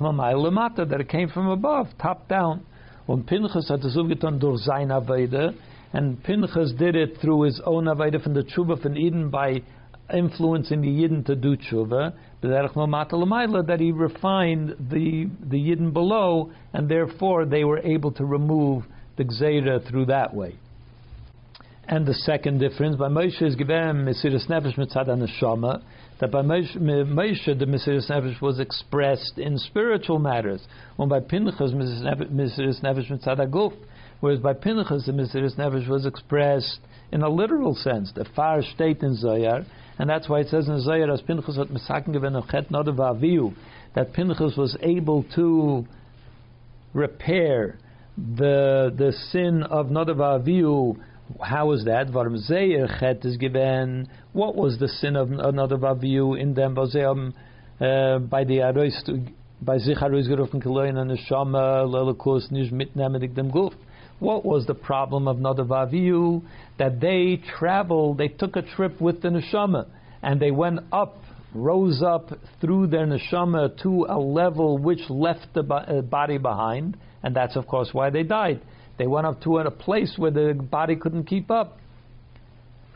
mamayil 0.00 0.50
lemata, 0.50 0.88
that 0.88 1.00
it 1.00 1.08
came 1.08 1.28
from 1.28 1.48
above, 1.48 1.86
top 2.00 2.28
down. 2.28 2.64
When 3.06 3.22
Pinchas 3.22 3.68
had 3.68 3.82
to 3.82 3.88
getan 3.88 4.40
durch 4.40 4.60
sein 4.60 4.88
Aveda, 4.88 5.54
and 5.92 6.22
Pinchas 6.22 6.72
did 6.78 6.96
it 6.96 7.18
through 7.20 7.42
his 7.42 7.60
own 7.64 7.84
Aveda 7.84 8.22
from 8.22 8.34
the 8.34 8.42
Tshuva 8.42 8.80
from 8.82 8.96
Eden 8.96 9.30
by 9.30 9.62
influencing 10.12 10.80
the 10.80 10.88
Yidden 10.88 11.24
to 11.26 11.36
do 11.36 11.56
Tshuva, 11.56 12.14
that 12.40 13.76
he 13.80 13.92
refined 13.92 14.76
the, 14.90 15.28
the 15.42 15.56
Yidden 15.56 15.92
below, 15.92 16.52
and 16.72 16.88
therefore 16.88 17.44
they 17.44 17.64
were 17.64 17.78
able 17.78 18.12
to 18.12 18.24
remove 18.24 18.84
the 19.16 19.24
Gzeira 19.24 19.86
through 19.88 20.06
that 20.06 20.34
way. 20.34 20.54
And 21.88 22.06
the 22.06 22.14
second 22.14 22.58
difference, 22.58 22.96
by 22.96 23.08
Moshe 23.08 23.40
is 23.40 23.56
given 23.56 24.04
Mesiris 24.04 24.46
Nefesh 24.48 24.76
Mitzad 24.76 25.08
Neshama, 25.08 25.82
that 26.20 26.30
by 26.30 26.42
Moshe, 26.42 26.74
the 26.74 27.64
Mesiris 27.64 28.10
Nefesh 28.10 28.40
was 28.42 28.60
expressed 28.60 29.38
in 29.38 29.56
spiritual 29.56 30.18
matters, 30.18 30.60
when 30.96 31.08
by 31.08 31.20
Pinchas 31.20 31.72
Mesiris 31.72 32.82
Nefesh 32.82 33.10
Mitzad 33.10 33.38
Aguf, 33.38 33.72
whereas 34.20 34.38
by 34.38 34.52
Pinchas 34.52 35.06
the 35.06 35.12
Mesiris 35.12 35.56
Nefesh 35.56 35.88
was 35.88 36.04
expressed 36.04 36.78
in 37.12 37.22
a 37.22 37.28
literal 37.28 37.74
sense, 37.74 38.12
the 38.14 38.24
far 38.36 38.62
state 38.62 39.02
in 39.02 39.16
Zoyar, 39.16 39.64
and 39.98 40.08
that's 40.08 40.28
why 40.28 40.40
it 40.40 40.48
says 40.48 40.68
in 40.68 40.74
Zoyar, 40.80 41.12
as 41.12 41.22
Pinchas 41.22 41.56
hat 41.56 41.68
Mesaken 41.68 42.12
given 42.12 42.40
Chet 42.50 42.70
Nodav 42.70 43.54
that 43.94 44.12
Pinchas 44.12 44.56
was 44.56 44.76
able 44.82 45.24
to 45.34 45.86
repair 46.92 47.78
the 48.16 48.92
the 48.96 49.12
sin 49.30 49.62
of 49.62 49.86
Nodav 49.86 50.16
Avihu 50.16 50.98
how 51.40 51.72
is 51.72 51.84
that? 51.84 52.08
chet 53.00 53.24
is 53.24 53.36
given. 53.36 54.08
What 54.32 54.56
was 54.56 54.78
the 54.78 54.88
sin 54.88 55.16
of 55.16 55.30
another 55.30 55.76
Vaviu 55.76 56.40
in 56.40 56.54
them? 56.54 56.78
Uh, 56.78 58.18
by 58.18 58.44
the 58.44 58.60
Arois, 58.62 58.92
by 59.60 59.78
sich 59.78 59.98
Arois 59.98 60.26
gerufen 60.26 60.62
Keloin 60.62 60.96
and 60.96 61.10
Neshama, 61.10 61.86
Lelakus, 61.86 62.50
Nish 62.50 62.72
mitnemedik 62.72 63.34
dem 63.34 63.50
Guf. 63.50 63.72
What 64.20 64.44
was 64.44 64.66
the 64.66 64.74
problem 64.74 65.28
of 65.28 65.36
Nadav 65.36 65.68
Avihu? 65.68 66.42
That 66.78 67.00
they 67.00 67.40
traveled, 67.58 68.18
they 68.18 68.28
took 68.28 68.56
a 68.56 68.62
trip 68.62 69.00
with 69.00 69.22
the 69.22 69.28
Neshama, 69.28 69.86
and 70.22 70.40
they 70.40 70.50
went 70.50 70.80
up, 70.92 71.16
rose 71.54 72.02
up 72.02 72.30
through 72.60 72.88
their 72.88 73.06
Neshama 73.06 73.80
to 73.82 74.06
a 74.08 74.18
level 74.18 74.78
which 74.78 75.08
left 75.08 75.46
the 75.54 75.62
uh, 75.62 76.02
body 76.02 76.38
behind, 76.38 76.96
and 77.22 77.34
that's 77.34 77.56
of 77.56 77.66
course 77.66 77.90
why 77.92 78.10
they 78.10 78.22
died. 78.22 78.60
They 78.98 79.06
went 79.06 79.26
up 79.26 79.40
to 79.42 79.58
a 79.58 79.70
place 79.70 80.14
where 80.16 80.32
the 80.32 80.54
body 80.54 80.96
couldn't 80.96 81.24
keep 81.24 81.50
up. 81.50 81.78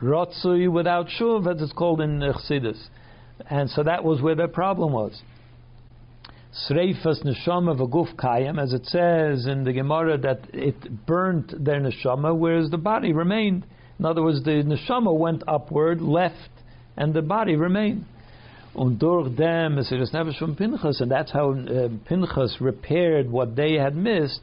Rotsui 0.01 0.71
without 0.71 1.07
shuv, 1.21 1.53
as 1.53 1.63
it's 1.63 1.73
called 1.73 2.01
in 2.01 2.19
Chassidus. 2.19 2.89
And 3.49 3.71
so 3.71 3.85
that 3.85 4.03
was 4.03 4.21
where 4.21 4.35
their 4.35 4.49
problem 4.49 4.93
was. 4.93 5.21
Sreifas 6.53 7.25
neshama 7.25 7.75
v'guf 7.75 8.15
kayim, 8.17 8.63
as 8.63 8.75
it 8.75 8.85
says 8.87 9.47
in 9.47 9.65
the 9.65 9.73
Gemara 9.73 10.19
that 10.19 10.41
it 10.53 11.07
burnt 11.07 11.53
their 11.65 11.81
neshama, 11.81 12.37
whereas 12.37 12.71
the 12.71 12.77
body 12.77 13.13
remained. 13.15 13.65
In 13.99 14.05
other 14.05 14.23
words, 14.23 14.45
the 14.45 14.63
neshama 14.63 15.17
went 15.17 15.43
upward, 15.49 16.03
left, 16.03 16.51
and 16.97 17.15
the 17.15 17.23
body 17.23 17.57
remained. 17.57 18.05
Und 18.75 18.99
dem 18.99 19.77
Nefesh 19.77 20.39
from 20.39 20.57
Pinchas, 20.57 21.01
and 21.01 21.11
that's 21.11 21.31
how 21.31 21.53
uh, 21.53 21.89
Pinchas 22.07 22.57
repaired 22.61 23.31
what 23.31 23.55
they 23.55 23.75
had 23.75 23.95
missed 23.95 24.41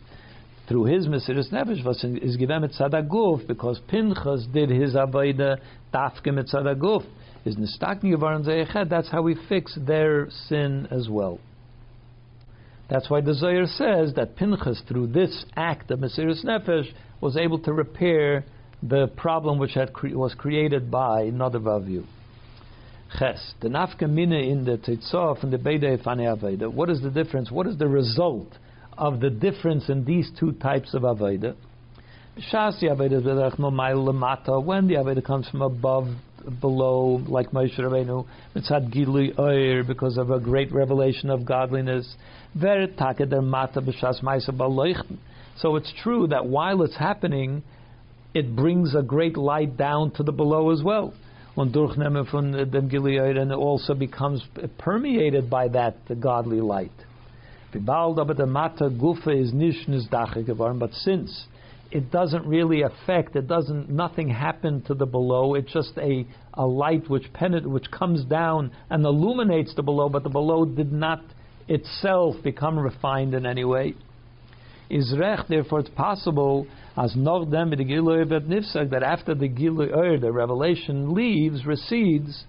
through 0.68 0.86
his 0.86 1.08
Mesiris 1.08 1.52
Nefesh 1.52 1.84
was 1.84 2.04
is 2.04 2.38
given 2.38 2.62
mit 2.62 2.72
Sadaguf 2.72 3.48
because 3.48 3.80
Pinchas 3.88 4.46
did 4.54 4.70
his 4.70 4.94
Avodah 4.94 5.60
Tafke 5.94 6.34
mit 6.34 6.48
Sadaguf. 6.48 7.04
Is 7.46 7.56
Nistakin 7.56 8.14
Gevaran 8.16 8.46
Zayechet. 8.46 8.90
That's 8.90 9.10
how 9.10 9.24
we 9.24 9.36
fix 9.48 9.76
their 9.76 10.28
sin 10.48 10.88
as 10.92 11.08
well. 11.10 11.40
That's 12.90 13.10
why 13.10 13.22
the 13.22 13.34
Zohar 13.34 13.66
says 13.66 14.14
that 14.16 14.36
Pinchas, 14.36 14.82
through 14.88 15.08
this 15.08 15.46
act 15.56 15.92
of 15.92 16.00
Mesiris 16.00 16.44
Nefesh, 16.44 16.92
was 17.22 17.38
able 17.38 17.60
to 17.60 17.74
repair 17.74 18.46
the 18.82 19.08
problem 19.16 19.60
which 19.60 19.74
had 19.74 19.94
cre- 19.94 20.16
was 20.16 20.34
created 20.34 20.90
by 20.90 21.26
Nadav 21.26 21.64
Avihu. 21.64 22.06
Ches, 23.18 23.54
the 23.62 23.68
nafka 23.68 24.10
mina 24.10 24.38
in 24.38 24.66
the 24.66 24.78
Tetzah 24.78 25.42
and 25.44 25.52
the 25.52 25.58
Beidei 25.58 26.02
Fanei 26.04 26.36
Aveda. 26.36 26.72
What 26.72 26.90
is 26.90 27.02
the 27.02 27.10
difference? 27.10 27.52
What 27.52 27.68
is 27.68 27.78
the 27.78 27.88
result 27.88 28.58
of 29.00 29.22
the 29.22 29.30
difference 29.30 29.90
in 29.90 30.04
these 30.04 30.30
two 30.38 30.52
types 30.52 30.94
of 30.94 31.04
Avodah. 31.04 31.56
Shasi 32.52 32.84
Avodah 32.84 34.64
when 34.64 34.88
the 34.88 34.94
Avodah 34.96 35.26
comes 35.26 35.48
from 35.50 35.62
above, 35.62 36.10
below, 36.50 37.22
like 37.28 37.52
Moshe 37.52 37.78
Rabbeinu, 37.80 38.26
mitzad 38.56 38.94
gilui 38.94 39.38
oir, 39.38 39.84
because 39.84 40.18
of 40.18 40.32
a 40.32 40.40
great 40.40 40.72
revelation 40.72 41.30
of 41.30 41.46
godliness. 41.46 42.16
So 45.58 45.76
it's 45.76 45.94
true 46.02 46.28
that 46.28 46.46
while 46.46 46.82
it's 46.82 46.96
happening, 46.98 47.64
it 48.34 48.56
brings 48.56 48.96
a 48.96 49.02
great 49.02 49.38
light 49.38 49.78
down 49.78 50.12
to 50.12 50.24
the 50.24 50.32
below 50.32 50.72
as 50.72 50.82
well. 50.84 51.14
Und 51.56 51.74
durchnehmen 51.74 52.26
von 52.32 52.52
dem 52.52 52.88
Gilead, 52.90 53.38
and 53.38 53.52
it 53.52 53.56
also 53.56 53.94
becomes 53.94 54.42
permeated 54.78 55.50
by 55.50 55.68
that 55.68 55.96
godly 56.20 56.62
light. 56.62 56.92
But 57.72 57.84
since 60.94 61.48
it 61.92 62.12
doesn't 62.12 62.46
really 62.46 62.84
affect, 62.84 63.36
it 63.36 63.48
doesn't, 63.48 63.90
nothing 63.90 64.30
happened 64.30 64.86
to 64.86 64.94
the 64.94 65.06
below. 65.06 65.56
It's 65.56 65.72
just 65.74 65.98
a, 65.98 66.26
a 66.54 66.66
light 66.66 67.10
which 67.10 67.32
penet, 67.34 67.66
which 67.66 67.90
comes 67.90 68.24
down 68.26 68.72
and 68.90 69.04
illuminates 69.04 69.74
the 69.76 69.82
below, 69.82 70.10
but 70.10 70.24
the 70.24 70.30
below 70.30 70.66
did 70.66 70.92
not 70.92 71.22
itself 71.68 72.36
become 72.44 72.78
refined 72.78 73.34
in 73.34 73.46
any 73.46 73.64
way. 73.64 73.96
Is 74.90 75.14
rech, 75.18 75.48
therefore 75.48 75.82
it's 75.82 75.90
possible 75.90 76.68
as 76.98 77.16
noch 77.16 77.50
dem 77.52 77.70
the 77.70 77.78
nifsag 77.78 78.90
that 78.90 79.04
after 79.04 79.36
the 79.36 79.48
gilu 79.48 80.20
the 80.20 80.32
revelation 80.32 81.14
leaves, 81.14 81.66
recedes, 81.66 82.44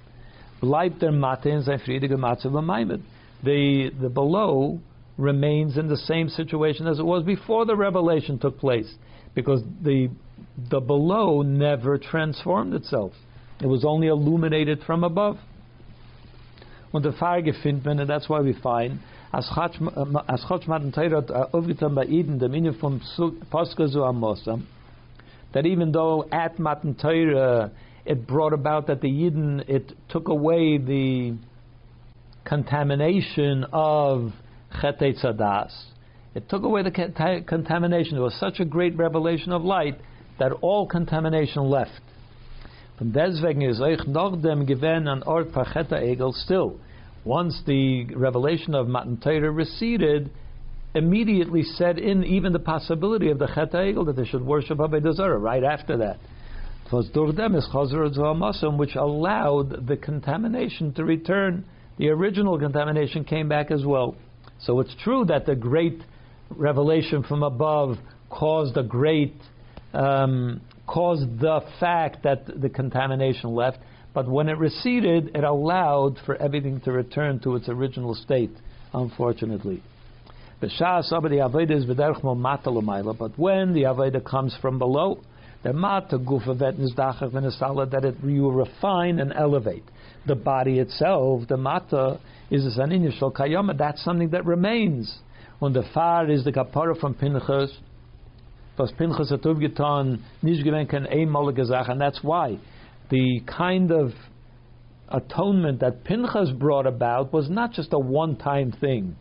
bleibt 0.62 1.00
der 1.00 1.12
friedige 1.12 2.18
The 3.42 3.90
the 4.00 4.08
below 4.08 4.80
remains 5.18 5.76
in 5.76 5.88
the 5.88 5.98
same 5.98 6.30
situation 6.30 6.86
as 6.86 6.98
it 6.98 7.04
was 7.04 7.22
before 7.24 7.66
the 7.66 7.76
revelation 7.76 8.38
took 8.38 8.58
place, 8.58 8.90
because 9.34 9.62
the 9.82 10.10
the 10.70 10.80
below 10.80 11.42
never 11.42 11.98
transformed 11.98 12.74
itself. 12.74 13.12
It 13.60 13.66
was 13.66 13.84
only 13.84 14.08
illuminated 14.08 14.82
from 14.86 15.04
above. 15.04 15.38
Und 16.92 17.04
der 17.04 17.12
Farge 17.12 17.52
findet 17.62 17.84
man, 17.84 18.00
and 18.00 18.10
that's 18.10 18.28
why 18.28 18.40
we 18.40 18.52
find, 18.52 18.98
as 19.32 19.48
Chotsch 19.50 20.66
Matan 20.66 20.92
Teirot 20.92 21.30
aufgetan 21.52 21.94
bei 21.94 22.04
Eden, 22.04 22.38
the 22.38 22.48
meaning 22.48 22.74
from 22.74 23.00
Posca 23.52 23.88
zu 23.88 23.98
Amosam, 23.98 24.64
that 25.52 25.66
even 25.66 25.92
though 25.92 26.26
at 26.32 26.58
Matan 26.58 26.96
Torah 26.96 27.70
it 28.04 28.26
brought 28.26 28.52
about 28.52 28.86
that 28.88 29.00
the 29.02 29.08
Yidden, 29.08 29.68
it 29.68 29.92
took 30.08 30.28
away 30.28 30.78
the 30.78 31.36
contamination 32.44 33.64
of 33.72 34.32
Chetei 34.82 35.22
Tzadas. 35.22 35.72
It 36.34 36.48
took 36.48 36.62
away 36.62 36.82
the 36.82 37.42
contamination. 37.46 38.16
It 38.16 38.20
was 38.20 38.34
such 38.34 38.60
a 38.60 38.64
great 38.64 38.96
revelation 38.96 39.52
of 39.52 39.62
light 39.62 39.98
that 40.38 40.52
all 40.60 40.86
contamination 40.86 41.68
left. 41.68 42.00
From 42.98 43.12
deswegen 43.12 43.62
dem 44.42 44.66
an 45.08 46.32
still. 46.34 46.76
Once 47.24 47.60
the 47.66 48.04
revelation 48.14 48.74
of 48.74 48.88
Matan 48.88 49.16
Torah 49.18 49.50
receded, 49.50 50.30
immediately 50.94 51.62
set 51.62 51.98
in 51.98 52.24
even 52.24 52.52
the 52.52 52.58
possibility 52.58 53.30
of 53.30 53.38
the 53.38 53.46
Chet 53.46 53.72
Egel 53.72 54.06
that 54.06 54.16
they 54.16 54.24
should 54.24 54.44
worship 54.44 54.78
Abed 54.80 55.06
Zarah 55.14 55.38
right 55.38 55.62
after 55.62 55.96
that. 55.98 56.18
It 56.86 56.92
was 56.92 57.08
Durdem 57.10 57.56
is 57.56 57.68
Chazar 57.72 58.76
which 58.76 58.96
allowed 58.96 59.86
the 59.86 59.96
contamination 59.96 60.92
to 60.94 61.04
return. 61.04 61.64
The 61.98 62.08
original 62.08 62.58
contamination 62.58 63.24
came 63.24 63.48
back 63.48 63.70
as 63.70 63.84
well. 63.84 64.16
So 64.58 64.80
it's 64.80 64.94
true 65.02 65.24
that 65.26 65.46
the 65.46 65.54
great 65.54 66.02
revelation 66.50 67.22
from 67.22 67.42
above 67.42 67.96
caused 68.28 68.76
a 68.76 68.82
great 68.82 69.34
um, 69.92 70.60
caused 70.86 71.38
the 71.40 71.60
fact 71.78 72.24
that 72.24 72.60
the 72.60 72.68
contamination 72.68 73.54
left, 73.54 73.78
but 74.12 74.28
when 74.28 74.48
it 74.48 74.58
receded, 74.58 75.30
it 75.36 75.44
allowed 75.44 76.18
for 76.26 76.34
everything 76.36 76.80
to 76.80 76.90
return 76.92 77.38
to 77.40 77.54
its 77.54 77.68
original 77.68 78.14
state. 78.14 78.50
Unfortunately, 78.92 79.80
but 80.60 80.68
when 83.38 83.72
the 83.72 83.82
avodah 83.82 84.24
comes 84.24 84.56
from 84.60 84.78
below, 84.78 85.20
the 85.62 85.72
mata 85.72 86.18
gufa 86.18 86.58
vet 86.58 86.76
that 86.76 88.04
it, 88.04 88.16
you 88.24 88.50
refine 88.50 89.20
and 89.20 89.32
elevate. 89.32 89.84
The 90.26 90.34
body 90.34 90.80
itself, 90.80 91.46
the 91.48 91.56
mata, 91.56 92.18
is 92.50 92.76
an 92.78 92.90
initial 92.92 93.30
kayama, 93.30 93.78
that's 93.78 94.02
something 94.02 94.30
that 94.30 94.44
remains. 94.44 95.20
When 95.60 95.74
the 95.74 95.84
far 95.92 96.28
is 96.30 96.42
the 96.42 96.52
kapara 96.52 96.98
from 96.98 97.14
Pinchas, 97.14 97.70
was 98.78 98.92
Pinchas 98.96 99.28
hat 99.28 99.42
aufgetan, 99.42 100.20
nicht 100.42 100.64
gewenken 100.64 101.06
einmalige 101.06 101.66
Sache, 101.66 101.90
and 101.90 102.00
that's 102.00 102.24
why 102.24 102.58
the 103.10 103.42
kind 103.46 103.92
of 103.92 104.12
atonement 105.08 105.80
that 105.80 106.02
Pinchas 106.02 106.50
brought 106.58 106.86
about 106.86 107.30
was 107.34 107.50
not 107.50 107.72
just 107.72 107.92
a 107.92 107.98
one-time 107.98 108.72
thing. 108.72 109.16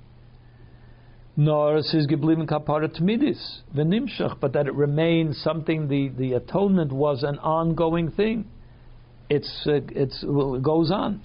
Nor 1.36 1.78
is 1.78 1.92
his 1.92 2.08
geblieben 2.08 2.48
kapara 2.48 2.88
tmidis, 2.88 3.60
v'nimshach, 3.76 4.40
but 4.40 4.54
that 4.54 4.66
it 4.66 4.74
remains 4.74 5.42
something, 5.44 5.90
the, 5.90 6.08
the 6.18 6.34
atonement 6.34 6.94
was 6.94 7.24
an 7.24 7.38
ongoing 7.40 8.12
thing. 8.12 8.46
It's, 9.30 9.68
uh, 9.68 9.82
it's, 9.90 10.24
it 10.24 10.64
goes 10.64 10.90
on 10.90 11.22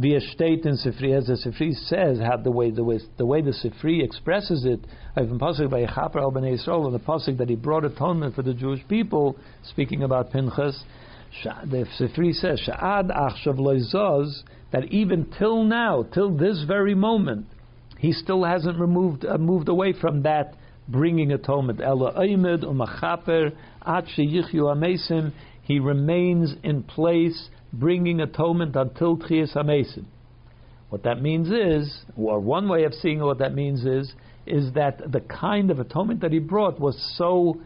via 0.00 0.20
state 0.20 0.64
in 0.64 0.78
Sifri, 0.78 1.16
as 1.16 1.26
the 1.26 1.34
Sifri 1.34 1.74
says, 1.74 2.18
the 2.42 2.50
way 2.50 2.70
the 2.70 2.82
way 2.82 2.98
the 3.18 3.26
way 3.26 3.42
the 3.42 3.50
Sifri 3.50 4.02
expresses 4.02 4.64
it, 4.64 4.80
even 5.20 5.38
pasuk 5.38 5.70
by 5.70 5.84
Chaper 5.84 6.20
al 6.20 6.32
Bnei 6.32 6.58
Yisrael, 6.58 6.86
and 6.86 6.94
the 6.94 6.98
pasuk 6.98 7.36
that 7.36 7.50
he 7.50 7.54
brought 7.54 7.84
atonement 7.84 8.34
for 8.34 8.42
the 8.42 8.54
Jewish 8.54 8.80
people, 8.88 9.36
speaking 9.62 10.02
about 10.02 10.32
Pinchas, 10.32 10.82
the 11.44 11.86
Sifri 11.98 12.32
says, 12.32 12.62
Sha'ad 12.66 13.10
achshav 13.10 13.58
loizaz, 13.58 14.42
that 14.72 14.86
even 14.86 15.30
till 15.38 15.64
now, 15.64 16.04
till 16.14 16.34
this 16.34 16.64
very 16.66 16.94
moment, 16.94 17.46
he 17.98 18.12
still 18.12 18.44
hasn't 18.44 18.78
removed 18.80 19.26
uh, 19.26 19.36
moved 19.36 19.68
away 19.68 19.92
from 19.92 20.22
that 20.22 20.54
bringing 20.88 21.30
atonement. 21.32 21.80
Ela 21.82 22.14
oimed 22.18 22.64
umachaper 22.64 23.52
at 23.84 24.04
sheyichyu 24.16 24.62
amesim. 24.62 25.32
He 25.62 25.78
remains 25.78 26.54
in 26.64 26.82
place 26.84 27.50
bringing 27.72 28.20
atonement 28.20 28.76
until 28.76 29.16
Tchias 29.16 29.54
HaMesim. 29.54 30.04
What 30.88 31.04
that 31.04 31.22
means 31.22 31.50
is, 31.50 32.02
or 32.16 32.40
one 32.40 32.68
way 32.68 32.84
of 32.84 32.94
seeing 32.94 33.20
what 33.20 33.38
that 33.38 33.54
means 33.54 33.84
is, 33.84 34.12
is 34.46 34.72
that 34.74 35.12
the 35.12 35.20
kind 35.20 35.70
of 35.70 35.78
atonement 35.78 36.20
that 36.20 36.32
he 36.32 36.40
brought 36.40 36.80
was 36.80 36.96
so, 37.16 37.60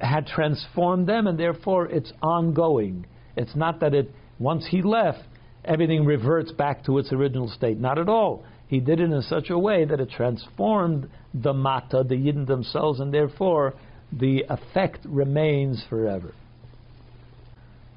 had 0.00 0.26
transformed 0.26 1.08
them, 1.08 1.26
and 1.26 1.38
therefore 1.38 1.86
it's 1.86 2.12
ongoing. 2.22 3.06
It's 3.36 3.56
not 3.56 3.80
that 3.80 3.94
it, 3.94 4.12
once 4.38 4.66
he 4.70 4.82
left, 4.82 5.24
everything 5.64 6.04
reverts 6.04 6.52
back 6.52 6.84
to 6.84 6.98
its 6.98 7.12
original 7.12 7.48
state. 7.48 7.78
Not 7.80 7.98
at 7.98 8.08
all. 8.08 8.44
He 8.68 8.80
did 8.80 9.00
it 9.00 9.10
in 9.10 9.22
such 9.22 9.50
a 9.50 9.58
way 9.58 9.84
that 9.84 9.98
it 9.98 10.10
transformed 10.10 11.08
the 11.34 11.52
mata, 11.52 12.04
the 12.06 12.14
yidden 12.14 12.46
themselves, 12.46 13.00
and 13.00 13.12
therefore 13.12 13.74
the 14.12 14.44
effect 14.48 15.00
remains 15.04 15.82
forever. 15.88 16.34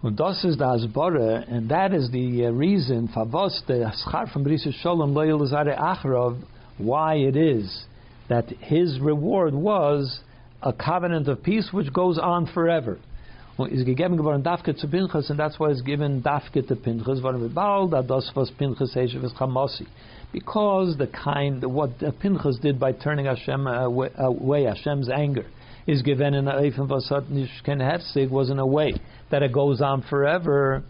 Und 0.04 0.20
das 0.20 0.43
ist 0.43 0.60
das 0.60 0.88
Borre, 0.88 1.45
and 1.47 1.70
that 1.70 1.93
is 1.93 2.10
the 2.10 2.47
uh, 2.47 2.52
reason, 2.52 3.08
Favos, 3.10 3.62
the 3.68 3.93
Schar 4.04 4.32
from 4.34 4.43
Brisa 4.43 4.74
Shalom, 4.82 5.14
Lo 5.14 5.22
Yilazare 5.22 5.78
Achrov, 5.78 6.41
why 6.80 7.18
it 7.18 7.36
is 7.36 7.86
that 8.28 8.47
his 8.62 8.99
reward 8.99 9.54
was 9.54 10.22
a 10.64 10.74
covenant 10.74 11.28
of 11.28 11.43
peace 11.43 11.70
which 11.72 11.93
goes 11.93 12.18
on 12.18 12.47
forever. 12.47 12.97
Is 13.70 13.84
gegeben 13.84 14.18
geworden 14.18 14.41
Dafke 14.41 14.76
zu 14.76 14.88
Pinchas, 14.88 15.30
and 15.30 15.38
that's 15.38 15.60
why 15.60 15.70
it's 15.70 15.82
given 15.82 16.24
Dafke 16.24 16.68
to 16.68 16.76
Pinchas, 16.76 17.20
bald 17.54 17.91
das 17.91 18.32
was 18.36 18.49
Pinchas 18.58 18.95
Eshev 18.95 19.24
Chamosi. 19.38 19.86
Because 20.34 20.97
the 20.97 21.06
kind, 21.06 21.64
what 21.72 21.91
Pinchas 22.20 22.58
did 22.60 22.80
by 22.80 22.93
turning 22.93 23.26
Hashem 23.26 23.68
away, 23.68 24.10
away 24.18 24.64
Hashem's 24.64 25.10
anger, 25.10 25.45
is 25.88 26.01
given 26.01 26.34
in 26.34 26.45
Eifen 26.45 26.88
Vasat 26.88 27.27
Nishken 27.32 27.79
Hefsig 27.79 28.29
was 28.29 28.49
in 28.49 28.59
a 28.59 28.65
way 28.65 28.93
that 29.29 29.43
it 29.43 29.51
goes 29.51 29.82
on 29.82 30.03
forever. 30.03 30.84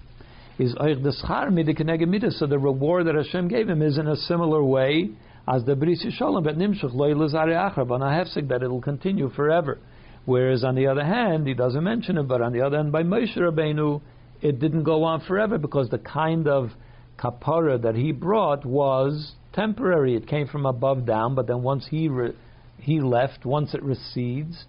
Is 0.60 0.74
So 0.74 0.80
the 0.80 2.60
reward 2.60 3.08
that 3.08 3.16
Hashem 3.16 3.48
gave 3.48 3.70
him 3.70 3.82
is 3.82 3.98
in 3.98 4.08
a 4.08 4.16
similar 4.16 4.64
way 4.64 5.10
as 5.48 5.66
the 5.66 5.76
Bris 5.76 6.06
Shalom, 6.12 6.44
but 6.44 6.58
Nimshach 6.58 6.94
Loy 6.94 7.14
Lazare 7.14 7.56
Achrab 7.56 7.92
on 7.92 8.02
Hefsig 8.02 8.50
that 8.50 8.62
it 8.62 8.68
will 8.68 8.82
continue 8.82 9.30
forever. 9.30 9.80
Whereas 10.26 10.64
on 10.64 10.76
the 10.76 10.88
other 10.88 11.04
hand, 11.04 11.48
he 11.48 11.54
doesn't 11.56 11.84
mention 11.84 12.18
it, 12.18 12.28
but 12.28 12.42
on 12.42 12.54
the 12.54 12.62
other 12.62 12.78
hand, 12.78 12.92
by 12.92 13.02
Moshe 13.02 13.36
Rabbeinu, 13.36 14.02
it 14.42 14.60
didn't 14.60 14.84
go 14.84 15.04
on 15.04 15.22
forever 15.22 15.58
because 15.58 15.90
the 15.90 15.98
kind 15.98 16.48
of 16.48 16.70
kapara 17.18 17.82
that 17.82 17.96
he 17.96 18.12
brought 18.12 18.66
was 18.66 19.34
temporary. 19.54 20.16
It 20.16 20.28
came 20.28 20.48
from 20.48 20.66
above 20.66 21.06
down, 21.06 21.34
but 21.34 21.48
then 21.48 21.64
once 21.64 21.88
he 21.90 22.08
re- 22.08 22.36
he 22.78 23.00
left, 23.00 23.46
once 23.46 23.74
it 23.74 23.82
recedes, 23.82 24.66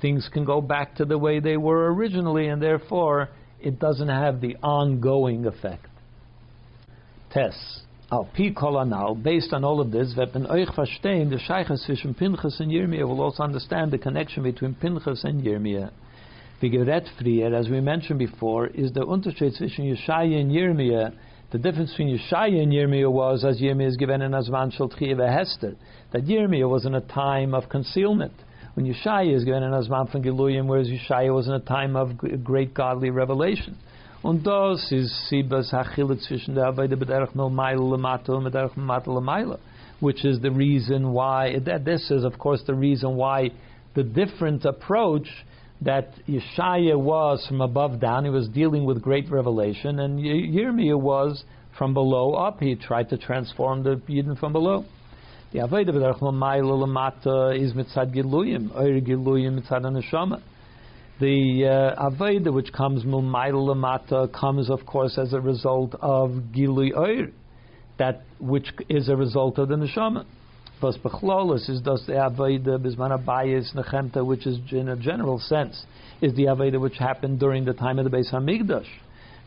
things 0.00 0.28
can 0.32 0.44
go 0.44 0.60
back 0.60 0.96
to 0.96 1.04
the 1.04 1.18
way 1.18 1.40
they 1.40 1.56
were 1.56 1.92
originally, 1.92 2.48
and 2.48 2.62
therefore 2.62 3.30
it 3.60 3.78
doesn't 3.78 4.08
have 4.08 4.40
the 4.40 4.56
ongoing 4.62 5.46
effect. 5.46 5.86
Tess. 7.32 7.80
Al 8.10 8.24
pi 8.36 8.50
kolanal, 8.50 9.20
based 9.20 9.52
on 9.52 9.64
all 9.64 9.80
of 9.80 9.90
this, 9.90 10.14
wenn 10.16 10.46
euch 10.46 10.68
verstehen, 10.76 11.28
the 11.28 11.40
Sheiches 11.48 11.84
zwischen 11.88 12.16
Pinchas 12.16 12.60
and 12.60 12.70
Yirmiyah 12.70 13.06
will 13.06 13.20
also 13.20 13.42
understand 13.42 13.90
the 13.90 13.98
connection 13.98 14.44
between 14.44 14.74
Pinchas 14.74 15.24
and 15.24 15.42
Yirmiyah. 15.42 15.90
Wie 16.60 16.70
gerät 16.70 17.52
as 17.52 17.68
we 17.68 17.80
mentioned 17.80 18.20
before, 18.20 18.68
is 18.68 18.92
the 18.92 19.00
Unterschied 19.00 19.58
zwischen 19.60 19.92
Yeshaya 19.92 20.40
and 20.40 20.52
Yirmiyah. 20.52 21.12
The 21.50 21.58
difference 21.58 21.90
between 21.90 22.16
Yeshaya 22.16 22.62
and 22.62 22.72
Yirmiyah 22.72 23.10
was, 23.10 23.44
as 23.44 23.60
Yirmiyah 23.60 23.88
is 23.88 23.96
given 23.96 24.22
in 24.22 24.30
Azman 24.30 24.72
Shal 24.72 24.88
Hester, 24.88 25.74
that 26.12 26.26
Yirmiyah 26.26 26.70
was 26.70 26.86
in 26.86 26.94
a 26.94 27.00
time 27.00 27.54
of 27.54 27.68
concealment 27.68 28.34
when 28.76 28.84
Yeshaya 28.84 29.34
is 29.34 29.42
given 29.44 29.62
an 29.62 29.72
Azman 29.72 30.12
from 30.12 30.22
Giluyim, 30.22 30.66
whereas 30.66 30.88
Yeshaya 30.88 31.34
was 31.34 31.48
in 31.48 31.54
a 31.54 31.60
time 31.60 31.96
of 31.96 32.10
great 32.44 32.74
godly 32.74 33.08
revelation. 33.08 33.78
Und 34.22 34.44
das 34.44 34.92
ist 34.92 35.30
Sibas 35.30 35.72
Hachilik 35.72 36.20
zwischen 36.28 36.54
der 36.54 36.66
Aveda 36.70 36.94
b'derech 36.94 37.34
mil 37.34 37.48
Lamata 37.48 38.34
und 38.34 38.44
b'derech 38.44 38.76
Mata 38.76 39.08
Lamaila, 39.08 39.58
which 40.00 40.26
is 40.26 40.40
the 40.42 40.50
reason 40.50 41.14
why, 41.14 41.58
that 41.60 41.86
this 41.86 42.10
is 42.10 42.22
of 42.22 42.38
course 42.38 42.62
the 42.66 42.74
reason 42.74 43.16
why 43.16 43.50
the 43.94 44.02
different 44.02 44.66
approach 44.66 45.26
that 45.80 46.10
Yeshaya 46.28 47.00
was 47.00 47.46
from 47.48 47.62
above 47.62 47.98
down, 47.98 48.24
he 48.24 48.30
was 48.30 48.46
dealing 48.50 48.84
with 48.84 49.00
great 49.00 49.30
revelation, 49.30 50.00
and 50.00 50.20
Yirmiyah 50.20 51.00
was 51.00 51.44
from 51.78 51.94
below 51.94 52.34
up, 52.34 52.60
he 52.60 52.74
tried 52.74 53.08
to 53.08 53.16
transform 53.16 53.84
the 53.84 53.96
Yidden 54.06 54.38
from 54.38 54.52
below. 54.52 54.84
The 55.52 55.60
Avodah 55.60 55.90
B'derech 55.90 56.20
L'mayla 56.22 56.86
L'mata 56.86 57.50
is 57.50 57.72
mitzad 57.72 58.12
Giluyim, 58.12 58.74
Oir 58.74 59.00
Giluyim 59.00 59.60
mitzad 59.60 59.82
Neshama. 59.82 60.42
The 61.20 61.94
uh, 61.96 62.10
Avodah 62.10 62.52
which 62.52 62.72
comes 62.72 63.04
L'mayla 63.04 63.74
L'mata 63.74 64.28
comes 64.34 64.68
of 64.68 64.84
course 64.84 65.16
as 65.16 65.32
a 65.32 65.40
result 65.40 65.94
of 66.00 66.30
Gilui 66.52 66.96
Oir, 66.96 67.28
that 67.96 68.22
which 68.40 68.72
is 68.88 69.08
a 69.08 69.14
result 69.14 69.58
of 69.58 69.68
the 69.68 69.76
Neshama. 69.76 70.26
But 70.80 70.96
Bechlolis 70.96 71.70
is 71.70 71.80
thus 71.80 72.04
the 72.06 72.14
Avodah 72.14 72.80
Bisman 72.80 73.16
Abayis 73.16 73.72
Nechemta, 73.72 74.26
which 74.26 74.48
is 74.48 74.58
in 74.72 74.88
a 74.88 74.96
general 74.96 75.38
sense, 75.38 75.86
is 76.20 76.34
the 76.34 76.46
Avodah 76.46 76.80
which 76.80 76.98
happened 76.98 77.38
during 77.38 77.64
the 77.64 77.72
time 77.72 78.00
of 78.00 78.10
the 78.10 78.10
Beis 78.10 78.32
Hamikdash. 78.34 78.88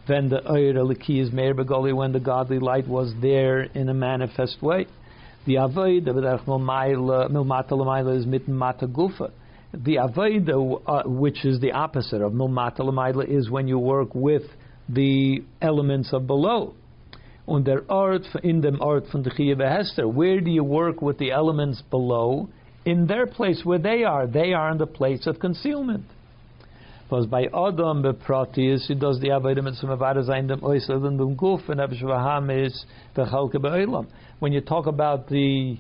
When 0.08 0.30
the 0.30 0.50
Oir 0.50 0.76
Eliki 0.76 1.22
is 1.22 1.34
Meir 1.34 1.54
Begoli, 1.54 1.94
when 1.94 2.14
the 2.14 2.22
godly 2.22 2.60
light 2.60 2.88
was 2.88 3.14
there 3.22 3.64
in 3.64 3.90
a 3.90 3.94
manifest 3.94 4.62
way. 4.62 4.88
The 5.46 5.56
avoid 5.56 6.06
b'derech 6.06 6.46
milmata 6.46 7.72
l'mayla 7.72 8.18
is 8.18 8.26
mit 8.26 8.48
mata 8.48 8.88
gufa. 8.88 9.32
The 9.74 9.98
avoid, 9.98 10.50
uh, 10.50 11.04
which 11.06 11.46
is 11.46 11.60
the 11.60 11.72
opposite 11.72 12.22
of 12.22 12.34
milmata 12.34 12.80
l'mayla, 12.80 13.28
is 13.28 13.50
when 13.50 13.68
you 13.68 13.80
work 13.80 14.14
with 14.14 14.44
the 14.90 15.44
elements 15.62 16.12
of 16.14 16.28
below. 16.28 16.74
Und 17.48 17.66
der 17.66 17.82
Ort 17.90 18.28
in 18.44 18.62
dem 18.62 18.80
Ort 18.80 19.08
von 19.08 19.24
Hester. 19.24 20.08
Where 20.08 20.40
do 20.40 20.52
you 20.52 20.64
work 20.64 21.02
with 21.02 21.18
the 21.18 21.32
elements 21.32 21.82
below? 21.90 22.50
In 22.86 23.08
their 23.08 23.26
place 23.26 23.62
where 23.64 23.80
they 23.80 24.04
are. 24.04 24.28
They 24.28 24.54
are 24.54 24.72
in 24.72 24.78
the 24.78 24.88
place 24.88 25.26
of 25.26 25.40
concealment. 25.40 26.06
Was 27.10 27.26
bei 27.26 27.48
Adam 27.48 28.04
bepratis, 28.04 28.86
he 28.88 28.94
does 28.94 29.20
the 29.20 29.30
Avodah 29.30 29.64
mit 29.64 29.74
some 29.76 29.90
Avada 29.90 30.24
sein 30.24 30.48
dem 30.48 30.62
Oisel 30.62 31.04
und 31.04 31.18
dem 31.18 31.36
Guf 31.36 31.68
und 31.68 31.80
Abish 31.80 32.04
Vahamis 32.04 32.86
v'chalke 33.16 33.60
be'olam 33.60 34.06
when 34.40 34.54
you 34.54 34.62
talk 34.62 34.88
about 34.88 35.28
the 35.28 35.78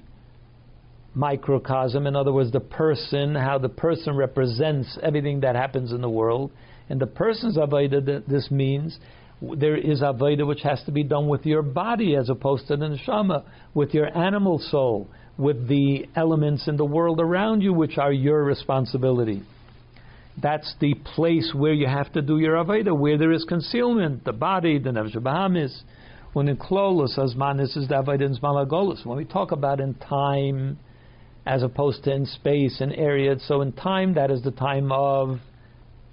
microcosm, 1.16 2.06
in 2.06 2.16
other 2.16 2.32
words, 2.32 2.52
the 2.52 2.60
person, 2.60 3.36
how 3.36 3.58
the 3.58 3.70
person 3.70 4.16
represents 4.16 4.98
everything 5.02 5.40
that 5.42 5.56
happens 5.56 5.92
in 5.92 6.02
the 6.02 6.10
world, 6.10 6.52
and 6.90 7.00
the 7.00 7.08
person's 7.08 7.58
avodah, 7.58 8.26
this 8.28 8.52
means 8.52 9.00
there 9.58 9.78
is 9.78 10.02
avodah 10.02 10.46
which 10.46 10.62
has 10.62 10.82
to 10.86 10.92
be 10.92 11.04
done 11.04 11.28
with 11.28 11.46
your 11.46 11.62
body 11.62 12.16
as 12.16 12.30
opposed 12.30 12.68
to 12.68 12.76
the 12.76 12.86
neshama, 12.86 13.44
with 13.74 13.94
your 13.94 14.16
animal 14.18 14.60
soul, 14.60 15.08
with 15.38 15.68
the 15.68 16.06
elements 16.16 16.68
in 16.68 16.76
the 16.76 16.86
world 16.86 17.20
around 17.20 17.62
you 17.62 17.74
which 17.74 17.98
are 17.98 18.12
your 18.12 18.44
responsibility. 18.44 19.42
That's 20.42 20.74
the 20.80 20.94
place 20.94 21.52
where 21.54 21.74
you 21.74 21.88
have 21.88 22.12
to 22.14 22.22
do 22.22 22.40
your 22.40 22.56
avodah, 22.56 22.98
where 22.98 23.18
there 23.18 23.32
is 23.32 23.46
concealment, 23.46 24.24
the 24.26 24.34
body, 24.34 24.80
the 24.80 24.92
nefesh 24.92 25.16
bahamis. 25.16 25.82
When 26.34 26.48
in 26.48 26.58
Klolos, 26.58 27.18
Azmanis 27.18 27.76
is 27.76 27.88
David 27.88 28.22
in 28.22 28.36
Malagolus. 28.36 29.06
When 29.06 29.18
we 29.18 29.26
talk 29.26 29.52
about 29.52 29.80
in 29.80 29.96
time 29.96 30.78
as 31.46 31.64
opposed 31.64 32.04
to 32.04 32.14
in 32.14 32.26
space 32.26 32.80
and 32.80 32.94
area. 32.94 33.36
So 33.40 33.62
in 33.62 33.72
time, 33.72 34.14
that 34.14 34.30
is 34.30 34.44
the 34.44 34.52
time 34.52 34.92
of 34.92 35.40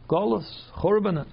Golus, 0.09 0.47
Churbanen. 0.79 1.27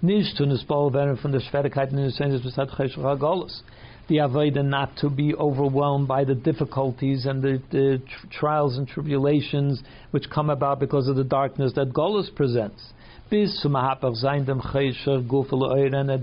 Nicht 0.00 0.36
zu 0.36 0.46
nisbal 0.46 0.92
werden 0.92 1.16
von 1.20 1.32
der 1.32 1.40
Schwierigkeit 1.40 1.90
in 1.90 1.96
der 1.96 2.10
Sense 2.10 2.38
besat 2.40 2.70
Cheshach 2.70 3.18
Golus. 3.18 3.64
The 4.08 4.16
Avodah 4.16 4.64
not 4.64 4.96
to 4.98 5.10
be 5.10 5.34
overwhelmed 5.34 6.08
by 6.08 6.24
the 6.24 6.34
difficulties 6.34 7.26
and 7.26 7.42
the, 7.42 7.62
the 7.70 7.98
tr- 7.98 8.26
trials 8.40 8.78
and 8.78 8.88
tribulations 8.88 9.82
which 10.12 10.30
come 10.30 10.48
about 10.48 10.80
because 10.80 11.08
of 11.08 11.16
the 11.16 11.24
darkness 11.24 11.72
that 11.74 11.92
Golus 11.92 12.34
presents. 12.34 12.82
And 13.30 13.48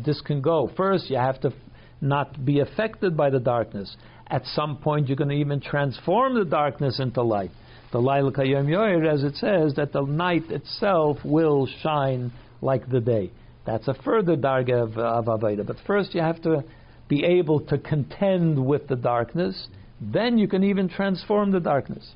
this 0.04 0.22
can 0.22 0.42
go. 0.42 0.72
First, 0.76 1.10
you 1.12 1.18
have 1.18 1.40
to 1.42 1.54
not 2.02 2.44
be 2.44 2.60
affected 2.60 3.16
by 3.16 3.30
the 3.30 3.40
darkness. 3.40 3.96
At 4.28 4.46
some 4.48 4.78
point, 4.78 5.08
you're 5.08 5.16
going 5.16 5.30
to 5.30 5.36
even 5.36 5.62
transform 5.62 6.34
the 6.34 6.46
darkness 6.46 7.00
into 7.00 7.22
light. 7.22 7.52
The 7.92 8.00
Laila 8.00 8.32
Kayom 8.32 9.14
as 9.14 9.24
it 9.24 9.36
says, 9.36 9.76
that 9.76 9.94
the 9.94 10.02
night 10.02 10.50
itself 10.50 11.18
will 11.24 11.68
shine 11.84 12.32
like 12.62 12.90
the 12.90 13.00
day. 13.00 13.32
That's 13.68 13.88
a 13.88 13.94
further 13.94 14.36
darga 14.36 14.84
of, 14.84 14.98
of 14.98 15.26
Aveda. 15.26 15.66
But 15.66 15.78
first, 15.86 16.16
you 16.16 16.22
have 16.22 16.42
to 16.42 16.64
be 17.08 17.24
able 17.24 17.60
to 17.62 17.78
contend 17.78 18.66
with 18.66 18.88
the 18.88 18.96
darkness. 18.96 19.68
Then 20.02 20.38
you 20.38 20.48
can 20.48 20.64
even 20.64 20.90
transform 20.90 21.52
the 21.52 21.60
darkness. 21.60 22.14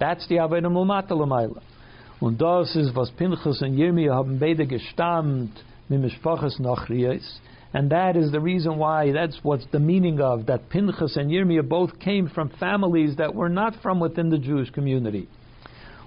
That's 0.00 0.26
the 0.28 0.36
Aveda 0.36 0.66
Mulmata 0.66 1.10
Lamaila. 1.12 1.62
Und 2.20 2.40
das 2.40 2.76
ist, 2.76 2.94
was 2.94 3.10
Pinchas 3.10 3.62
und 3.62 3.76
Yirmiyah 3.76 4.14
haben 4.14 4.38
beide 4.38 4.66
gestammt 4.66 5.50
mit 5.88 6.00
Mishpachas. 6.00 6.60
And 7.74 7.90
that 7.90 8.16
is 8.16 8.30
the 8.30 8.40
reason 8.40 8.78
why, 8.78 9.12
that's 9.12 9.38
what's 9.42 9.66
the 9.72 9.78
meaning 9.78 10.20
of, 10.20 10.46
that 10.46 10.68
Pinchas 10.70 11.16
and 11.16 11.30
Yirmiyah 11.30 11.68
both 11.68 11.98
came 11.98 12.28
from 12.28 12.50
families 12.60 13.16
that 13.16 13.34
were 13.34 13.48
not 13.48 13.74
from 13.82 13.98
within 13.98 14.30
the 14.30 14.38
Jewish 14.38 14.70
community. 14.70 15.28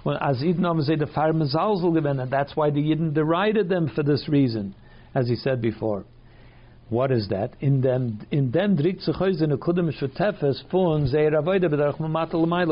Well, 0.04 0.18
as 0.20 0.40
Idnom 0.40 0.82
say 0.84 0.96
the 0.96 2.20
and 2.20 2.30
that's 2.30 2.54
why 2.54 2.70
the 2.70 2.80
Yidden 2.80 3.12
derided 3.12 3.68
them 3.68 3.90
for 3.94 4.02
this 4.02 4.28
reason, 4.28 4.74
as 5.14 5.28
he 5.28 5.36
said 5.36 5.60
before. 5.60 6.04
What 6.88 7.10
is 7.10 7.28
that? 7.30 7.54
In 7.60 7.80
them, 7.80 8.24
in 8.30 8.52
them, 8.52 8.76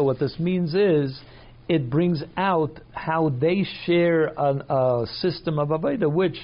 what 0.04 0.18
this 0.18 0.38
means 0.38 0.74
is, 0.74 1.20
it 1.68 1.90
brings 1.90 2.22
out 2.36 2.80
how 2.92 3.30
they 3.30 3.66
share 3.84 4.26
a, 4.26 4.50
a 4.68 5.06
system 5.20 5.58
of 5.58 5.68
avodah, 5.70 6.12
which 6.12 6.36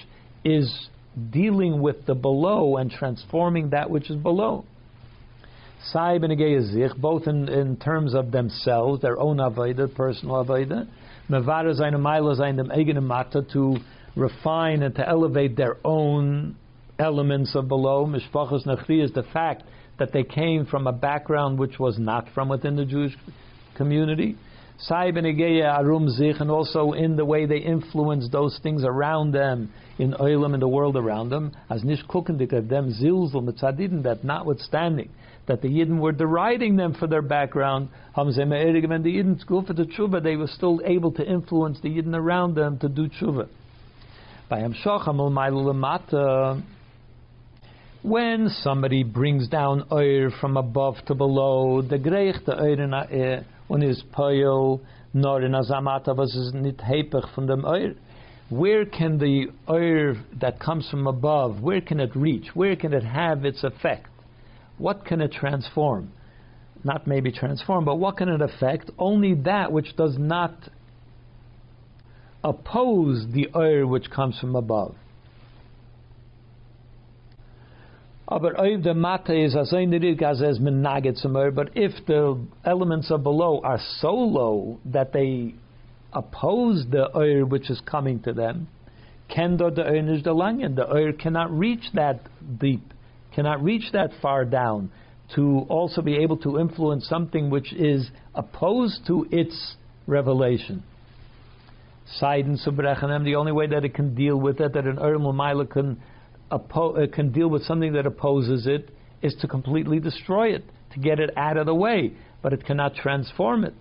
is 0.45 0.89
dealing 1.31 1.81
with 1.81 2.07
the 2.07 2.14
below 2.14 2.77
and 2.77 2.91
transforming 2.91 3.71
that 3.71 3.89
which 3.89 4.11
is 4.11 4.16
below. 4.16 4.64
Saib 5.93 6.25
and 6.25 6.73
Zich, 6.73 6.97
both 6.97 7.27
in, 7.27 7.49
in 7.49 7.77
terms 7.77 8.14
of 8.14 8.33
themselves, 8.33 9.01
their 9.01 9.18
own 9.18 9.37
avodah, 9.37 9.95
personal 9.95 10.45
avodah, 10.45 10.89
mevara 11.29 11.73
zayin 11.75 11.95
maila 11.95 12.37
zayin 12.39 12.57
dem 12.57 13.07
mata 13.07 13.43
to 13.53 13.77
refine 14.16 14.83
and 14.83 14.95
to 14.97 15.09
elevate 15.09 15.57
their 15.57 15.77
own 15.85 16.57
elements 17.01 17.55
of 17.55 17.67
below. 17.67 18.07
Mishpachas 18.07 18.67
nachri 18.67 19.03
is 19.03 19.13
the 19.13 19.23
fact 19.33 19.65
that 19.99 20.13
they 20.13 20.23
came 20.23 20.67
from 20.67 20.87
a 20.87 20.93
background 20.93 21.59
which 21.59 21.79
was 21.79 21.99
not 21.99 22.29
from 22.35 22.49
within 22.49 22.77
the 22.77 22.85
Jewish 22.85 23.17
community. 23.77 24.37
Saib 24.89 25.17
and 25.19 25.27
arum 25.27 26.09
zich, 26.09 26.41
and 26.41 26.51
also 26.51 26.93
in 26.93 27.17
the 27.17 27.25
way 27.25 27.45
they 27.45 27.59
influence 27.59 28.29
those 28.31 28.59
things 28.63 28.83
around 28.83 29.33
them 29.33 29.71
in 29.99 30.15
Oilam 30.15 30.55
in 30.55 30.61
the 30.61 30.69
world 30.69 30.97
around 30.97 31.29
them, 31.29 31.53
as 31.69 31.85
nish 31.85 32.03
kukendik 32.09 32.53
of 32.53 32.69
them 32.69 32.91
zilzul 32.91 33.43
mitzadidin, 33.43 34.03
that 34.05 34.25
notwithstanding 34.25 35.11
that 35.47 35.61
the 35.61 35.69
Yidden 35.69 35.99
were 35.99 36.13
deriding 36.13 36.77
them 36.77 36.95
for 36.95 37.07
their 37.07 37.21
background, 37.23 37.89
Hamzeh 38.17 38.47
Me'erig, 38.47 38.91
and 38.91 39.05
the 39.05 39.17
Yidden 39.17 39.39
school 39.41 39.63
for 39.67 39.75
the 39.75 39.85
tshuva, 39.85 40.23
they 40.23 40.37
were 40.37 40.47
still 40.47 40.81
able 40.85 41.13
to 41.13 41.27
influence 41.27 41.79
the 41.83 41.89
Yidden 41.89 42.15
around 42.15 42.55
them 42.55 42.79
to 42.79 42.89
do 42.89 43.09
tshuva. 43.09 43.49
By 44.49 44.61
when 48.03 48.49
somebody 48.49 49.03
brings 49.03 49.49
down 49.49 49.85
oir 49.91 50.31
from 50.41 50.57
above 50.57 50.97
to 51.07 51.15
below, 51.15 51.83
the 51.83 51.99
greich 51.99 52.45
the 52.47 52.59
oir 52.59 53.45
his 53.81 54.03
poil, 54.13 54.81
nor 55.13 55.43
in 55.43 55.53
azamata 55.53 56.17
was 56.17 56.51
nit 56.55 56.79
hepech 56.79 57.35
from 57.35 57.47
dem 57.47 57.65
oir. 57.65 57.95
Where 58.49 58.85
can 58.87 59.19
the 59.19 59.49
oil 59.69 60.17
that 60.41 60.59
comes 60.59 60.89
from 60.91 61.07
above, 61.07 61.61
where 61.61 61.81
can 61.81 62.01
it 62.01 62.17
reach? 62.17 62.47
Where 62.55 62.75
can 62.75 62.95
it 62.95 63.05
have 63.05 63.45
its 63.45 63.63
effect? 63.63 64.09
What 64.79 65.05
can 65.05 65.21
it 65.21 65.33
transform? 65.33 66.13
Not 66.83 67.07
maybe 67.07 67.31
transform, 67.31 67.85
but 67.85 67.97
what 67.97 68.17
can 68.17 68.31
it 68.31 68.41
affect? 68.41 68.91
Only 68.99 69.35
that 69.43 69.71
which 69.71 69.95
does 69.95 70.17
not 70.19 70.55
oppose 72.43 73.27
the 73.31 73.49
oil 73.55 73.87
which 73.87 74.11
comes 74.11 74.39
from 74.41 74.57
above. 74.57 74.95
But 78.31 78.53
if 81.74 82.07
the 82.07 82.47
elements 82.64 83.11
of 83.11 83.22
below 83.24 83.61
are 83.64 83.81
so 83.99 84.14
low 84.14 84.78
that 84.85 85.12
they 85.12 85.55
oppose 86.12 86.87
the 86.89 87.11
oil 87.16 87.45
which 87.47 87.70
is 87.70 87.81
coming 87.81 88.20
to 88.22 88.33
them, 88.33 88.68
kendo 89.28 89.74
the 89.74 89.85
oil 89.85 90.14
is 90.14 90.22
the. 90.22 90.76
The 90.76 90.89
oil 90.89 91.12
cannot 91.12 91.51
reach 91.51 91.83
that 91.95 92.20
deep, 92.61 92.95
cannot 93.35 93.64
reach 93.64 93.91
that 93.93 94.12
far 94.22 94.45
down 94.45 94.93
to 95.35 95.66
also 95.68 96.01
be 96.01 96.16
able 96.18 96.37
to 96.39 96.61
influence 96.61 97.09
something 97.09 97.51
which 97.51 97.72
is 97.72 98.11
opposed 98.37 99.07
to 99.09 99.26
its 99.33 99.74
revelation. 100.07 100.85
Seiden 102.20 102.64
subrechanem, 102.64 103.24
the 103.24 103.35
only 103.35 103.53
way 103.53 103.66
that 103.66 103.85
it 103.85 103.95
can 103.95 104.14
deal 104.14 104.37
with 104.37 104.61
it, 104.61 104.72
that 104.74 104.85
an 104.85 104.99
Ur 105.01 105.66
can, 105.66 106.01
oppo- 106.51 107.03
uh, 107.03 107.07
can 107.15 107.33
deal 107.33 107.49
with 107.49 107.65
something 107.65 107.93
that 107.95 108.07
opposes 108.07 108.67
it, 108.67 108.91
is 109.23 109.35
to 109.41 109.49
completely 109.49 110.01
destroy 110.01 110.55
it, 110.55 110.65
to 110.93 111.01
get 111.01 111.21
it 111.21 111.31
out 111.37 111.57
of 111.57 111.67
the 111.67 111.75
way, 111.75 112.13
but 112.43 112.53
it 112.53 112.65
cannot 112.65 112.95
transform 112.95 113.65
it. 113.65 113.75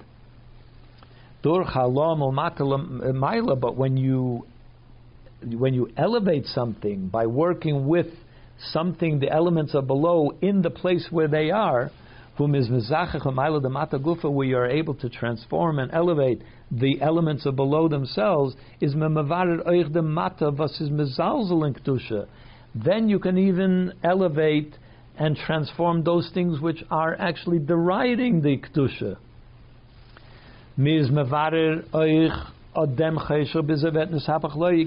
But 1.42 1.76
when 3.78 3.98
you 3.98 4.46
when 5.42 5.74
you 5.74 5.90
elevate 5.96 6.46
something 6.48 7.08
by 7.08 7.26
working 7.26 7.88
with 7.88 8.08
something, 8.72 9.20
the 9.20 9.32
elements 9.32 9.74
are 9.74 9.82
below 9.82 10.34
in 10.42 10.62
the 10.62 10.70
place 10.70 11.08
where 11.10 11.30
they 11.30 11.50
are, 11.50 11.92
where 12.38 12.58
you 14.46 14.58
are 14.58 14.68
able 14.68 14.94
to 14.96 15.10
transform 15.10 15.80
and 15.80 15.92
elevate 15.94 16.42
the 16.72 17.02
elements 17.02 17.46
of 17.46 17.56
below 17.56 17.88
themselves, 17.88 18.56
is 18.82 18.94
Then 22.76 23.10
you 23.10 23.18
can 23.20 23.38
even 23.38 23.94
elevate 24.04 24.76
and 25.18 25.36
transform 25.36 26.04
those 26.04 26.30
things 26.34 26.62
which 26.62 26.84
are 26.90 27.16
actually 27.20 27.60
deriding 27.60 28.42
the 28.42 28.58
kedusha. 28.58 29.18
You 30.78 31.06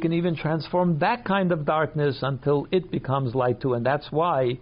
can 0.01 0.13
even 0.13 0.37
transform 0.37 0.99
that 1.01 1.25
kind 1.25 1.53
of 1.53 1.67
darkness 1.67 2.19
until 2.23 2.67
it 2.71 2.91
becomes 2.91 3.35
light 3.35 3.61
too, 3.61 3.75
and 3.75 3.85
that's 3.85 4.11
why 4.11 4.59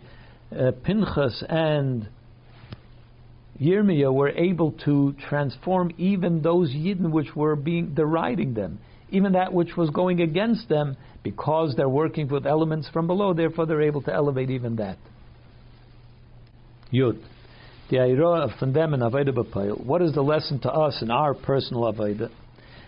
uh, 0.51 0.73
Pinchas 0.83 1.45
and 1.49 2.09
Yirmiyah 3.61 4.13
were 4.13 4.31
able 4.31 4.73
to 4.85 5.15
transform 5.29 5.93
even 5.99 6.43
those 6.43 6.71
Yidden 6.71 7.11
which 7.11 7.37
were 7.37 7.55
being 7.55 7.95
deriding 7.95 8.55
them, 8.55 8.81
even 9.11 9.33
that 9.33 9.53
which 9.53 9.77
was 9.77 9.91
going 9.91 10.21
against 10.21 10.69
them, 10.69 10.97
because 11.23 11.75
they're 11.77 11.89
working 11.89 12.29
with 12.29 12.47
elements 12.47 12.89
from 12.89 13.07
below. 13.07 13.35
Therefore, 13.35 13.67
they're 13.67 13.83
able 13.83 14.03
to 14.03 14.13
elevate 14.13 14.51
even 14.51 14.77
that. 14.77 14.97
Yud 16.93 17.21
the 17.91 17.97
Aira 17.97 18.57
from 18.59 18.73
them 18.73 18.95
in 18.95 19.01
Aveda 19.01 19.31
B'Payil. 19.31 19.85
What 19.85 20.01
is 20.01 20.15
the 20.15 20.23
lesson 20.23 20.61
to 20.61 20.73
us 20.73 21.03
in 21.03 21.11
our 21.11 21.35
personal 21.35 21.93
Aveda? 21.93 22.31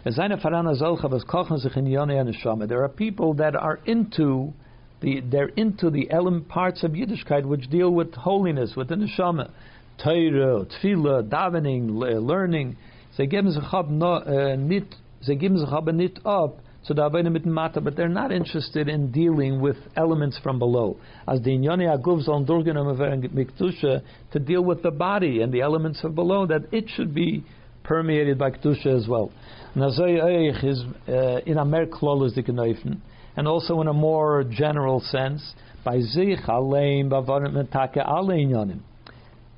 There 0.04 2.82
are 2.82 2.88
people 2.88 3.34
that 3.34 3.56
are 3.56 3.80
into 3.84 4.52
the 5.00 5.20
they're 5.20 5.48
into 5.48 5.90
the 5.90 6.10
element 6.10 6.48
parts 6.48 6.82
of 6.82 6.92
Yiddishkeit 6.92 7.44
which 7.44 7.70
deal 7.70 7.90
with 7.90 8.14
holiness, 8.14 8.74
with 8.76 8.88
the 8.88 8.96
neshama, 8.96 9.50
Torah, 10.02 10.66
tefillah, 10.66 11.28
davening, 11.28 11.90
learning. 11.90 12.76
They 13.16 13.26
give 13.26 13.44
uh, 13.44 14.56
nit, 14.56 14.94
they 15.26 15.36
give 15.36 15.52
nit 15.52 16.18
up 16.24 16.58
so 16.84 16.94
the 16.94 17.02
Avodah 17.02 17.30
mit 17.30 17.46
Mata, 17.46 17.80
but 17.80 17.94
they're 17.94 18.08
not 18.08 18.32
interested 18.32 18.88
in 18.88 19.12
dealing 19.12 19.60
with 19.60 19.76
elements 19.96 20.38
from 20.42 20.58
below. 20.58 20.96
As 21.28 21.40
the 21.42 21.50
Inyoni 21.50 21.86
Aguv 21.86 22.28
on 22.28 22.44
Miktusha 22.44 24.02
to 24.32 24.38
deal 24.40 24.64
with 24.64 24.82
the 24.82 24.90
body 24.90 25.42
and 25.42 25.52
the 25.52 25.60
elements 25.60 26.02
of 26.02 26.16
below, 26.16 26.46
that 26.46 26.62
it 26.72 26.86
should 26.88 27.14
be 27.14 27.44
permeated 27.84 28.36
by 28.36 28.50
Ktusha 28.50 28.86
as 28.86 29.06
well. 29.06 29.30
Nazoy 29.76 30.64
is 30.64 30.82
uh, 31.08 31.40
in 31.46 31.58
a 31.58 31.64
mer 31.64 31.86
the 31.86 32.98
and 33.36 33.46
also 33.46 33.80
in 33.80 33.86
a 33.86 33.92
more 33.92 34.44
general 34.44 35.00
sense, 35.00 35.54
by 35.84 36.00
Zich 36.00 36.40
Aleim 36.48 37.10
Bavarim 37.10 37.54
Metake 37.54 37.98
Ale 37.98 38.76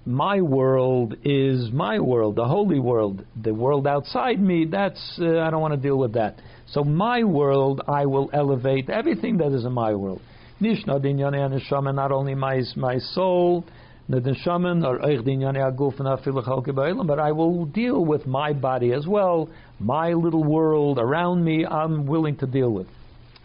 my 0.06 0.40
world 0.40 1.16
is 1.24 1.70
my 1.72 1.98
world, 1.98 2.36
the 2.36 2.44
holy 2.44 2.78
world. 2.78 3.24
The 3.40 3.54
world 3.54 3.86
outside 3.86 4.40
me, 4.40 4.66
that's 4.70 5.18
uh, 5.20 5.40
I 5.40 5.50
don't 5.50 5.60
want 5.62 5.74
to 5.74 5.80
deal 5.80 5.98
with 5.98 6.12
that. 6.14 6.40
So 6.66 6.84
my 6.84 7.24
world, 7.24 7.80
I 7.88 8.06
will 8.06 8.30
elevate 8.32 8.90
everything 8.90 9.38
that 9.38 9.52
is 9.52 9.64
in 9.64 9.72
my 9.72 9.94
world. 9.94 10.20
Nishna 10.60 11.00
dinyane 11.00 11.58
neshama, 11.58 11.94
not 11.94 12.12
only 12.12 12.34
my 12.34 12.62
my 12.76 12.98
soul, 12.98 13.64
the 14.08 14.20
neshaman 14.20 14.86
or 14.86 14.98
eich 14.98 15.22
dinyane 15.26 15.56
aguf 15.56 15.98
and 15.98 17.06
but 17.06 17.18
I 17.18 17.32
will 17.32 17.64
deal 17.64 18.04
with 18.04 18.26
my 18.26 18.52
body 18.52 18.92
as 18.92 19.06
well, 19.06 19.48
my 19.80 20.12
little 20.12 20.44
world 20.44 20.98
around 20.98 21.42
me. 21.42 21.64
I'm 21.64 22.06
willing 22.06 22.36
to 22.38 22.46
deal 22.46 22.70
with. 22.70 22.88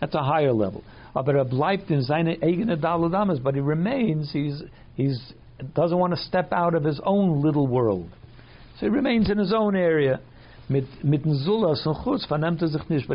That's 0.02 0.16
a 0.16 0.24
higher 0.24 0.52
level. 0.52 0.84
But 1.14 1.26
he 3.56 3.62
remains. 3.62 4.32
He's 4.32 4.62
he's 4.96 5.34
doesn't 5.74 5.98
want 5.98 6.16
to 6.16 6.22
step 6.22 6.52
out 6.52 6.76
of 6.76 6.84
his 6.84 7.00
own 7.04 7.42
little 7.42 7.68
world. 7.68 8.10
So 8.80 8.86
he 8.86 8.90
remains 8.90 9.30
in 9.30 9.38
his 9.38 9.54
own 9.54 9.76
area. 9.76 10.22
Er 10.72 10.82
but 10.82 10.82
he 10.82 10.82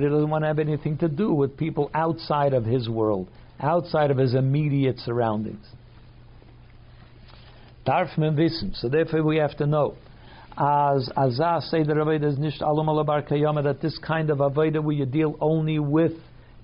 doesn't 0.09 0.30
want 0.30 0.42
to 0.42 0.49
have 0.49 0.59
anything 0.59 0.99
to 0.99 1.09
do 1.09 1.32
with 1.32 1.57
people 1.57 1.90
outside 1.95 2.53
of 2.53 2.64
his 2.64 2.88
world, 2.88 3.28
outside 3.61 4.11
of 4.11 4.18
his 4.18 4.34
immediate 4.34 4.99
surroundings. 4.99 5.64
So 7.86 8.88
therefore 8.88 9.22
we 9.22 9.36
have 9.36 9.57
to 9.59 9.66
know. 9.66 9.95
As 10.57 11.09
Azah 11.16 11.62
say 11.62 11.82
the 11.82 12.11
is 12.11 12.61
alum 12.61 12.86
alabar 12.86 13.28
kayama, 13.28 13.64
that 13.64 13.80
this 13.80 13.99
kind 13.99 14.30
of 14.30 14.38
Avodah 14.38 14.82
where 14.82 14.95
you 14.95 15.07
deal 15.07 15.36
only 15.40 15.78
with 15.78 16.12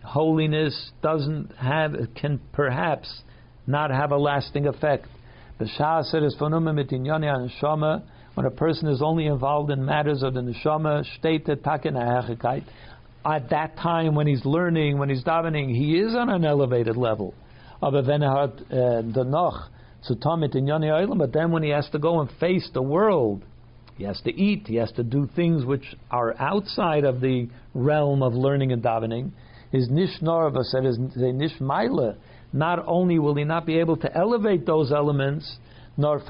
holiness 0.05 0.93
doesn't 1.03 1.53
have, 1.57 1.95
can 2.15 2.41
perhaps 2.53 3.23
not 3.67 3.91
have 3.91 4.13
a 4.13 4.17
lasting 4.17 4.67
effect. 4.67 5.07
When 5.61 5.69
a 8.47 8.51
person 8.51 8.89
is 8.89 9.03
only 9.03 9.27
involved 9.27 9.71
in 9.71 9.85
matters 9.85 10.23
of 10.23 10.33
the 10.33 10.41
neshama, 10.41 11.05
at 13.27 13.51
that 13.51 13.77
time 13.77 14.15
when 14.15 14.27
he's 14.27 14.47
learning, 14.47 14.97
when 14.97 15.11
he's 15.11 15.23
davening, 15.23 15.69
he 15.77 15.99
is 15.99 16.15
on 16.15 16.31
an 16.31 16.47
elevated 16.47 16.97
level. 16.97 17.35
Uh, 17.83 17.91
but 17.91 18.07
then 18.07 18.23
when 21.53 21.63
he 21.63 21.69
has 21.69 21.91
to 21.91 21.99
go 21.99 22.21
and 22.21 22.31
face 22.41 22.71
the 22.73 22.81
world, 22.81 23.43
he 23.99 24.05
has 24.05 24.19
to 24.23 24.35
eat, 24.35 24.67
he 24.67 24.77
has 24.77 24.91
to 24.93 25.03
do 25.03 25.29
things 25.37 25.67
which 25.67 25.95
are 26.11 26.35
outside 26.39 27.05
of 27.05 27.21
the 27.21 27.51
realm 27.75 28.23
of 28.23 28.33
learning 28.33 28.73
and 28.73 28.83
davening. 28.83 29.33
His 29.73 29.91
nish 29.91 30.21
norva 30.23 30.65
said 30.65 30.85
his 30.85 30.97
nish 30.99 31.59
maila 31.59 32.17
not 32.53 32.85
only 32.87 33.19
will 33.19 33.35
he 33.35 33.45
not 33.45 33.67
be 33.67 33.79
able 33.79 33.97
to 33.99 34.17
elevate 34.17 34.67
those 34.67 34.93
elements, 34.93 35.59
nor 35.97 36.21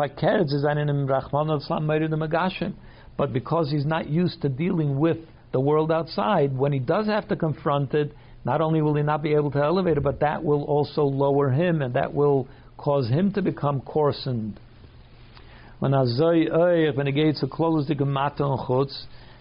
but 3.16 3.32
because 3.32 3.70
he's 3.70 3.86
not 3.86 4.08
used 4.08 4.42
to 4.42 4.48
dealing 4.48 4.98
with 4.98 5.18
the 5.52 5.60
world 5.60 5.92
outside, 5.92 6.56
when 6.56 6.72
he 6.72 6.78
does 6.78 7.06
have 7.06 7.28
to 7.28 7.36
confront 7.36 7.92
it, 7.94 8.14
not 8.44 8.60
only 8.60 8.80
will 8.80 8.94
he 8.94 9.02
not 9.02 9.22
be 9.22 9.34
able 9.34 9.50
to 9.50 9.62
elevate 9.62 9.96
it, 9.98 10.02
but 10.02 10.20
that 10.20 10.42
will 10.42 10.64
also 10.64 11.02
lower 11.02 11.50
him, 11.50 11.82
and 11.82 11.94
that 11.94 12.14
will 12.14 12.48
cause 12.78 13.08
him 13.08 13.32
to 13.32 13.42
become 13.42 13.80
coarsened. 13.82 14.58
When 15.80 15.92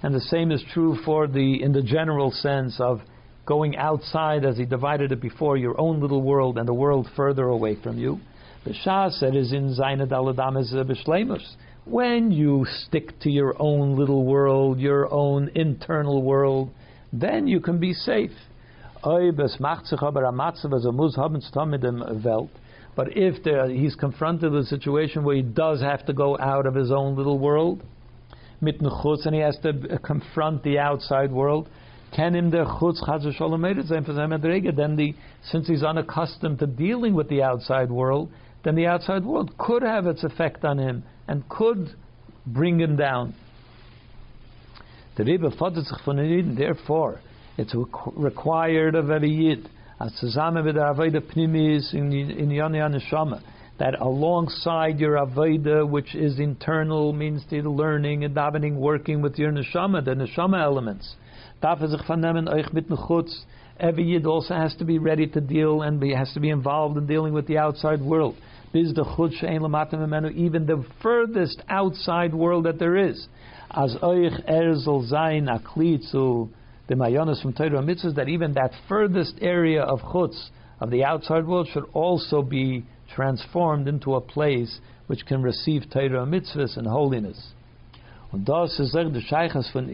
and 0.03 0.15
the 0.15 0.21
same 0.21 0.51
is 0.51 0.63
true 0.73 0.97
for 1.05 1.27
the 1.27 1.61
in 1.61 1.73
the 1.73 1.81
general 1.81 2.31
sense 2.31 2.79
of 2.79 3.01
going 3.49 3.75
outside, 3.77 4.45
as 4.45 4.57
he 4.57 4.65
divided 4.65 5.11
it 5.11 5.19
before, 5.19 5.57
your 5.57 5.81
own 5.81 5.99
little 5.99 6.21
world 6.21 6.59
and 6.59 6.67
the 6.67 6.73
world 6.73 7.09
further 7.15 7.45
away 7.45 7.75
from 7.81 7.97
you. 7.97 8.19
The 8.63 8.75
Shah 8.75 9.09
said 9.09 9.35
is 9.35 9.51
in 9.51 9.75
Zainad 9.75 10.11
al 10.11 10.29
is 10.57 10.71
uh, 10.71 10.83
When 11.85 12.31
you 12.31 12.67
stick 12.85 13.19
to 13.21 13.31
your 13.31 13.55
own 13.59 13.97
little 13.97 14.23
world, 14.23 14.79
your 14.79 15.11
own 15.11 15.49
internal 15.55 16.21
world, 16.21 16.69
then 17.11 17.47
you 17.47 17.59
can 17.59 17.79
be 17.79 17.93
safe. 17.93 18.29
But 22.95 23.07
if 23.17 23.43
there, 23.43 23.69
he's 23.69 23.95
confronted 23.95 24.51
with 24.51 24.61
a 24.61 24.67
situation 24.67 25.23
where 25.23 25.35
he 25.35 25.41
does 25.41 25.81
have 25.81 26.05
to 26.05 26.13
go 26.13 26.37
out 26.37 26.67
of 26.67 26.75
his 26.75 26.91
own 26.91 27.15
little 27.15 27.39
world, 27.39 27.81
and 28.61 29.33
he 29.33 29.41
has 29.41 29.57
to 29.63 29.99
confront 30.03 30.61
the 30.61 30.77
outside 30.77 31.31
world, 31.31 31.67
can 32.15 32.35
him 32.35 32.49
der 32.49 32.65
chutz 32.65 33.01
chaz 33.03 33.31
shalom 33.35 33.61
Then 34.75 34.95
the 34.95 35.13
since 35.43 35.67
he's 35.67 35.83
unaccustomed 35.83 36.59
to 36.59 36.67
dealing 36.67 37.13
with 37.13 37.29
the 37.29 37.43
outside 37.43 37.91
world, 37.91 38.31
then 38.63 38.75
the 38.75 38.87
outside 38.87 39.23
world 39.23 39.57
could 39.57 39.83
have 39.83 40.05
its 40.07 40.23
effect 40.23 40.65
on 40.65 40.77
him 40.77 41.03
and 41.27 41.47
could 41.49 41.89
bring 42.45 42.79
him 42.79 42.95
down. 42.95 43.35
The 45.15 46.55
Therefore, 46.57 47.19
it's 47.57 47.75
required 48.15 48.95
of 48.95 49.11
every 49.11 49.31
Yid, 49.31 49.69
that 53.79 53.95
alongside 53.99 54.99
your 54.99 55.15
Avodah, 55.15 55.89
which 55.89 56.15
is 56.15 56.39
internal, 56.39 57.13
means 57.13 57.43
the 57.49 57.61
learning 57.61 58.23
and 58.23 58.35
davening, 58.35 58.75
working 58.75 59.21
with 59.21 59.37
your 59.37 59.51
Neshama, 59.51 60.03
the 60.03 60.11
Neshama 60.11 60.61
elements, 60.61 61.15
darf 61.61 61.81
er 61.81 61.87
sich 61.87 62.01
vernehmen 62.03 62.47
euch 62.47 62.71
mit 62.73 62.87
Chutz. 62.89 63.45
Every 63.77 64.03
Yid 64.03 64.25
also 64.25 64.53
has 64.53 64.75
to 64.75 64.85
be 64.85 64.99
ready 64.99 65.27
to 65.27 65.39
deal 65.39 65.83
and 65.83 65.99
be, 65.99 66.13
has 66.13 66.33
to 66.33 66.39
be 66.39 66.49
involved 66.49 66.97
in 66.97 67.07
dealing 67.07 67.33
with 67.33 67.47
the 67.47 67.57
outside 67.57 68.01
world. 68.01 68.35
Biz 68.73 68.93
she'en 69.39 69.63
l'matam 69.63 70.31
even 70.35 70.65
the 70.65 70.83
furthest 71.01 71.63
outside 71.69 72.33
world 72.33 72.65
that 72.65 72.77
there 72.77 72.97
is. 72.97 73.27
As 73.71 73.95
euch 74.01 74.43
er 74.49 74.75
soll 74.75 75.03
sein 75.07 75.47
aklitzu 75.47 76.49
the 76.87 76.95
mayonis 76.95 77.41
from 77.41 77.53
Torah 77.53 77.81
mitzvahs 77.83 78.15
that 78.15 78.27
even 78.27 78.53
that 78.53 78.71
furthest 78.87 79.35
area 79.41 79.83
of 79.83 79.99
Chutz 79.99 80.49
of 80.79 80.89
the 80.89 81.03
outside 81.03 81.45
world 81.47 81.67
should 81.71 81.85
also 81.93 82.41
be 82.41 82.83
transformed 83.13 83.87
into 83.87 84.15
a 84.15 84.21
place 84.21 84.79
which 85.07 85.25
can 85.25 85.41
receive 85.41 85.83
Torah 85.91 86.25
mitzvahs 86.25 86.77
and 86.77 86.87
holiness. 86.87 87.53
Und 88.31 88.47
das 88.47 88.79
ist 88.79 88.93
Sheikhas 89.21 89.69
von 89.69 89.87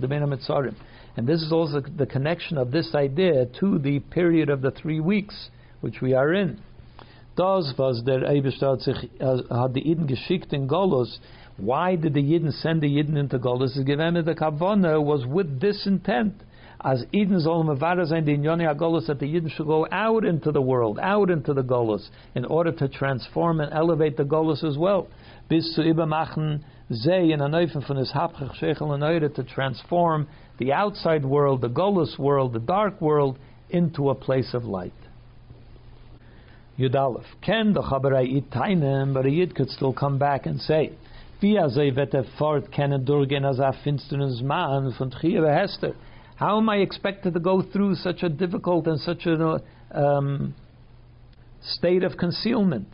the 0.00 0.06
Mitzarim. 0.26 0.74
And 1.16 1.26
this 1.26 1.42
is 1.42 1.52
also 1.52 1.80
the 1.80 2.06
connection 2.06 2.58
of 2.58 2.70
this 2.70 2.94
idea 2.94 3.46
to 3.60 3.78
the 3.78 4.00
period 4.00 4.50
of 4.50 4.60
the 4.60 4.70
three 4.70 5.00
weeks 5.00 5.50
which 5.80 6.02
we 6.02 6.14
are 6.14 6.32
in. 6.34 6.58
Das, 7.36 7.74
was 7.76 8.02
der 8.04 8.22
sich, 8.80 9.10
uh, 9.20 9.42
hat 9.50 9.76
die 9.76 9.86
Iden 9.90 10.06
geschickt 10.06 10.52
in 10.52 10.66
Golos, 10.66 11.20
why 11.58 11.96
did 11.96 12.14
the 12.14 12.22
Yidden 12.22 12.50
send 12.50 12.82
the 12.82 12.88
Yidden 12.88 13.16
into 13.16 13.38
Golos? 13.38 13.74
Given 13.84 14.14
the 14.24 14.34
Kavana 14.34 15.02
was 15.02 15.24
with 15.26 15.60
this 15.60 15.86
intent. 15.86 16.34
As 16.82 17.04
Eden 17.12 17.40
soll 17.40 17.64
mevara 17.64 18.06
sein, 18.06 18.24
the 18.24 18.36
Inyoni 18.36 18.66
Golos, 18.76 19.06
that 19.06 19.18
the 19.18 19.26
Yidden 19.26 19.50
should 19.50 19.66
go 19.66 19.86
out 19.90 20.24
into 20.24 20.52
the 20.52 20.60
world, 20.60 20.98
out 21.02 21.30
into 21.30 21.54
the 21.54 21.62
Golos, 21.62 22.08
in 22.34 22.44
order 22.44 22.72
to 22.72 22.88
transform 22.88 23.60
and 23.60 23.72
elevate 23.72 24.16
the 24.16 24.24
Golos 24.24 24.64
as 24.64 24.76
well. 24.76 25.06
Bis 25.48 25.74
zu 25.74 25.82
übermachen 25.82 26.60
Zay 26.92 27.32
in 27.32 27.40
a 27.40 27.48
Neufen 27.48 27.86
von 27.86 27.96
his 27.96 28.12
Hapchach 28.12 28.60
Shechel 28.60 29.34
to 29.34 29.42
transform 29.42 30.28
the 30.58 30.72
outside 30.72 31.24
world, 31.24 31.60
the 31.60 31.68
Golos 31.68 32.16
world, 32.18 32.52
the 32.52 32.60
dark 32.60 33.00
world, 33.00 33.38
into 33.68 34.08
a 34.10 34.14
place 34.14 34.54
of 34.54 34.64
light. 34.64 34.92
Yudalef. 36.78 37.24
Ken 37.42 37.72
the 37.72 37.82
Chabarai 37.82 38.42
tainem, 38.50 39.14
but 39.14 39.26
a 39.26 39.30
Yid 39.30 39.54
could 39.56 39.70
still 39.70 39.92
come 39.92 40.18
back 40.18 40.46
and 40.46 40.60
say, 40.60 40.92
Wie 41.40 41.58
ze 41.68 41.90
vet 41.90 42.14
er 42.14 42.24
fort 42.38 42.70
kennen 42.70 43.04
durchgehen 43.04 43.44
as 43.44 43.58
a 43.58 43.72
finsternis 43.84 44.40
man 44.42 44.94
von 44.96 45.10
Chive 45.10 45.44
Hester. 45.44 45.94
How 46.36 46.58
am 46.58 46.68
I 46.68 46.76
expected 46.76 47.34
to 47.34 47.40
go 47.40 47.62
through 47.62 47.96
such 47.96 48.22
a 48.22 48.28
difficult 48.28 48.86
and 48.86 49.00
such 49.00 49.26
a 49.26 49.60
um, 49.90 50.54
state 51.62 52.04
of 52.04 52.16
concealment? 52.16 52.88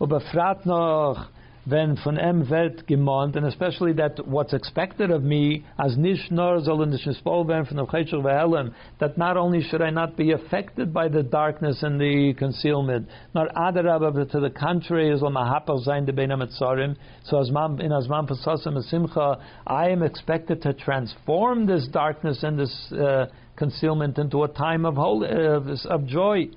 Aber 0.00 0.20
frat 0.32 0.66
noch 0.66 1.28
when 1.66 1.96
von 2.04 2.18
em 2.18 2.48
wird 2.48 2.86
gemont, 2.86 3.36
and 3.36 3.46
especially 3.46 3.92
that 3.94 4.26
what's 4.26 4.52
expected 4.52 5.10
of 5.10 5.22
me 5.22 5.64
as 5.78 5.96
nish 5.96 6.30
nor 6.30 6.60
soll 6.62 6.84
nicht 6.84 7.06
spol 7.06 7.46
werden 7.46 7.66
von 7.66 7.76
der 7.78 8.70
that 8.98 9.16
not 9.16 9.36
only 9.36 9.62
should 9.62 9.80
I 9.80 9.90
not 9.90 10.16
be 10.16 10.32
affected 10.32 10.92
by 10.92 11.08
the 11.08 11.22
darkness 11.22 11.82
and 11.82 12.00
the 12.00 12.34
concealment, 12.34 13.08
nor 13.34 13.48
adarab, 13.56 14.14
but 14.14 14.30
to 14.32 14.40
the 14.40 14.50
contrary, 14.50 15.10
is 15.10 15.20
mahapel 15.20 15.82
sein 15.84 16.04
de 16.04 16.12
beina 16.12 16.36
mitzarim. 16.36 16.96
So 17.24 17.40
as 17.40 17.50
man 17.50 17.80
in 17.80 17.92
as 17.92 18.08
man 18.08 18.26
pasasim 18.26 18.82
simcha, 18.82 19.38
I 19.66 19.88
am 19.88 20.02
expected 20.02 20.60
to 20.62 20.74
transform 20.74 21.66
this 21.66 21.88
darkness 21.88 22.42
and 22.42 22.58
this 22.58 22.92
uh, 22.92 23.26
concealment 23.56 24.18
into 24.18 24.42
a 24.42 24.48
time 24.48 24.84
of 24.84 24.96
holy, 24.96 25.28
uh, 25.28 25.60
of 25.88 26.06
joy. 26.06 26.48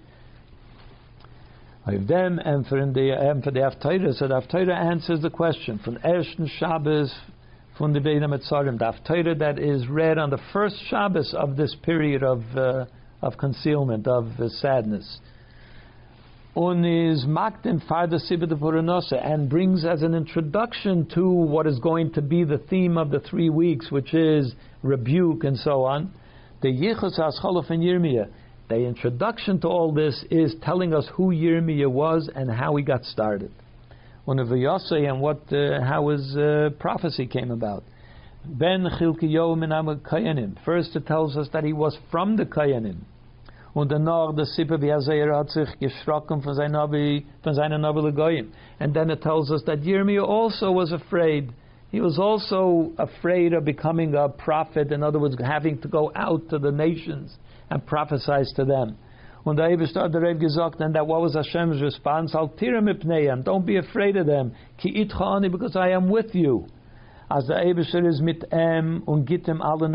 Them 1.95 2.39
and 2.39 2.67
for 2.67 2.85
the 2.85 3.11
and 3.11 3.41
for 3.41 3.51
the 3.51 3.61
Haftarah, 3.61 4.13
so 4.15 4.27
the 4.27 4.41
Haftarah 4.41 4.75
answers 4.75 5.21
the 5.21 5.29
question 5.29 5.79
from 5.79 5.95
Ershon 5.99 6.49
Shabbos 6.59 7.13
from 7.77 7.93
the 7.93 7.99
Beina 7.99 8.27
Metzarim, 8.27 8.77
the 8.77 9.39
that 9.39 9.57
is 9.57 9.87
read 9.87 10.17
on 10.17 10.29
the 10.29 10.39
first 10.51 10.75
Shabbos 10.89 11.33
of 11.33 11.55
this 11.55 11.73
period 11.83 12.23
of 12.23 12.43
uh, 12.57 12.85
of 13.21 13.37
concealment 13.37 14.05
of 14.05 14.25
uh, 14.37 14.49
sadness. 14.49 15.19
on 16.55 16.83
is 16.83 17.23
maktim 17.25 17.81
farda 17.87 18.19
sibit 18.19 18.51
and 19.23 19.49
brings 19.49 19.85
as 19.85 20.01
an 20.01 20.13
introduction 20.13 21.07
to 21.15 21.29
what 21.29 21.67
is 21.67 21.79
going 21.79 22.11
to 22.13 22.21
be 22.21 22.43
the 22.43 22.57
theme 22.57 22.97
of 22.97 23.11
the 23.11 23.21
three 23.21 23.49
weeks, 23.49 23.91
which 23.91 24.13
is 24.13 24.53
rebuke 24.83 25.45
and 25.45 25.57
so 25.57 25.85
on. 25.85 26.11
The 26.61 26.67
yichus 26.67 27.17
ascholof 27.17 27.69
and 27.69 27.81
Yirmiyah. 27.81 28.29
The 28.69 28.85
introduction 28.85 29.61
to 29.61 29.69
all 29.69 29.93
this 29.93 30.25
is 30.29 30.53
telling 30.61 30.93
us 30.93 31.07
who 31.13 31.29
Yirmiyah 31.29 31.89
was 31.89 32.29
and 32.35 32.51
how 32.51 32.75
he 32.75 32.83
got 32.83 33.05
started. 33.05 33.51
The 34.25 34.33
Yosei 34.33 35.09
and 35.09 35.21
what 35.21 35.41
uh, 35.53 35.81
how 35.85 36.09
his 36.09 36.35
uh, 36.35 36.71
prophecy 36.77 37.27
came 37.27 37.49
about. 37.49 37.85
Ben 38.45 38.85
Chilkiyo 38.99 39.55
Kayanim. 40.01 40.57
First, 40.65 40.97
it 40.97 41.07
tells 41.07 41.37
us 41.37 41.47
that 41.53 41.63
he 41.63 41.71
was 41.71 41.97
from 42.11 42.35
the 42.35 42.43
Kayanim. 42.43 42.97
Und 43.73 43.89
der 43.89 44.45
Sippe, 44.45 44.81
wie 44.81 44.89
er 44.89 45.33
hat 45.33 45.49
sich 45.49 45.69
geschrocken 45.79 46.43
von 46.43 46.57
Nabi, 46.57 47.23
von 47.43 47.53
Nabi 47.53 48.47
And 48.81 48.93
then 48.93 49.11
it 49.11 49.21
tells 49.21 49.49
us 49.49 49.63
that 49.65 49.79
Yirmiyah 49.79 50.27
also 50.27 50.73
was 50.73 50.91
afraid. 50.91 51.53
He 51.89 52.01
was 52.01 52.19
also 52.19 52.91
afraid 52.97 53.53
of 53.53 53.63
becoming 53.63 54.13
a 54.13 54.27
prophet, 54.27 54.91
in 54.91 55.03
other 55.03 55.19
words, 55.19 55.37
having 55.41 55.79
to 55.83 55.87
go 55.87 56.11
out 56.13 56.49
to 56.49 56.59
the 56.59 56.71
nations 56.71 57.37
and 57.69 57.85
prophesy 57.85 58.43
to 58.55 58.65
them. 58.65 58.97
Und 59.47 59.55
the 59.55 59.63
hat 59.63 60.13
der 60.13 60.21
Rebbe 60.21 60.39
gesagt, 60.39 60.81
and 60.81 60.93
that 60.93 61.07
what 61.07 61.21
was 61.21 61.33
Hashem's 61.33 61.81
response? 61.81 62.35
Al 62.35 62.49
tiram 62.49 62.89
don't 63.45 63.65
be 63.65 63.77
afraid 63.77 64.17
of 64.17 64.25
them, 64.25 64.51
ki 64.77 65.05
itcha 65.05 65.49
because 65.49 65.77
I 65.77 65.91
am 65.91 66.09
with 66.09 66.35
you. 66.35 66.67
As 67.31 67.47
the 67.47 67.53
Eibusher 67.53 68.05
is 68.07 68.21
mit 68.21 68.43
em 68.51 69.03
und 69.07 69.25
gibt 69.25 69.47
him 69.47 69.59
the 69.59 69.87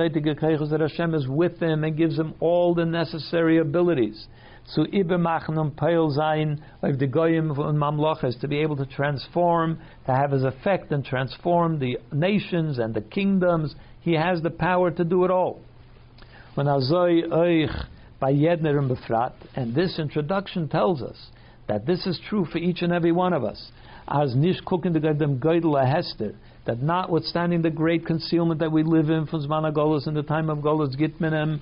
that 0.71 0.81
Hashem 0.81 1.15
is 1.15 1.29
with 1.29 1.61
him 1.61 1.85
and 1.85 1.97
gives 1.97 2.19
him 2.19 2.35
all 2.41 2.75
the 2.75 2.87
necessary 2.87 3.59
abilities. 3.59 4.27
Zu 4.69 4.85
ibemachen 4.85 5.59
und 5.59 5.77
peil 5.77 6.11
like 6.83 6.99
the 6.99 7.07
goyim 7.07 7.51
und 7.51 7.77
mamloches, 7.77 8.39
to 8.41 8.49
be 8.49 8.61
able 8.61 8.77
to 8.77 8.87
transform, 8.87 9.79
to 10.07 10.13
have 10.13 10.31
his 10.31 10.45
effect 10.45 10.93
and 10.93 11.05
transform 11.05 11.79
the 11.79 11.99
nations 12.13 12.79
and 12.79 12.95
the 12.95 13.01
kingdoms. 13.01 13.75
He 14.01 14.15
has 14.15 14.41
the 14.41 14.51
power 14.51 14.91
to 14.91 15.05
do 15.05 15.25
it 15.25 15.31
all. 15.31 15.61
When 16.55 16.67
azoi 16.67 17.23
euch 17.31 17.87
by 18.21 18.33
Yedner 18.33 18.79
and 18.79 18.91
Befrat, 18.91 19.33
and 19.57 19.75
this 19.75 19.99
introduction 19.99 20.69
tells 20.69 21.03
us 21.03 21.17
that 21.67 21.87
this 21.87 22.07
is 22.07 22.21
true 22.29 22.45
for 22.45 22.59
each 22.59 22.83
and 22.83 22.93
every 22.93 23.13
one 23.13 23.33
of 23.33 23.43
us. 23.43 23.71
As 24.07 24.35
nish 24.35 24.61
kukin 24.61 24.93
de 24.93 25.01
geidel 25.01 25.87
hester, 25.87 26.35
that 26.65 26.81
notwithstanding 26.81 27.63
the 27.63 27.71
great 27.71 28.07
concealment 28.07 28.61
that 28.61 28.71
we 28.71 28.83
live 28.83 29.11
in 29.11 29.27
from 29.27 29.41
Zman 29.41 29.73
Golos 29.73 30.07
in 30.07 30.15
the 30.15 30.23
time 30.23 30.51
of 30.51 30.59
Golos 30.59 30.95
Gitmenem, 30.97 31.59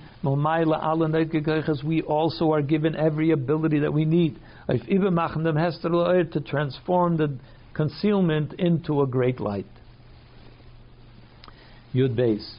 we 1.85 2.03
also 2.03 2.53
are 2.53 2.63
given 2.63 2.97
every 2.97 3.31
ability 3.31 3.79
that 3.79 3.93
we 3.93 4.05
need 4.05 4.39
If 4.69 4.83
Ibn 4.89 5.15
Machandam 5.15 5.55
Hestrullah 5.55 6.31
to 6.33 6.41
transform 6.41 7.17
the 7.17 7.39
concealment 7.73 8.55
into 8.55 9.03
a 9.03 9.07
great 9.07 9.41
light. 9.41 9.67
Yud 11.95 12.15
Beis. 12.15 12.57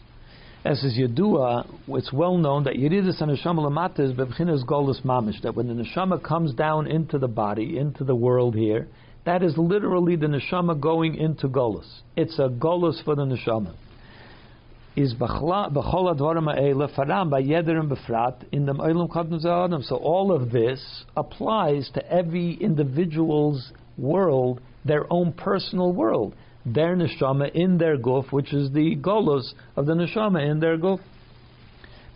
As 0.64 0.84
is 0.84 0.96
Yedua, 0.96 1.68
it's 1.88 2.14
well 2.14 2.38
known 2.38 2.66
that 2.66 2.76
Yeridus 2.76 3.20
and 3.20 3.36
Neshama 3.36 4.00
is 4.00 4.14
Bebchinas 4.14 4.64
Golos 4.64 5.02
Mamish, 5.04 5.42
that 5.42 5.56
when 5.56 5.68
the 5.68 5.74
Neshama 5.74 6.22
comes 6.22 6.54
down 6.54 6.86
into 6.86 7.18
the 7.18 7.28
body, 7.28 7.80
into 7.80 8.04
the 8.04 8.14
world 8.14 8.54
here, 8.54 8.88
that 9.26 9.42
is 9.42 9.58
literally 9.58 10.16
the 10.16 10.28
neshama 10.28 10.80
going 10.80 11.16
into 11.16 11.48
golus. 11.48 12.02
It's 12.16 12.38
a 12.40 12.50
golus 12.50 13.04
for 13.04 13.16
the 13.16 13.24
neshama. 13.24 13.74
Is 14.96 15.14
b'chol 15.16 15.74
advarim 15.74 16.46
ha'ele 16.54 16.88
faram 16.90 17.32
b'yederim 17.32 17.90
b'frat 17.92 18.44
in 18.52 18.66
the. 18.66 19.84
So 19.88 19.96
all 19.96 20.32
of 20.32 20.52
this 20.52 21.06
applies 21.16 21.90
to 21.94 22.12
every 22.12 22.54
individual's 22.54 23.72
world, 23.98 24.62
their 24.86 25.12
own 25.12 25.34
personal 25.34 25.94
world, 25.94 26.36
their 26.66 26.96
neshama 26.96 27.52
in 27.54 27.78
their 27.78 27.98
guf, 27.98 28.32
which 28.32 28.54
is 28.54 28.72
the 28.72 28.96
golus 28.96 29.54
of 29.76 29.86
the 29.86 29.94
neshama 29.94 30.50
in 30.50 30.60
their 30.60 30.78
guf. 30.78 31.00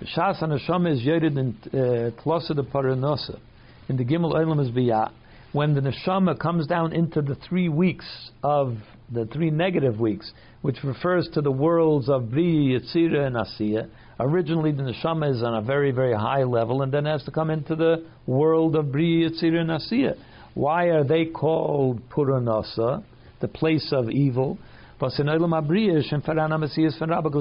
B'shas 0.02 0.42
neshama 0.44 0.94
is 0.94 1.02
yerid 1.02 1.38
in 1.38 1.56
uh, 1.68 2.12
tlosa 2.22 2.56
de 2.56 2.64
paranosa. 2.64 3.40
In 3.88 3.98
the 3.98 4.06
gimel 4.06 4.34
oilam 4.34 4.62
is 4.62 4.70
biyah 4.72 5.12
when 5.56 5.74
the 5.74 5.80
neshama 5.80 6.38
comes 6.38 6.68
down 6.68 6.92
into 6.92 7.22
the 7.22 7.36
three 7.48 7.70
weeks 7.70 8.06
of 8.44 8.76
the 9.10 9.26
three 9.28 9.50
negative 9.50 10.00
weeks, 10.02 10.32
which 10.64 10.78
refers 10.84 11.30
to 11.34 11.42
the 11.42 11.52
worlds 11.52 12.10
of 12.10 12.30
Bri, 12.30 12.78
Yitzira, 12.78 13.28
and 13.28 13.38
Asiya. 13.38 13.90
Originally, 14.20 14.74
the 14.74 14.84
neshama 14.84 15.34
is 15.34 15.42
on 15.44 15.56
a 15.56 15.62
very, 15.62 15.92
very 15.92 16.14
high 16.14 16.44
level, 16.44 16.82
and 16.82 16.92
then 16.92 17.06
has 17.06 17.24
to 17.24 17.32
come 17.32 17.50
into 17.50 17.74
the 17.76 18.06
world 18.26 18.76
of 18.76 18.92
Bri, 18.92 19.30
Yitzira, 19.30 19.62
and 19.62 19.70
Asiya. 19.70 20.18
Why 20.56 20.86
are 20.88 21.06
they 21.06 21.26
called 21.26 22.02
Puranasa, 22.10 23.04
the 23.42 23.48
place 23.48 23.92
of 23.92 24.10
evil? 24.10 24.58
Because 25.00 25.20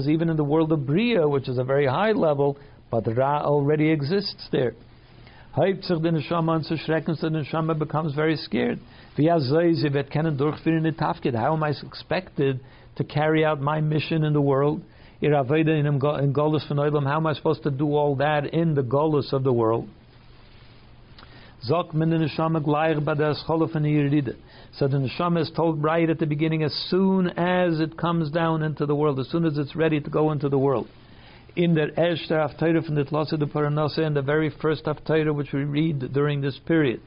even 0.08 0.28
in 0.28 0.36
the 0.36 0.44
world 0.44 0.72
of 0.72 0.86
Bria, 0.86 1.28
which 1.28 1.48
is 1.48 1.58
a 1.58 1.64
very 1.64 1.86
high 1.86 2.12
level, 2.12 2.58
but 2.90 3.06
Ra 3.16 3.42
already 3.42 3.90
exists 3.90 4.48
there 4.50 4.74
sich 5.54 6.02
den 6.02 6.16
Neshama 6.16 6.56
an 6.56 6.64
zu 6.64 6.76
schrecken, 6.76 7.16
so 7.16 7.28
Neshama 7.28 7.78
becomes 7.78 8.14
very 8.14 8.36
scared. 8.36 8.80
How 9.16 9.38
am 11.52 11.62
I 11.62 11.68
expected 11.70 12.60
to 12.96 13.04
carry 13.04 13.44
out 13.44 13.60
my 13.60 13.80
mission 13.80 14.24
in 14.24 14.32
the 14.32 14.40
world? 14.40 14.82
How 15.22 15.28
am 17.16 17.26
I 17.26 17.32
supposed 17.34 17.62
to 17.62 17.70
do 17.70 17.94
all 17.94 18.16
that 18.16 18.46
in 18.52 18.74
the 18.74 18.82
Golus 18.82 19.32
of 19.32 19.44
the 19.44 19.52
world? 19.52 19.88
So 24.78 24.88
the 24.88 24.98
neshama 24.98 25.40
is 25.40 25.50
told 25.54 25.82
right 25.82 26.08
at 26.08 26.18
the 26.18 26.26
beginning, 26.26 26.64
as 26.64 26.74
soon 26.90 27.28
as 27.28 27.80
it 27.80 27.96
comes 27.96 28.30
down 28.30 28.62
into 28.62 28.86
the 28.86 28.94
world, 28.94 29.20
as 29.20 29.28
soon 29.28 29.44
as 29.44 29.56
it's 29.56 29.76
ready 29.76 30.00
to 30.00 30.10
go 30.10 30.32
into 30.32 30.48
the 30.48 30.58
world 30.58 30.88
in 31.56 31.74
the 31.74 31.86
erste 31.96 32.30
Haftarah 32.30 32.84
from 32.84 32.96
the 32.96 33.04
Tlasa 33.04 33.38
de 33.38 33.46
Paranasa, 33.46 34.00
in 34.00 34.14
the 34.14 34.22
very 34.22 34.50
first 34.60 34.84
Haftarah 34.84 35.34
which 35.34 35.52
we 35.52 35.64
read 35.64 36.12
during 36.12 36.40
this 36.40 36.58
period. 36.66 37.00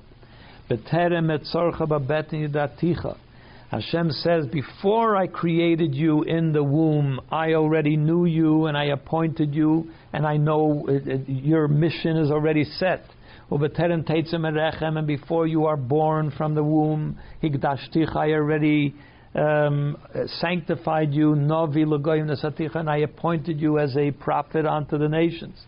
Hashem 3.70 4.12
says, 4.12 4.46
Before 4.48 5.16
I 5.18 5.28
created 5.28 5.94
you 5.94 6.24
in 6.24 6.54
the 6.54 6.64
womb, 6.64 7.20
I 7.30 7.54
already 7.54 7.98
knew 7.98 8.26
you 8.26 8.66
and 8.68 8.78
I 8.78 8.86
appointed 8.86 9.54
you, 9.54 9.92
and 10.14 10.26
I 10.26 10.38
know 10.38 10.86
it, 10.88 11.08
it, 11.08 11.30
your 11.30 11.68
mission 11.68 12.18
is 12.18 12.32
already 12.32 12.64
set. 12.64 13.04
And 13.50 15.08
before 15.08 15.48
you 15.48 15.66
are 15.66 15.78
born 15.78 16.32
from 16.32 16.54
the 16.54 16.64
womb, 16.64 17.18
I 17.42 18.32
already 18.32 18.94
um, 19.36 19.98
sanctified 20.42 21.14
you, 21.14 21.36
Novi 21.36 21.84
and 21.84 22.90
I 22.90 22.98
appointed 22.98 23.62
you 23.62 23.80
as 23.80 23.96
a 23.96 24.12
prophet 24.12 24.66
unto 24.66 24.98
the 24.98 25.08
nations. 25.08 25.66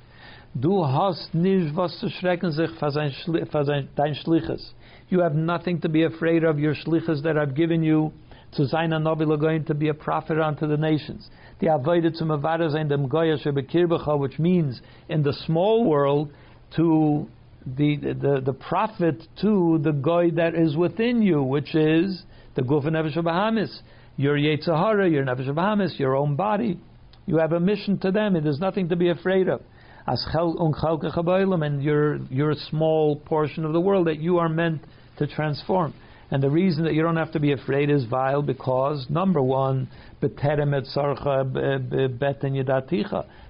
Du 0.59 0.83
hast 0.83 1.33
nicht 1.33 1.75
was 1.75 1.95
zu 1.99 2.09
schrecken 2.09 2.51
sich 2.51 2.71
dein 2.79 4.15
Schliches. 4.15 4.73
You 5.09 5.19
have 5.21 5.35
nothing 5.35 5.79
to 5.81 5.89
be 5.89 6.03
afraid 6.03 6.43
of 6.43 6.59
your 6.59 6.73
Schliches 6.73 7.21
that 7.23 7.37
I've 7.37 7.53
given 7.53 7.83
you 7.83 8.11
to 8.53 8.67
sein 8.67 8.91
a 8.93 8.99
Novi 8.99 9.25
Lagoyim 9.25 9.65
to 9.67 9.75
be 9.75 9.89
a 9.89 9.93
prophet 9.93 10.39
unto 10.39 10.67
the 10.67 10.75
nations. 10.75 11.29
The 11.59 11.67
avoided 11.67 12.15
zum 12.15 12.29
Avada 12.29 12.71
sein 12.71 12.87
dem 12.87 13.07
Goya 13.07 13.37
shebekirbecha, 13.37 14.17
which 14.17 14.39
means 14.39 14.81
in 15.07 15.21
the 15.21 15.33
small 15.45 15.85
world 15.85 16.31
to 16.75 17.27
the, 17.65 17.97
the, 17.97 18.41
the 18.45 18.53
prophet 18.53 19.21
to 19.41 19.79
the 19.83 19.91
goy 19.91 20.31
that 20.31 20.55
is 20.55 20.75
within 20.75 21.21
you, 21.21 21.43
which 21.43 21.75
is 21.75 22.23
the 22.55 22.61
Guf 22.61 22.85
and 22.85 22.95
Nefesh 22.95 23.17
Bahamis, 23.17 23.79
your 24.17 24.37
Yetzahara, 24.37 25.11
your 25.11 25.23
Nefesh 25.25 25.49
Bahamis, 25.49 25.97
your 25.99 26.15
own 26.15 26.35
body. 26.35 26.79
You 27.25 27.37
have 27.37 27.51
a 27.51 27.59
mission 27.59 27.99
to 27.99 28.11
them, 28.11 28.35
and 28.35 28.45
there's 28.45 28.59
nothing 28.59 28.89
to 28.89 28.95
be 28.95 29.09
afraid 29.09 29.49
of. 29.49 29.61
As 30.07 30.25
and 30.33 31.83
your 31.83 32.17
your 32.31 32.55
small 32.69 33.15
portion 33.17 33.65
of 33.65 33.73
the 33.73 33.79
world 33.79 34.07
that 34.07 34.17
you 34.19 34.39
are 34.39 34.49
meant 34.49 34.81
to 35.17 35.27
transform. 35.27 35.93
And 36.31 36.41
the 36.41 36.49
reason 36.49 36.83
that 36.85 36.93
you 36.93 37.01
don't 37.01 37.17
have 37.17 37.31
to 37.33 37.39
be 37.39 37.51
afraid 37.51 37.89
is 37.89 38.05
vile 38.05 38.41
because 38.41 39.05
number 39.09 39.41
one, 39.41 39.87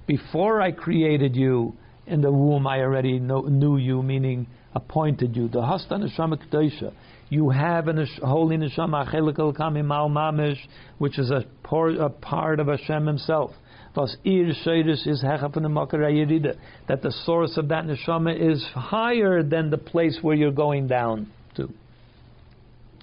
before 0.07 0.61
I 0.61 0.71
created 0.71 1.35
you 1.35 1.73
in 2.09 2.21
the 2.21 2.31
womb, 2.31 2.67
I 2.67 2.79
already 2.79 3.19
know, 3.19 3.41
knew 3.41 3.77
you, 3.77 4.03
meaning 4.03 4.47
appointed 4.73 5.35
you. 5.35 5.47
The 5.47 5.65
Hasta 5.65 5.95
Neshama 5.95 6.37
Kedosha 6.37 6.93
you 7.29 7.49
have 7.51 7.87
a 7.87 8.05
holy 8.23 8.57
neshama 8.57 9.07
mamish, 9.07 10.57
which 10.97 11.19
is 11.19 11.29
a, 11.29 11.45
por, 11.63 11.89
a 11.89 12.09
part 12.09 12.59
of 12.59 12.67
Hashem 12.67 13.05
Himself. 13.05 13.51
Thus, 13.95 14.15
ir 14.23 14.51
sheiris 14.65 15.07
is 15.07 15.21
that 15.21 17.01
the 17.01 17.11
source 17.25 17.57
of 17.57 17.67
that 17.69 17.85
neshama 17.85 18.51
is 18.51 18.63
higher 18.73 19.43
than 19.43 19.69
the 19.69 19.77
place 19.77 20.17
where 20.21 20.35
you're 20.35 20.51
going 20.51 20.87
down 20.87 21.31
to, 21.55 21.69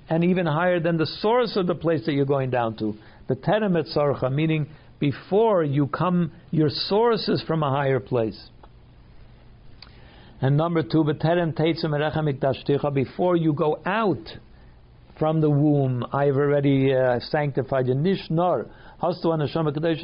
and 0.08 0.24
even 0.24 0.46
higher 0.46 0.80
than 0.80 0.96
the 0.96 1.06
source 1.06 1.56
of 1.56 1.66
the 1.66 1.74
place 1.74 2.04
that 2.06 2.12
you're 2.12 2.24
going 2.24 2.50
down 2.50 2.76
to. 2.78 2.94
The 3.28 3.36
teremet 3.36 3.94
sarcha, 3.94 4.32
meaning 4.32 4.68
before 4.98 5.62
you 5.62 5.86
come, 5.88 6.32
your 6.50 6.70
source 6.70 7.28
is 7.28 7.42
from 7.42 7.62
a 7.62 7.70
higher 7.70 8.00
place. 8.00 8.48
And 10.40 10.56
number 10.56 10.82
two, 10.82 11.02
before 12.92 13.36
you 13.36 13.52
go 13.54 13.80
out 13.86 14.36
from 15.18 15.40
the 15.40 15.48
womb, 15.48 16.04
I've 16.12 16.36
already 16.36 16.94
uh, 16.94 17.20
sanctified 17.20 17.86
you. 17.86 17.94
Nishnor, 17.94 18.68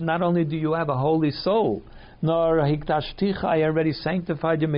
not 0.01 0.23
only 0.23 0.45
do 0.45 0.57
you 0.57 0.73
have 0.73 0.89
a 0.89 0.97
holy 0.97 1.31
soul, 1.31 1.83
nor 2.23 2.61
I 2.61 3.63
already 3.63 3.93
sanctified 3.93 4.63
you 4.63 4.69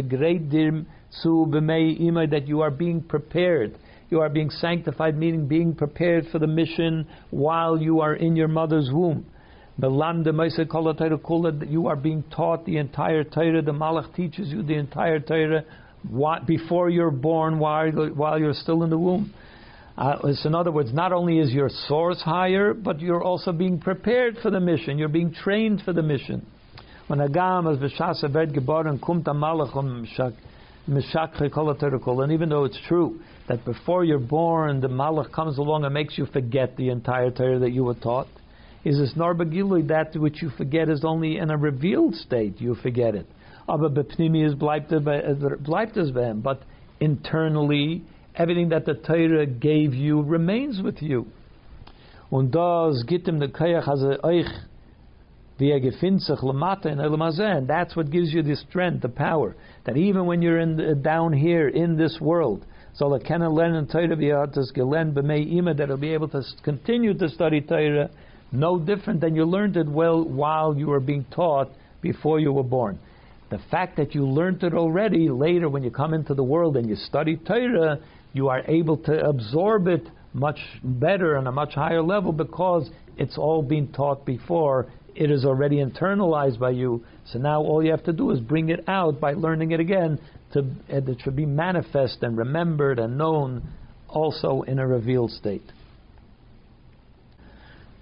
that 2.26 2.48
you 2.48 2.60
are 2.60 2.70
being 2.70 3.00
prepared. 3.00 3.78
You 4.10 4.20
are 4.20 4.28
being 4.28 4.50
sanctified, 4.50 5.16
meaning 5.16 5.46
being 5.46 5.74
prepared 5.74 6.26
for 6.32 6.40
the 6.40 6.46
mission 6.48 7.06
while 7.30 7.80
you 7.80 8.00
are 8.00 8.14
in 8.14 8.34
your 8.34 8.48
mother's 8.48 8.90
womb. 8.92 9.26
You 9.76 9.88
are 11.88 11.96
being 11.96 12.24
taught 12.30 12.64
the 12.64 12.76
entire 12.76 13.24
Torah. 13.24 13.62
The 13.62 13.72
Malach 13.72 14.14
teaches 14.14 14.48
you 14.48 14.62
the 14.62 14.74
entire 14.74 15.18
Torah 15.18 15.64
before 16.46 16.90
you're 16.90 17.10
born, 17.10 17.58
while, 17.58 17.90
while 17.90 18.38
you're 18.38 18.54
still 18.54 18.84
in 18.84 18.90
the 18.90 18.98
womb. 18.98 19.34
Uh, 19.96 20.18
in 20.44 20.54
other 20.54 20.72
words, 20.72 20.92
not 20.92 21.12
only 21.12 21.38
is 21.38 21.52
your 21.52 21.68
source 21.68 22.20
higher, 22.20 22.74
but 22.74 23.00
you're 23.00 23.22
also 23.22 23.52
being 23.52 23.80
prepared 23.80 24.36
for 24.42 24.50
the 24.50 24.60
mission. 24.60 24.98
You're 24.98 25.08
being 25.08 25.32
trained 25.32 25.82
for 25.84 25.92
the 25.92 26.02
mission. 26.02 26.46
When 27.06 27.20
Agam 27.20 27.72
as 27.72 27.78
v'shasa 27.78 28.32
ved 28.32 28.54
geboren 28.54 28.98
kumt 29.00 29.24
malachum 29.24 30.06
and 30.86 32.32
even 32.32 32.48
though 32.50 32.64
it's 32.64 32.78
true 32.86 33.20
that 33.48 33.64
before 33.64 34.04
you're 34.04 34.18
born, 34.18 34.80
the 34.80 34.88
malach 34.88 35.32
comes 35.32 35.56
along 35.56 35.84
and 35.84 35.94
makes 35.94 36.18
you 36.18 36.26
forget 36.26 36.76
the 36.76 36.90
entire 36.90 37.30
Torah 37.30 37.58
that 37.60 37.70
you 37.70 37.84
were 37.84 37.94
taught, 37.94 38.26
is 38.84 38.98
this 38.98 39.14
narbagilui 39.14 39.88
that 39.88 40.14
which 40.16 40.42
you 40.42 40.50
forget 40.50 40.88
is 40.88 41.04
only 41.04 41.38
in 41.38 41.50
a 41.50 41.56
revealed 41.56 42.14
state 42.14 42.60
you 42.60 42.74
forget 42.74 43.14
it. 43.14 43.26
But 43.66 43.80
internally, 47.00 48.02
everything 48.36 48.68
that 48.68 48.84
the 48.84 48.94
Torah 48.94 49.46
gave 49.46 49.94
you 49.94 50.22
remains 50.22 50.82
with 50.82 51.00
you. 51.00 51.26
Euch 52.30 52.46
er 57.38 57.44
and 57.44 57.68
that's 57.68 57.96
what 57.96 58.10
gives 58.10 58.32
you 58.34 58.42
the 58.42 58.56
strength, 58.56 59.02
the 59.02 59.08
power, 59.08 59.54
that 59.84 59.96
even 59.96 60.26
when 60.26 60.42
you're 60.42 60.58
in 60.58 60.76
the, 60.76 60.94
down 60.94 61.32
here 61.32 61.68
in 61.68 61.96
this 61.96 62.18
world, 62.20 62.66
so 62.94 63.06
er 63.06 63.14
er 63.14 63.18
that 63.18 63.26
can 63.26 63.48
learn 63.48 63.76
in 63.76 63.86
Torah, 63.86 64.16
be 64.16 64.30
able 64.30 64.48
to 64.48 64.62
that 65.74 65.88
will 65.88 65.96
be 65.96 66.12
able 66.12 66.28
to 66.28 66.42
continue 66.62 67.14
to 67.14 67.28
study 67.28 67.60
Torah, 67.60 68.10
no 68.54 68.78
different 68.78 69.20
than 69.20 69.34
you 69.34 69.44
learned 69.44 69.76
it 69.76 69.88
well 69.88 70.24
while 70.24 70.76
you 70.76 70.86
were 70.86 71.00
being 71.00 71.24
taught 71.34 71.70
before 72.00 72.38
you 72.38 72.52
were 72.52 72.62
born. 72.62 72.98
The 73.50 73.58
fact 73.70 73.96
that 73.96 74.14
you 74.14 74.26
learned 74.26 74.62
it 74.62 74.74
already 74.74 75.28
later 75.28 75.68
when 75.68 75.82
you 75.82 75.90
come 75.90 76.14
into 76.14 76.34
the 76.34 76.42
world 76.42 76.76
and 76.76 76.88
you 76.88 76.96
study 76.96 77.36
Torah, 77.36 77.98
you 78.32 78.48
are 78.48 78.62
able 78.66 78.96
to 78.98 79.26
absorb 79.26 79.86
it 79.86 80.06
much 80.32 80.58
better 80.82 81.36
on 81.36 81.46
a 81.46 81.52
much 81.52 81.74
higher 81.74 82.02
level 82.02 82.32
because 82.32 82.90
it's 83.16 83.38
all 83.38 83.62
been 83.62 83.92
taught 83.92 84.26
before. 84.26 84.86
It 85.14 85.30
is 85.30 85.44
already 85.44 85.76
internalized 85.76 86.58
by 86.58 86.70
you. 86.70 87.04
So 87.26 87.38
now 87.38 87.62
all 87.62 87.84
you 87.84 87.92
have 87.92 88.04
to 88.04 88.12
do 88.12 88.30
is 88.32 88.40
bring 88.40 88.70
it 88.70 88.88
out 88.88 89.20
by 89.20 89.34
learning 89.34 89.70
it 89.70 89.80
again 89.80 90.18
to 90.52 90.60
uh, 90.60 91.10
it 91.10 91.18
should 91.22 91.36
be 91.36 91.46
manifest 91.46 92.22
and 92.22 92.36
remembered 92.36 92.98
and 92.98 93.16
known 93.16 93.62
also 94.08 94.62
in 94.62 94.78
a 94.78 94.86
revealed 94.86 95.30
state. 95.30 95.70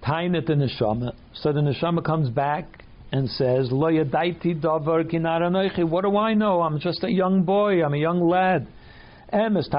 Tainet 0.03 0.47
the 0.47 0.53
neshama. 0.53 1.13
So 1.33 1.53
the 1.53 1.61
neshama 1.61 2.03
comes 2.03 2.29
back 2.29 2.83
and 3.11 3.29
says, 3.29 3.71
Lo 3.71 3.89
yadaiti 3.89 4.59
davar 4.59 5.89
What 5.89 6.01
do 6.01 6.17
I 6.17 6.33
know? 6.33 6.61
I'm 6.61 6.79
just 6.79 7.03
a 7.03 7.11
young 7.11 7.43
boy. 7.43 7.83
I'm 7.83 7.93
a 7.93 7.97
young 7.97 8.21
lad. 8.27 8.67
It's 9.35 9.69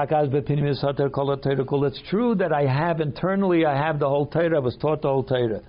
true 2.09 2.35
that 2.35 2.51
I 2.51 2.65
have 2.65 2.99
internally, 2.99 3.65
I 3.65 3.77
have 3.77 3.99
the 3.99 4.09
whole 4.09 4.27
Torah, 4.27 4.57
I 4.57 4.59
was 4.59 4.75
taught 4.81 5.01
the 5.01 5.07
whole 5.07 5.23
Torah. 5.23 5.61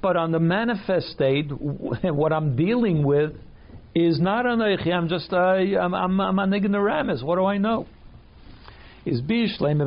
But 0.00 0.16
on 0.16 0.30
the 0.30 0.38
manifest 0.38 1.08
state, 1.08 1.50
what 1.58 2.32
I'm 2.32 2.54
dealing 2.54 3.04
with 3.04 3.32
is 3.96 4.20
not 4.20 4.44
anoichi. 4.44 4.92
I'm 4.92 5.08
just 5.08 5.32
a, 5.32 5.76
I'm, 5.80 5.92
I'm, 5.94 6.20
I'm 6.20 6.38
an 6.38 6.52
ignoramus. 6.52 7.24
What 7.24 7.36
do 7.36 7.46
I 7.46 7.58
know? 7.58 7.86
Is 9.04 9.20
bishlem 9.20 9.80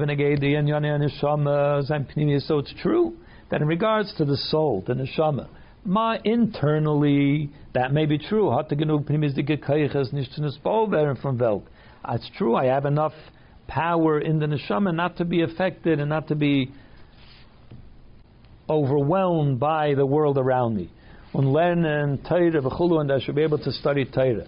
So 2.41 2.57
it's 2.59 2.74
true 2.82 3.18
that 3.49 3.61
in 3.61 3.68
regards 3.68 4.13
to 4.18 4.26
the 4.26 4.38
soul, 4.38 4.84
the 4.86 4.93
neshama, 4.93 5.47
my 5.84 6.20
internally 6.24 7.49
that 7.74 7.93
may 7.93 8.05
be 8.05 8.18
true. 8.18 8.49
from 11.22 11.38
Welt. 11.38 11.63
It's 12.09 12.30
true, 12.38 12.55
I 12.55 12.65
have 12.65 12.86
enough 12.86 13.13
power 13.68 14.20
in 14.20 14.39
the 14.39 14.45
neshama 14.45 14.93
not 14.93 15.18
to 15.18 15.26
be 15.26 15.41
affected 15.41 15.99
and 15.99 16.09
not 16.09 16.28
to 16.28 16.36
be 16.36 16.72
overwhelmed 18.70 19.59
by 19.59 19.93
the 19.93 20.05
world 20.05 20.38
around 20.38 20.76
me. 20.76 20.91
And 21.34 21.47
lernen 21.47 22.28
Torah 22.28 22.61
v'chulu, 22.61 23.01
and 23.01 23.11
I 23.11 23.20
should 23.20 23.36
be 23.36 23.43
able 23.43 23.59
to 23.59 23.72
study 23.72 24.05
Torah. 24.05 24.45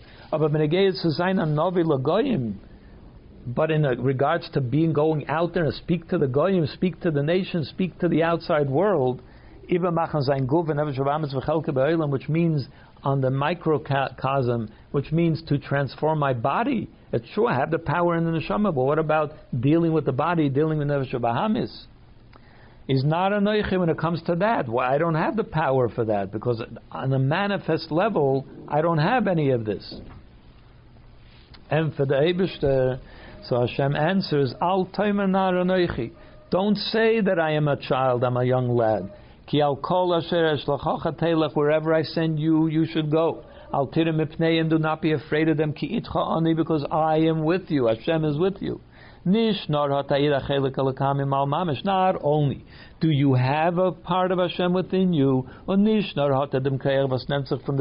But 3.47 3.71
in 3.71 3.83
regards 3.83 4.49
to 4.51 4.61
being 4.61 4.93
going 4.93 5.27
out 5.27 5.53
there 5.53 5.65
and 5.65 5.73
speak 5.73 6.07
to 6.09 6.17
the 6.17 6.27
goyim, 6.27 6.67
speak 6.67 6.99
to 7.01 7.11
the 7.11 7.23
nation, 7.23 7.63
speak 7.65 7.97
to 7.99 8.07
the 8.07 8.23
outside 8.23 8.69
world, 8.69 9.21
which 9.69 9.79
means 12.29 12.67
on 13.03 13.21
the 13.21 13.29
microcosm, 13.29 14.69
which 14.91 15.11
means 15.11 15.41
to 15.43 15.57
transform 15.57 16.19
my 16.19 16.33
body. 16.33 16.89
It's 17.11 17.25
true, 17.33 17.47
I 17.47 17.55
have 17.55 17.71
the 17.71 17.79
power 17.79 18.15
in 18.17 18.25
the 18.25 18.31
neshama, 18.31 18.75
but 18.75 18.83
what 18.83 18.99
about 18.99 19.33
dealing 19.59 19.93
with 19.93 20.05
the 20.05 20.11
body, 20.11 20.49
dealing 20.49 20.77
with 20.79 20.87
nefesh 20.87 21.13
bahamis? 21.13 21.85
Is 22.87 23.03
not 23.03 23.33
a 23.33 23.37
noiche 23.37 23.77
when 23.79 23.89
it 23.89 23.99
comes 23.99 24.21
to 24.23 24.35
that. 24.35 24.67
Well, 24.67 24.85
I 24.85 24.97
don't 24.97 25.13
have 25.15 25.35
the 25.35 25.43
power 25.43 25.89
for 25.89 26.05
that 26.05 26.31
because 26.31 26.61
on 26.91 27.13
a 27.13 27.19
manifest 27.19 27.91
level, 27.91 28.47
I 28.67 28.81
don't 28.81 28.97
have 28.97 29.27
any 29.27 29.51
of 29.51 29.63
this. 29.63 30.01
And 31.69 31.93
for 31.93 32.07
the 32.07 32.15
Eibishter, 32.15 32.99
so 33.43 33.61
Hashem 33.65 33.95
answers, 33.95 34.53
Al 34.61 34.85
Don't 36.51 36.75
say 36.77 37.21
that 37.21 37.39
I 37.39 37.51
am 37.51 37.67
a 37.67 37.77
child, 37.77 38.23
I'm 38.23 38.37
a 38.37 38.43
young 38.43 38.69
lad. 38.75 39.11
Ki 39.47 39.61
al 39.61 39.75
kol 39.77 40.13
asher 40.15 40.57
wherever 41.53 41.93
I 41.93 42.03
send 42.03 42.39
you, 42.39 42.67
you 42.67 42.85
should 42.85 43.09
go. 43.09 43.43
Al 43.73 43.87
tirim 43.87 44.19
and 44.59 44.69
do 44.69 44.77
not 44.77 45.01
be 45.01 45.13
afraid 45.13 45.49
of 45.49 45.57
them, 45.57 45.73
ki 45.73 45.99
itcha 45.99 46.37
ani, 46.37 46.53
because 46.53 46.85
I 46.91 47.17
am 47.17 47.43
with 47.43 47.69
you. 47.69 47.87
Hashem 47.87 48.25
is 48.25 48.37
with 48.37 48.61
you. 48.61 48.81
Nish 49.25 49.67
nor 49.67 49.89
mamish, 49.89 51.83
not 51.83 52.15
only 52.21 52.63
do 53.01 53.09
you 53.09 53.33
have 53.33 53.77
a 53.77 53.91
part 53.91 54.31
of 54.31 54.39
Hashem 54.39 54.73
within 54.73 55.13
you, 55.13 55.47
or 55.67 55.77
nish 55.77 56.13
nor 56.15 56.47
from 57.65 57.77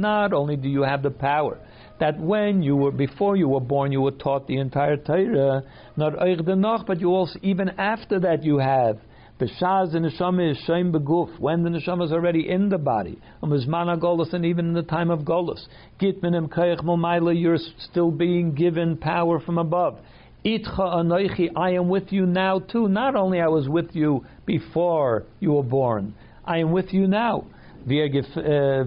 not 0.00 0.32
only 0.32 0.56
do 0.56 0.68
you 0.68 0.82
have 0.82 1.02
the 1.02 1.10
power 1.10 1.58
that 2.00 2.18
when 2.18 2.62
you 2.62 2.76
were 2.76 2.90
before 2.90 3.36
you 3.36 3.48
were 3.48 3.60
born, 3.60 3.92
you 3.92 4.00
were 4.00 4.10
taught 4.10 4.46
the 4.46 4.58
entire 4.58 4.96
Torah. 4.96 5.62
Not 5.96 6.86
but 6.86 7.00
you 7.00 7.10
also 7.10 7.38
even 7.42 7.70
after 7.78 8.20
that 8.20 8.42
you 8.42 8.58
have. 8.58 8.98
B'shaz 9.40 9.92
the 9.92 9.98
neshama 9.98 10.52
is 10.52 10.58
shem 10.66 10.92
beguf 10.92 11.38
when 11.40 11.62
the 11.62 11.70
neshama 11.70 12.04
is 12.04 12.12
already 12.12 12.48
in 12.48 12.68
the 12.68 12.78
body. 12.78 13.18
Umizmana 13.42 13.98
golus 14.00 14.32
and 14.32 14.44
even 14.44 14.66
in 14.66 14.72
the 14.72 14.82
time 14.82 15.10
of 15.10 15.20
golus. 15.20 15.66
Git 15.98 16.22
minim 16.22 16.48
kayach 16.48 17.40
you're 17.40 17.58
still 17.78 18.10
being 18.10 18.54
given 18.54 18.96
power 18.96 19.40
from 19.40 19.58
above. 19.58 19.98
Itcha 20.44 20.78
anoichi, 20.78 21.50
I 21.56 21.70
am 21.70 21.88
with 21.88 22.12
you 22.12 22.26
now 22.26 22.58
too. 22.60 22.88
Not 22.88 23.16
only 23.16 23.40
I 23.40 23.48
was 23.48 23.68
with 23.68 23.94
you 23.94 24.24
before 24.44 25.24
you 25.40 25.52
were 25.52 25.62
born, 25.62 26.14
I 26.44 26.58
am 26.58 26.72
with 26.72 26.92
you 26.92 27.06
now. 27.06 27.46
Uh, 27.84 28.84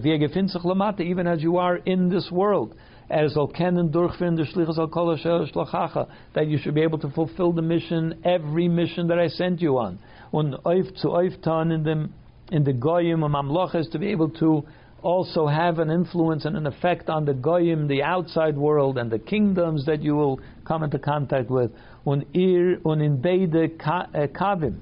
even 1.00 1.28
as 1.28 1.44
you 1.44 1.58
are 1.58 1.76
in 1.78 2.10
this 2.10 2.32
world 2.32 2.76
shlachacha, 5.52 6.08
that 6.34 6.48
you 6.48 6.58
should 6.58 6.74
be 6.74 6.82
able 6.82 6.98
to 7.00 7.10
fulfill 7.10 7.52
the 7.52 7.62
mission, 7.62 8.22
every 8.24 8.68
mission 8.68 9.08
that 9.08 9.20
I 9.20 9.28
sent 9.28 9.62
you 9.62 9.78
on. 9.78 10.00
Und 10.32 10.56
oif 10.66 10.98
zu 10.98 11.10
oiftan 11.10 11.72
in 11.74 11.84
the 11.84 12.10
in 12.52 12.64
the 12.64 12.74
goyim 12.74 13.24
and 13.24 13.34
mamloches 13.34 13.90
to 13.92 14.00
be 14.00 14.12
able 14.12 14.30
to 14.30 14.64
also 15.02 15.46
have 15.46 15.80
an 15.80 15.92
influence 15.92 16.46
and 16.46 16.58
an 16.58 16.66
effect 16.66 17.10
on 17.10 17.26
the 17.26 17.34
goyim, 17.34 17.88
the 17.88 18.02
outside 18.02 18.58
world, 18.58 18.98
and 18.98 19.12
the 19.12 19.20
kingdoms 19.20 19.86
that 19.86 20.02
you 20.02 20.16
will 20.16 20.40
come 20.66 20.84
into 20.84 20.98
contact 20.98 21.50
with. 21.50 21.72
Und 22.06 22.26
ir 22.34 22.80
und 22.84 23.02
in 23.02 23.22
beide 23.22 23.72
uh, 23.86 24.28
kavim, 24.28 24.80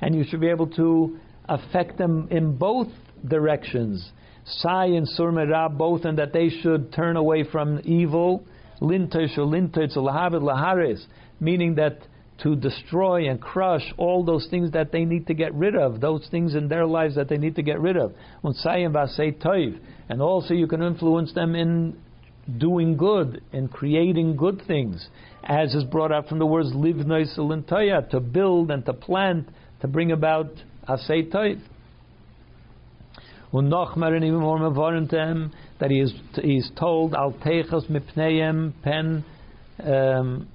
and 0.00 0.14
you 0.14 0.24
should 0.24 0.40
be 0.40 0.48
able 0.48 0.66
to 0.66 1.18
affect 1.48 1.96
them 1.96 2.28
in 2.30 2.56
both 2.56 2.88
directions. 3.26 4.12
Sai 4.46 4.86
and 4.86 5.08
Surmerah 5.08 5.76
both, 5.76 6.04
and 6.04 6.18
that 6.18 6.32
they 6.32 6.48
should 6.48 6.92
turn 6.92 7.16
away 7.16 7.44
from 7.44 7.80
evil. 7.84 8.44
Lintesh 8.80 9.38
or 9.38 9.46
lintesh 9.46 9.96
lahavid 9.96 10.42
laharis, 10.42 11.02
meaning 11.40 11.76
that 11.76 11.98
to 12.42 12.56
destroy 12.56 13.28
and 13.30 13.40
crush 13.40 13.92
all 13.96 14.24
those 14.24 14.48
things 14.50 14.72
that 14.72 14.90
they 14.92 15.04
need 15.04 15.26
to 15.28 15.34
get 15.34 15.54
rid 15.54 15.76
of, 15.76 16.00
those 16.00 16.26
things 16.30 16.54
in 16.54 16.68
their 16.68 16.84
lives 16.84 17.14
that 17.14 17.28
they 17.28 17.38
need 17.38 17.54
to 17.54 17.62
get 17.62 17.80
rid 17.80 17.96
of. 17.96 18.12
And 18.42 20.22
also 20.22 20.54
you 20.54 20.66
can 20.66 20.82
influence 20.82 21.32
them 21.32 21.54
in 21.54 21.96
doing 22.58 22.96
good, 22.96 23.40
in 23.52 23.68
creating 23.68 24.36
good 24.36 24.62
things, 24.66 25.08
as 25.44 25.74
is 25.74 25.84
brought 25.84 26.12
out 26.12 26.28
from 26.28 26.40
the 26.40 26.46
words 26.46 26.72
livnoiselintaya, 26.72 28.10
to 28.10 28.20
build 28.20 28.70
and 28.70 28.84
to 28.84 28.92
plant, 28.92 29.48
to 29.80 29.88
bring 29.88 30.10
about 30.12 30.50
asay 30.88 31.30
toiv. 31.30 31.60
Unochmer 33.12 33.22
and 33.22 33.22
even 33.22 33.22
more 33.22 33.43
that 35.80 35.90
he 35.90 36.00
is 36.00 36.12
he 36.42 36.56
is 36.56 36.70
told 36.78 37.14
al 37.14 37.32
techas 37.32 37.88
mipneim 37.88 38.72
pen 38.82 39.24
um, 39.82 40.48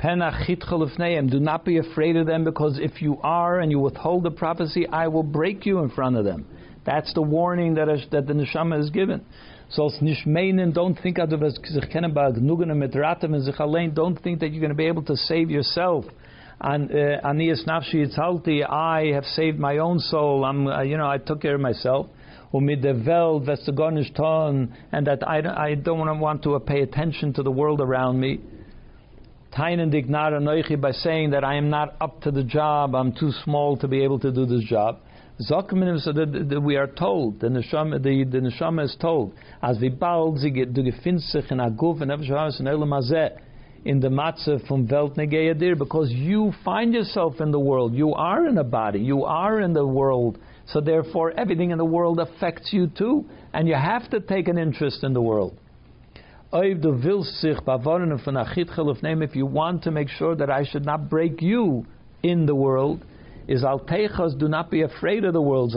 do 0.00 1.40
not 1.40 1.64
be 1.64 1.78
afraid 1.78 2.16
of 2.16 2.26
them, 2.26 2.44
because 2.44 2.78
if 2.80 3.02
you 3.02 3.18
are 3.22 3.58
and 3.58 3.72
you 3.72 3.80
withhold 3.80 4.22
the 4.22 4.30
prophecy, 4.30 4.86
I 4.86 5.08
will 5.08 5.24
break 5.24 5.66
you 5.66 5.80
in 5.80 5.90
front 5.90 6.16
of 6.16 6.24
them. 6.24 6.46
That's 6.86 7.12
the 7.14 7.22
warning 7.22 7.74
that, 7.74 7.88
that 8.12 8.26
the 8.26 8.32
neshama 8.32 8.80
is 8.80 8.90
given. 8.90 9.24
So 9.70 9.90
don't 10.00 10.94
think 10.94 11.16
don't 11.16 11.42
think 14.22 14.40
that 14.40 14.50
you're 14.50 14.60
going 14.60 14.70
to 14.70 14.74
be 14.74 14.86
able 14.86 15.02
to 15.02 15.16
save 15.16 15.50
yourself. 15.50 16.04
And 16.60 16.90
uh, 16.90 17.20
anias 17.24 17.66
nafshi 17.66 18.06
itzalti, 18.06 18.68
I 18.68 19.12
have 19.14 19.24
saved 19.24 19.58
my 19.58 19.78
own 19.78 20.00
soul. 20.00 20.44
I'm, 20.44 20.66
uh, 20.66 20.82
you 20.82 20.96
know, 20.96 21.08
I 21.08 21.18
took 21.18 21.42
care 21.42 21.54
of 21.54 21.60
myself. 21.60 22.08
Umid 22.52 22.82
the 22.82 22.94
Welt, 23.06 23.46
and 24.92 25.06
that 25.06 25.28
I, 25.28 25.66
I 25.66 25.74
don't 25.74 26.20
want 26.20 26.42
to 26.44 26.58
pay 26.60 26.80
attention 26.80 27.32
to 27.34 27.42
the 27.42 27.50
world 27.50 27.80
around 27.80 28.18
me. 28.18 28.40
Tainen 29.52 29.92
dignara 29.92 30.40
noichi 30.40 30.80
by 30.80 30.92
saying 30.92 31.30
that 31.30 31.44
I 31.44 31.56
am 31.56 31.68
not 31.70 31.94
up 32.00 32.22
to 32.22 32.30
the 32.30 32.42
job, 32.42 32.94
I'm 32.94 33.12
too 33.12 33.32
small 33.44 33.76
to 33.78 33.88
be 33.88 34.02
able 34.02 34.18
to 34.20 34.32
do 34.32 34.46
this 34.46 34.64
job. 34.64 35.00
Zokminim, 35.40 36.00
so 36.00 36.12
that, 36.12 36.60
we 36.62 36.76
are 36.76 36.88
told, 36.88 37.40
the 37.40 37.46
neshama, 37.46 38.02
the, 38.02 38.24
the 38.24 38.38
neshama 38.38 38.84
is 38.84 38.96
told, 39.00 39.34
as 39.62 39.78
we 39.80 39.88
bald 39.88 40.38
sie 40.40 40.50
sich 40.50 41.50
in 41.50 41.58
aguf 41.58 42.00
and 42.00 42.10
evshahas 42.10 42.58
and 42.58 42.66
elam 42.66 42.90
in 43.84 44.00
the 44.00 44.08
matzah 44.08 44.66
from 44.66 44.86
Welt 44.88 45.16
because 45.16 46.10
you 46.10 46.52
find 46.64 46.92
yourself 46.92 47.40
in 47.40 47.50
the 47.50 47.60
world. 47.60 47.94
You 47.94 48.12
are 48.14 48.46
in 48.46 48.58
a 48.58 48.64
body. 48.64 49.00
You 49.00 49.24
are 49.24 49.60
in 49.60 49.72
the 49.72 49.86
world. 49.86 50.38
So 50.66 50.80
therefore, 50.80 51.32
everything 51.32 51.70
in 51.70 51.78
the 51.78 51.84
world 51.84 52.18
affects 52.20 52.72
you 52.72 52.88
too, 52.88 53.24
and 53.52 53.66
you 53.66 53.74
have 53.74 54.10
to 54.10 54.20
take 54.20 54.48
an 54.48 54.58
interest 54.58 55.02
in 55.02 55.14
the 55.14 55.22
world. 55.22 55.56
If 56.50 56.84
you 59.36 59.46
want 59.46 59.82
to 59.82 59.90
make 59.90 60.08
sure 60.08 60.34
that 60.34 60.50
I 60.50 60.64
should 60.64 60.84
not 60.84 61.08
break 61.10 61.42
you 61.42 61.86
in 62.22 62.46
the 62.46 62.54
world, 62.54 63.04
is 63.46 63.64
al 63.64 63.78
do 63.78 64.48
not 64.48 64.70
be 64.70 64.82
afraid 64.82 65.24
of 65.24 65.32
the 65.32 65.40
world. 65.40 65.72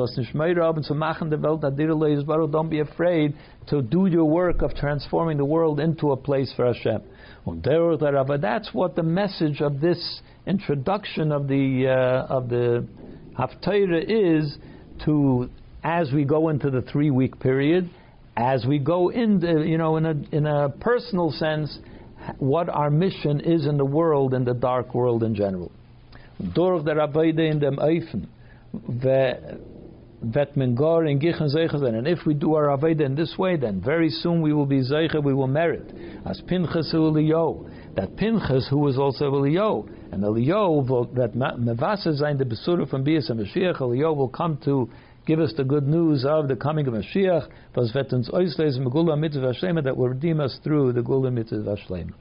Don't 2.52 2.70
be 2.70 2.80
afraid 2.80 3.34
to 3.68 3.82
do 3.82 4.06
your 4.08 4.26
work 4.26 4.62
of 4.62 4.76
transforming 4.76 5.38
the 5.38 5.46
world 5.46 5.80
into 5.80 6.12
a 6.12 6.18
place 6.18 6.52
for 6.56 6.66
Hashem. 6.66 7.02
That's 7.46 8.70
what 8.74 8.96
the 8.96 9.04
message 9.04 9.62
of 9.62 9.80
this 9.80 10.22
introduction 10.46 11.32
of 11.32 11.48
the 11.48 11.88
uh, 11.88 12.34
of 12.34 12.50
the 12.50 12.86
Haftarah 13.38 14.04
is 14.08 14.58
to 15.06 15.50
as 15.84 16.12
we 16.12 16.26
go 16.26 16.50
into 16.50 16.70
the 16.70 16.82
three 16.82 17.10
week 17.10 17.40
period 17.40 17.90
as 18.38 18.66
we 18.66 18.80
go 18.80 19.10
into, 19.10 19.64
you 19.66 19.78
know, 19.78 19.98
in 19.98 20.06
a, 20.06 20.16
in 20.32 20.46
a 20.46 20.70
personal 20.70 21.32
sense, 21.32 21.78
what 22.38 22.70
our 22.70 22.90
mission 22.90 23.40
is 23.42 23.66
in 23.66 23.78
the 23.78 23.86
world, 23.86 24.34
in 24.34 24.46
the 24.46 24.54
dark 24.54 24.94
world 24.96 25.24
in 25.24 25.36
general. 25.36 25.72
Door 26.54 26.84
der 26.84 27.00
in 27.02 27.60
dem 27.60 27.78
vet 30.22 30.56
men 30.56 30.76
gar 30.76 31.06
in 31.06 31.20
gichen 31.20 31.50
zeichen 31.50 31.98
and 31.98 32.08
if 32.08 32.20
we 32.26 32.34
do 32.34 32.54
our 32.54 32.68
Aveida 32.78 33.02
in 33.02 33.16
this 33.16 33.38
way, 33.38 33.58
then 33.58 33.82
very 33.82 34.10
soon 34.10 34.42
we 34.42 34.54
will 34.54 34.66
be 34.66 34.82
zeichen, 34.82 35.24
we 35.24 35.34
will 35.34 35.48
merit. 35.48 35.92
As 36.26 36.42
Pinchas 36.48 36.94
Eliyo, 36.94 37.70
that 37.96 38.16
Pinchas, 38.16 38.68
who 38.70 38.78
was 38.78 38.98
also 38.98 39.32
Eliyo, 39.32 39.90
and 40.12 40.24
Eliyo, 40.24 41.14
that 41.16 41.34
Mevasa 41.34 42.16
sein 42.18 42.38
the 42.38 42.46
Besura 42.46 42.88
from 42.90 43.04
Bias 43.04 43.30
and 43.30 43.40
Mashiach, 43.40 43.80
Eliyo 43.80 44.16
will 44.16 44.30
come 44.30 44.58
to 44.64 44.90
give 45.26 45.40
us 45.40 45.54
the 45.58 45.64
good 45.64 45.88
news 45.88 46.24
of 46.26 46.48
the 46.48 46.56
coming 46.56 46.88
of 46.88 46.94
Mashiach, 46.94 47.48
that 49.84 49.98
will 49.98 50.10
redeem 50.10 50.40
us 50.40 50.60
through 50.64 50.94
the 50.94 51.02
Gula 51.02 51.32
Mitzvah 51.32 51.78
Shlema. 51.88 52.14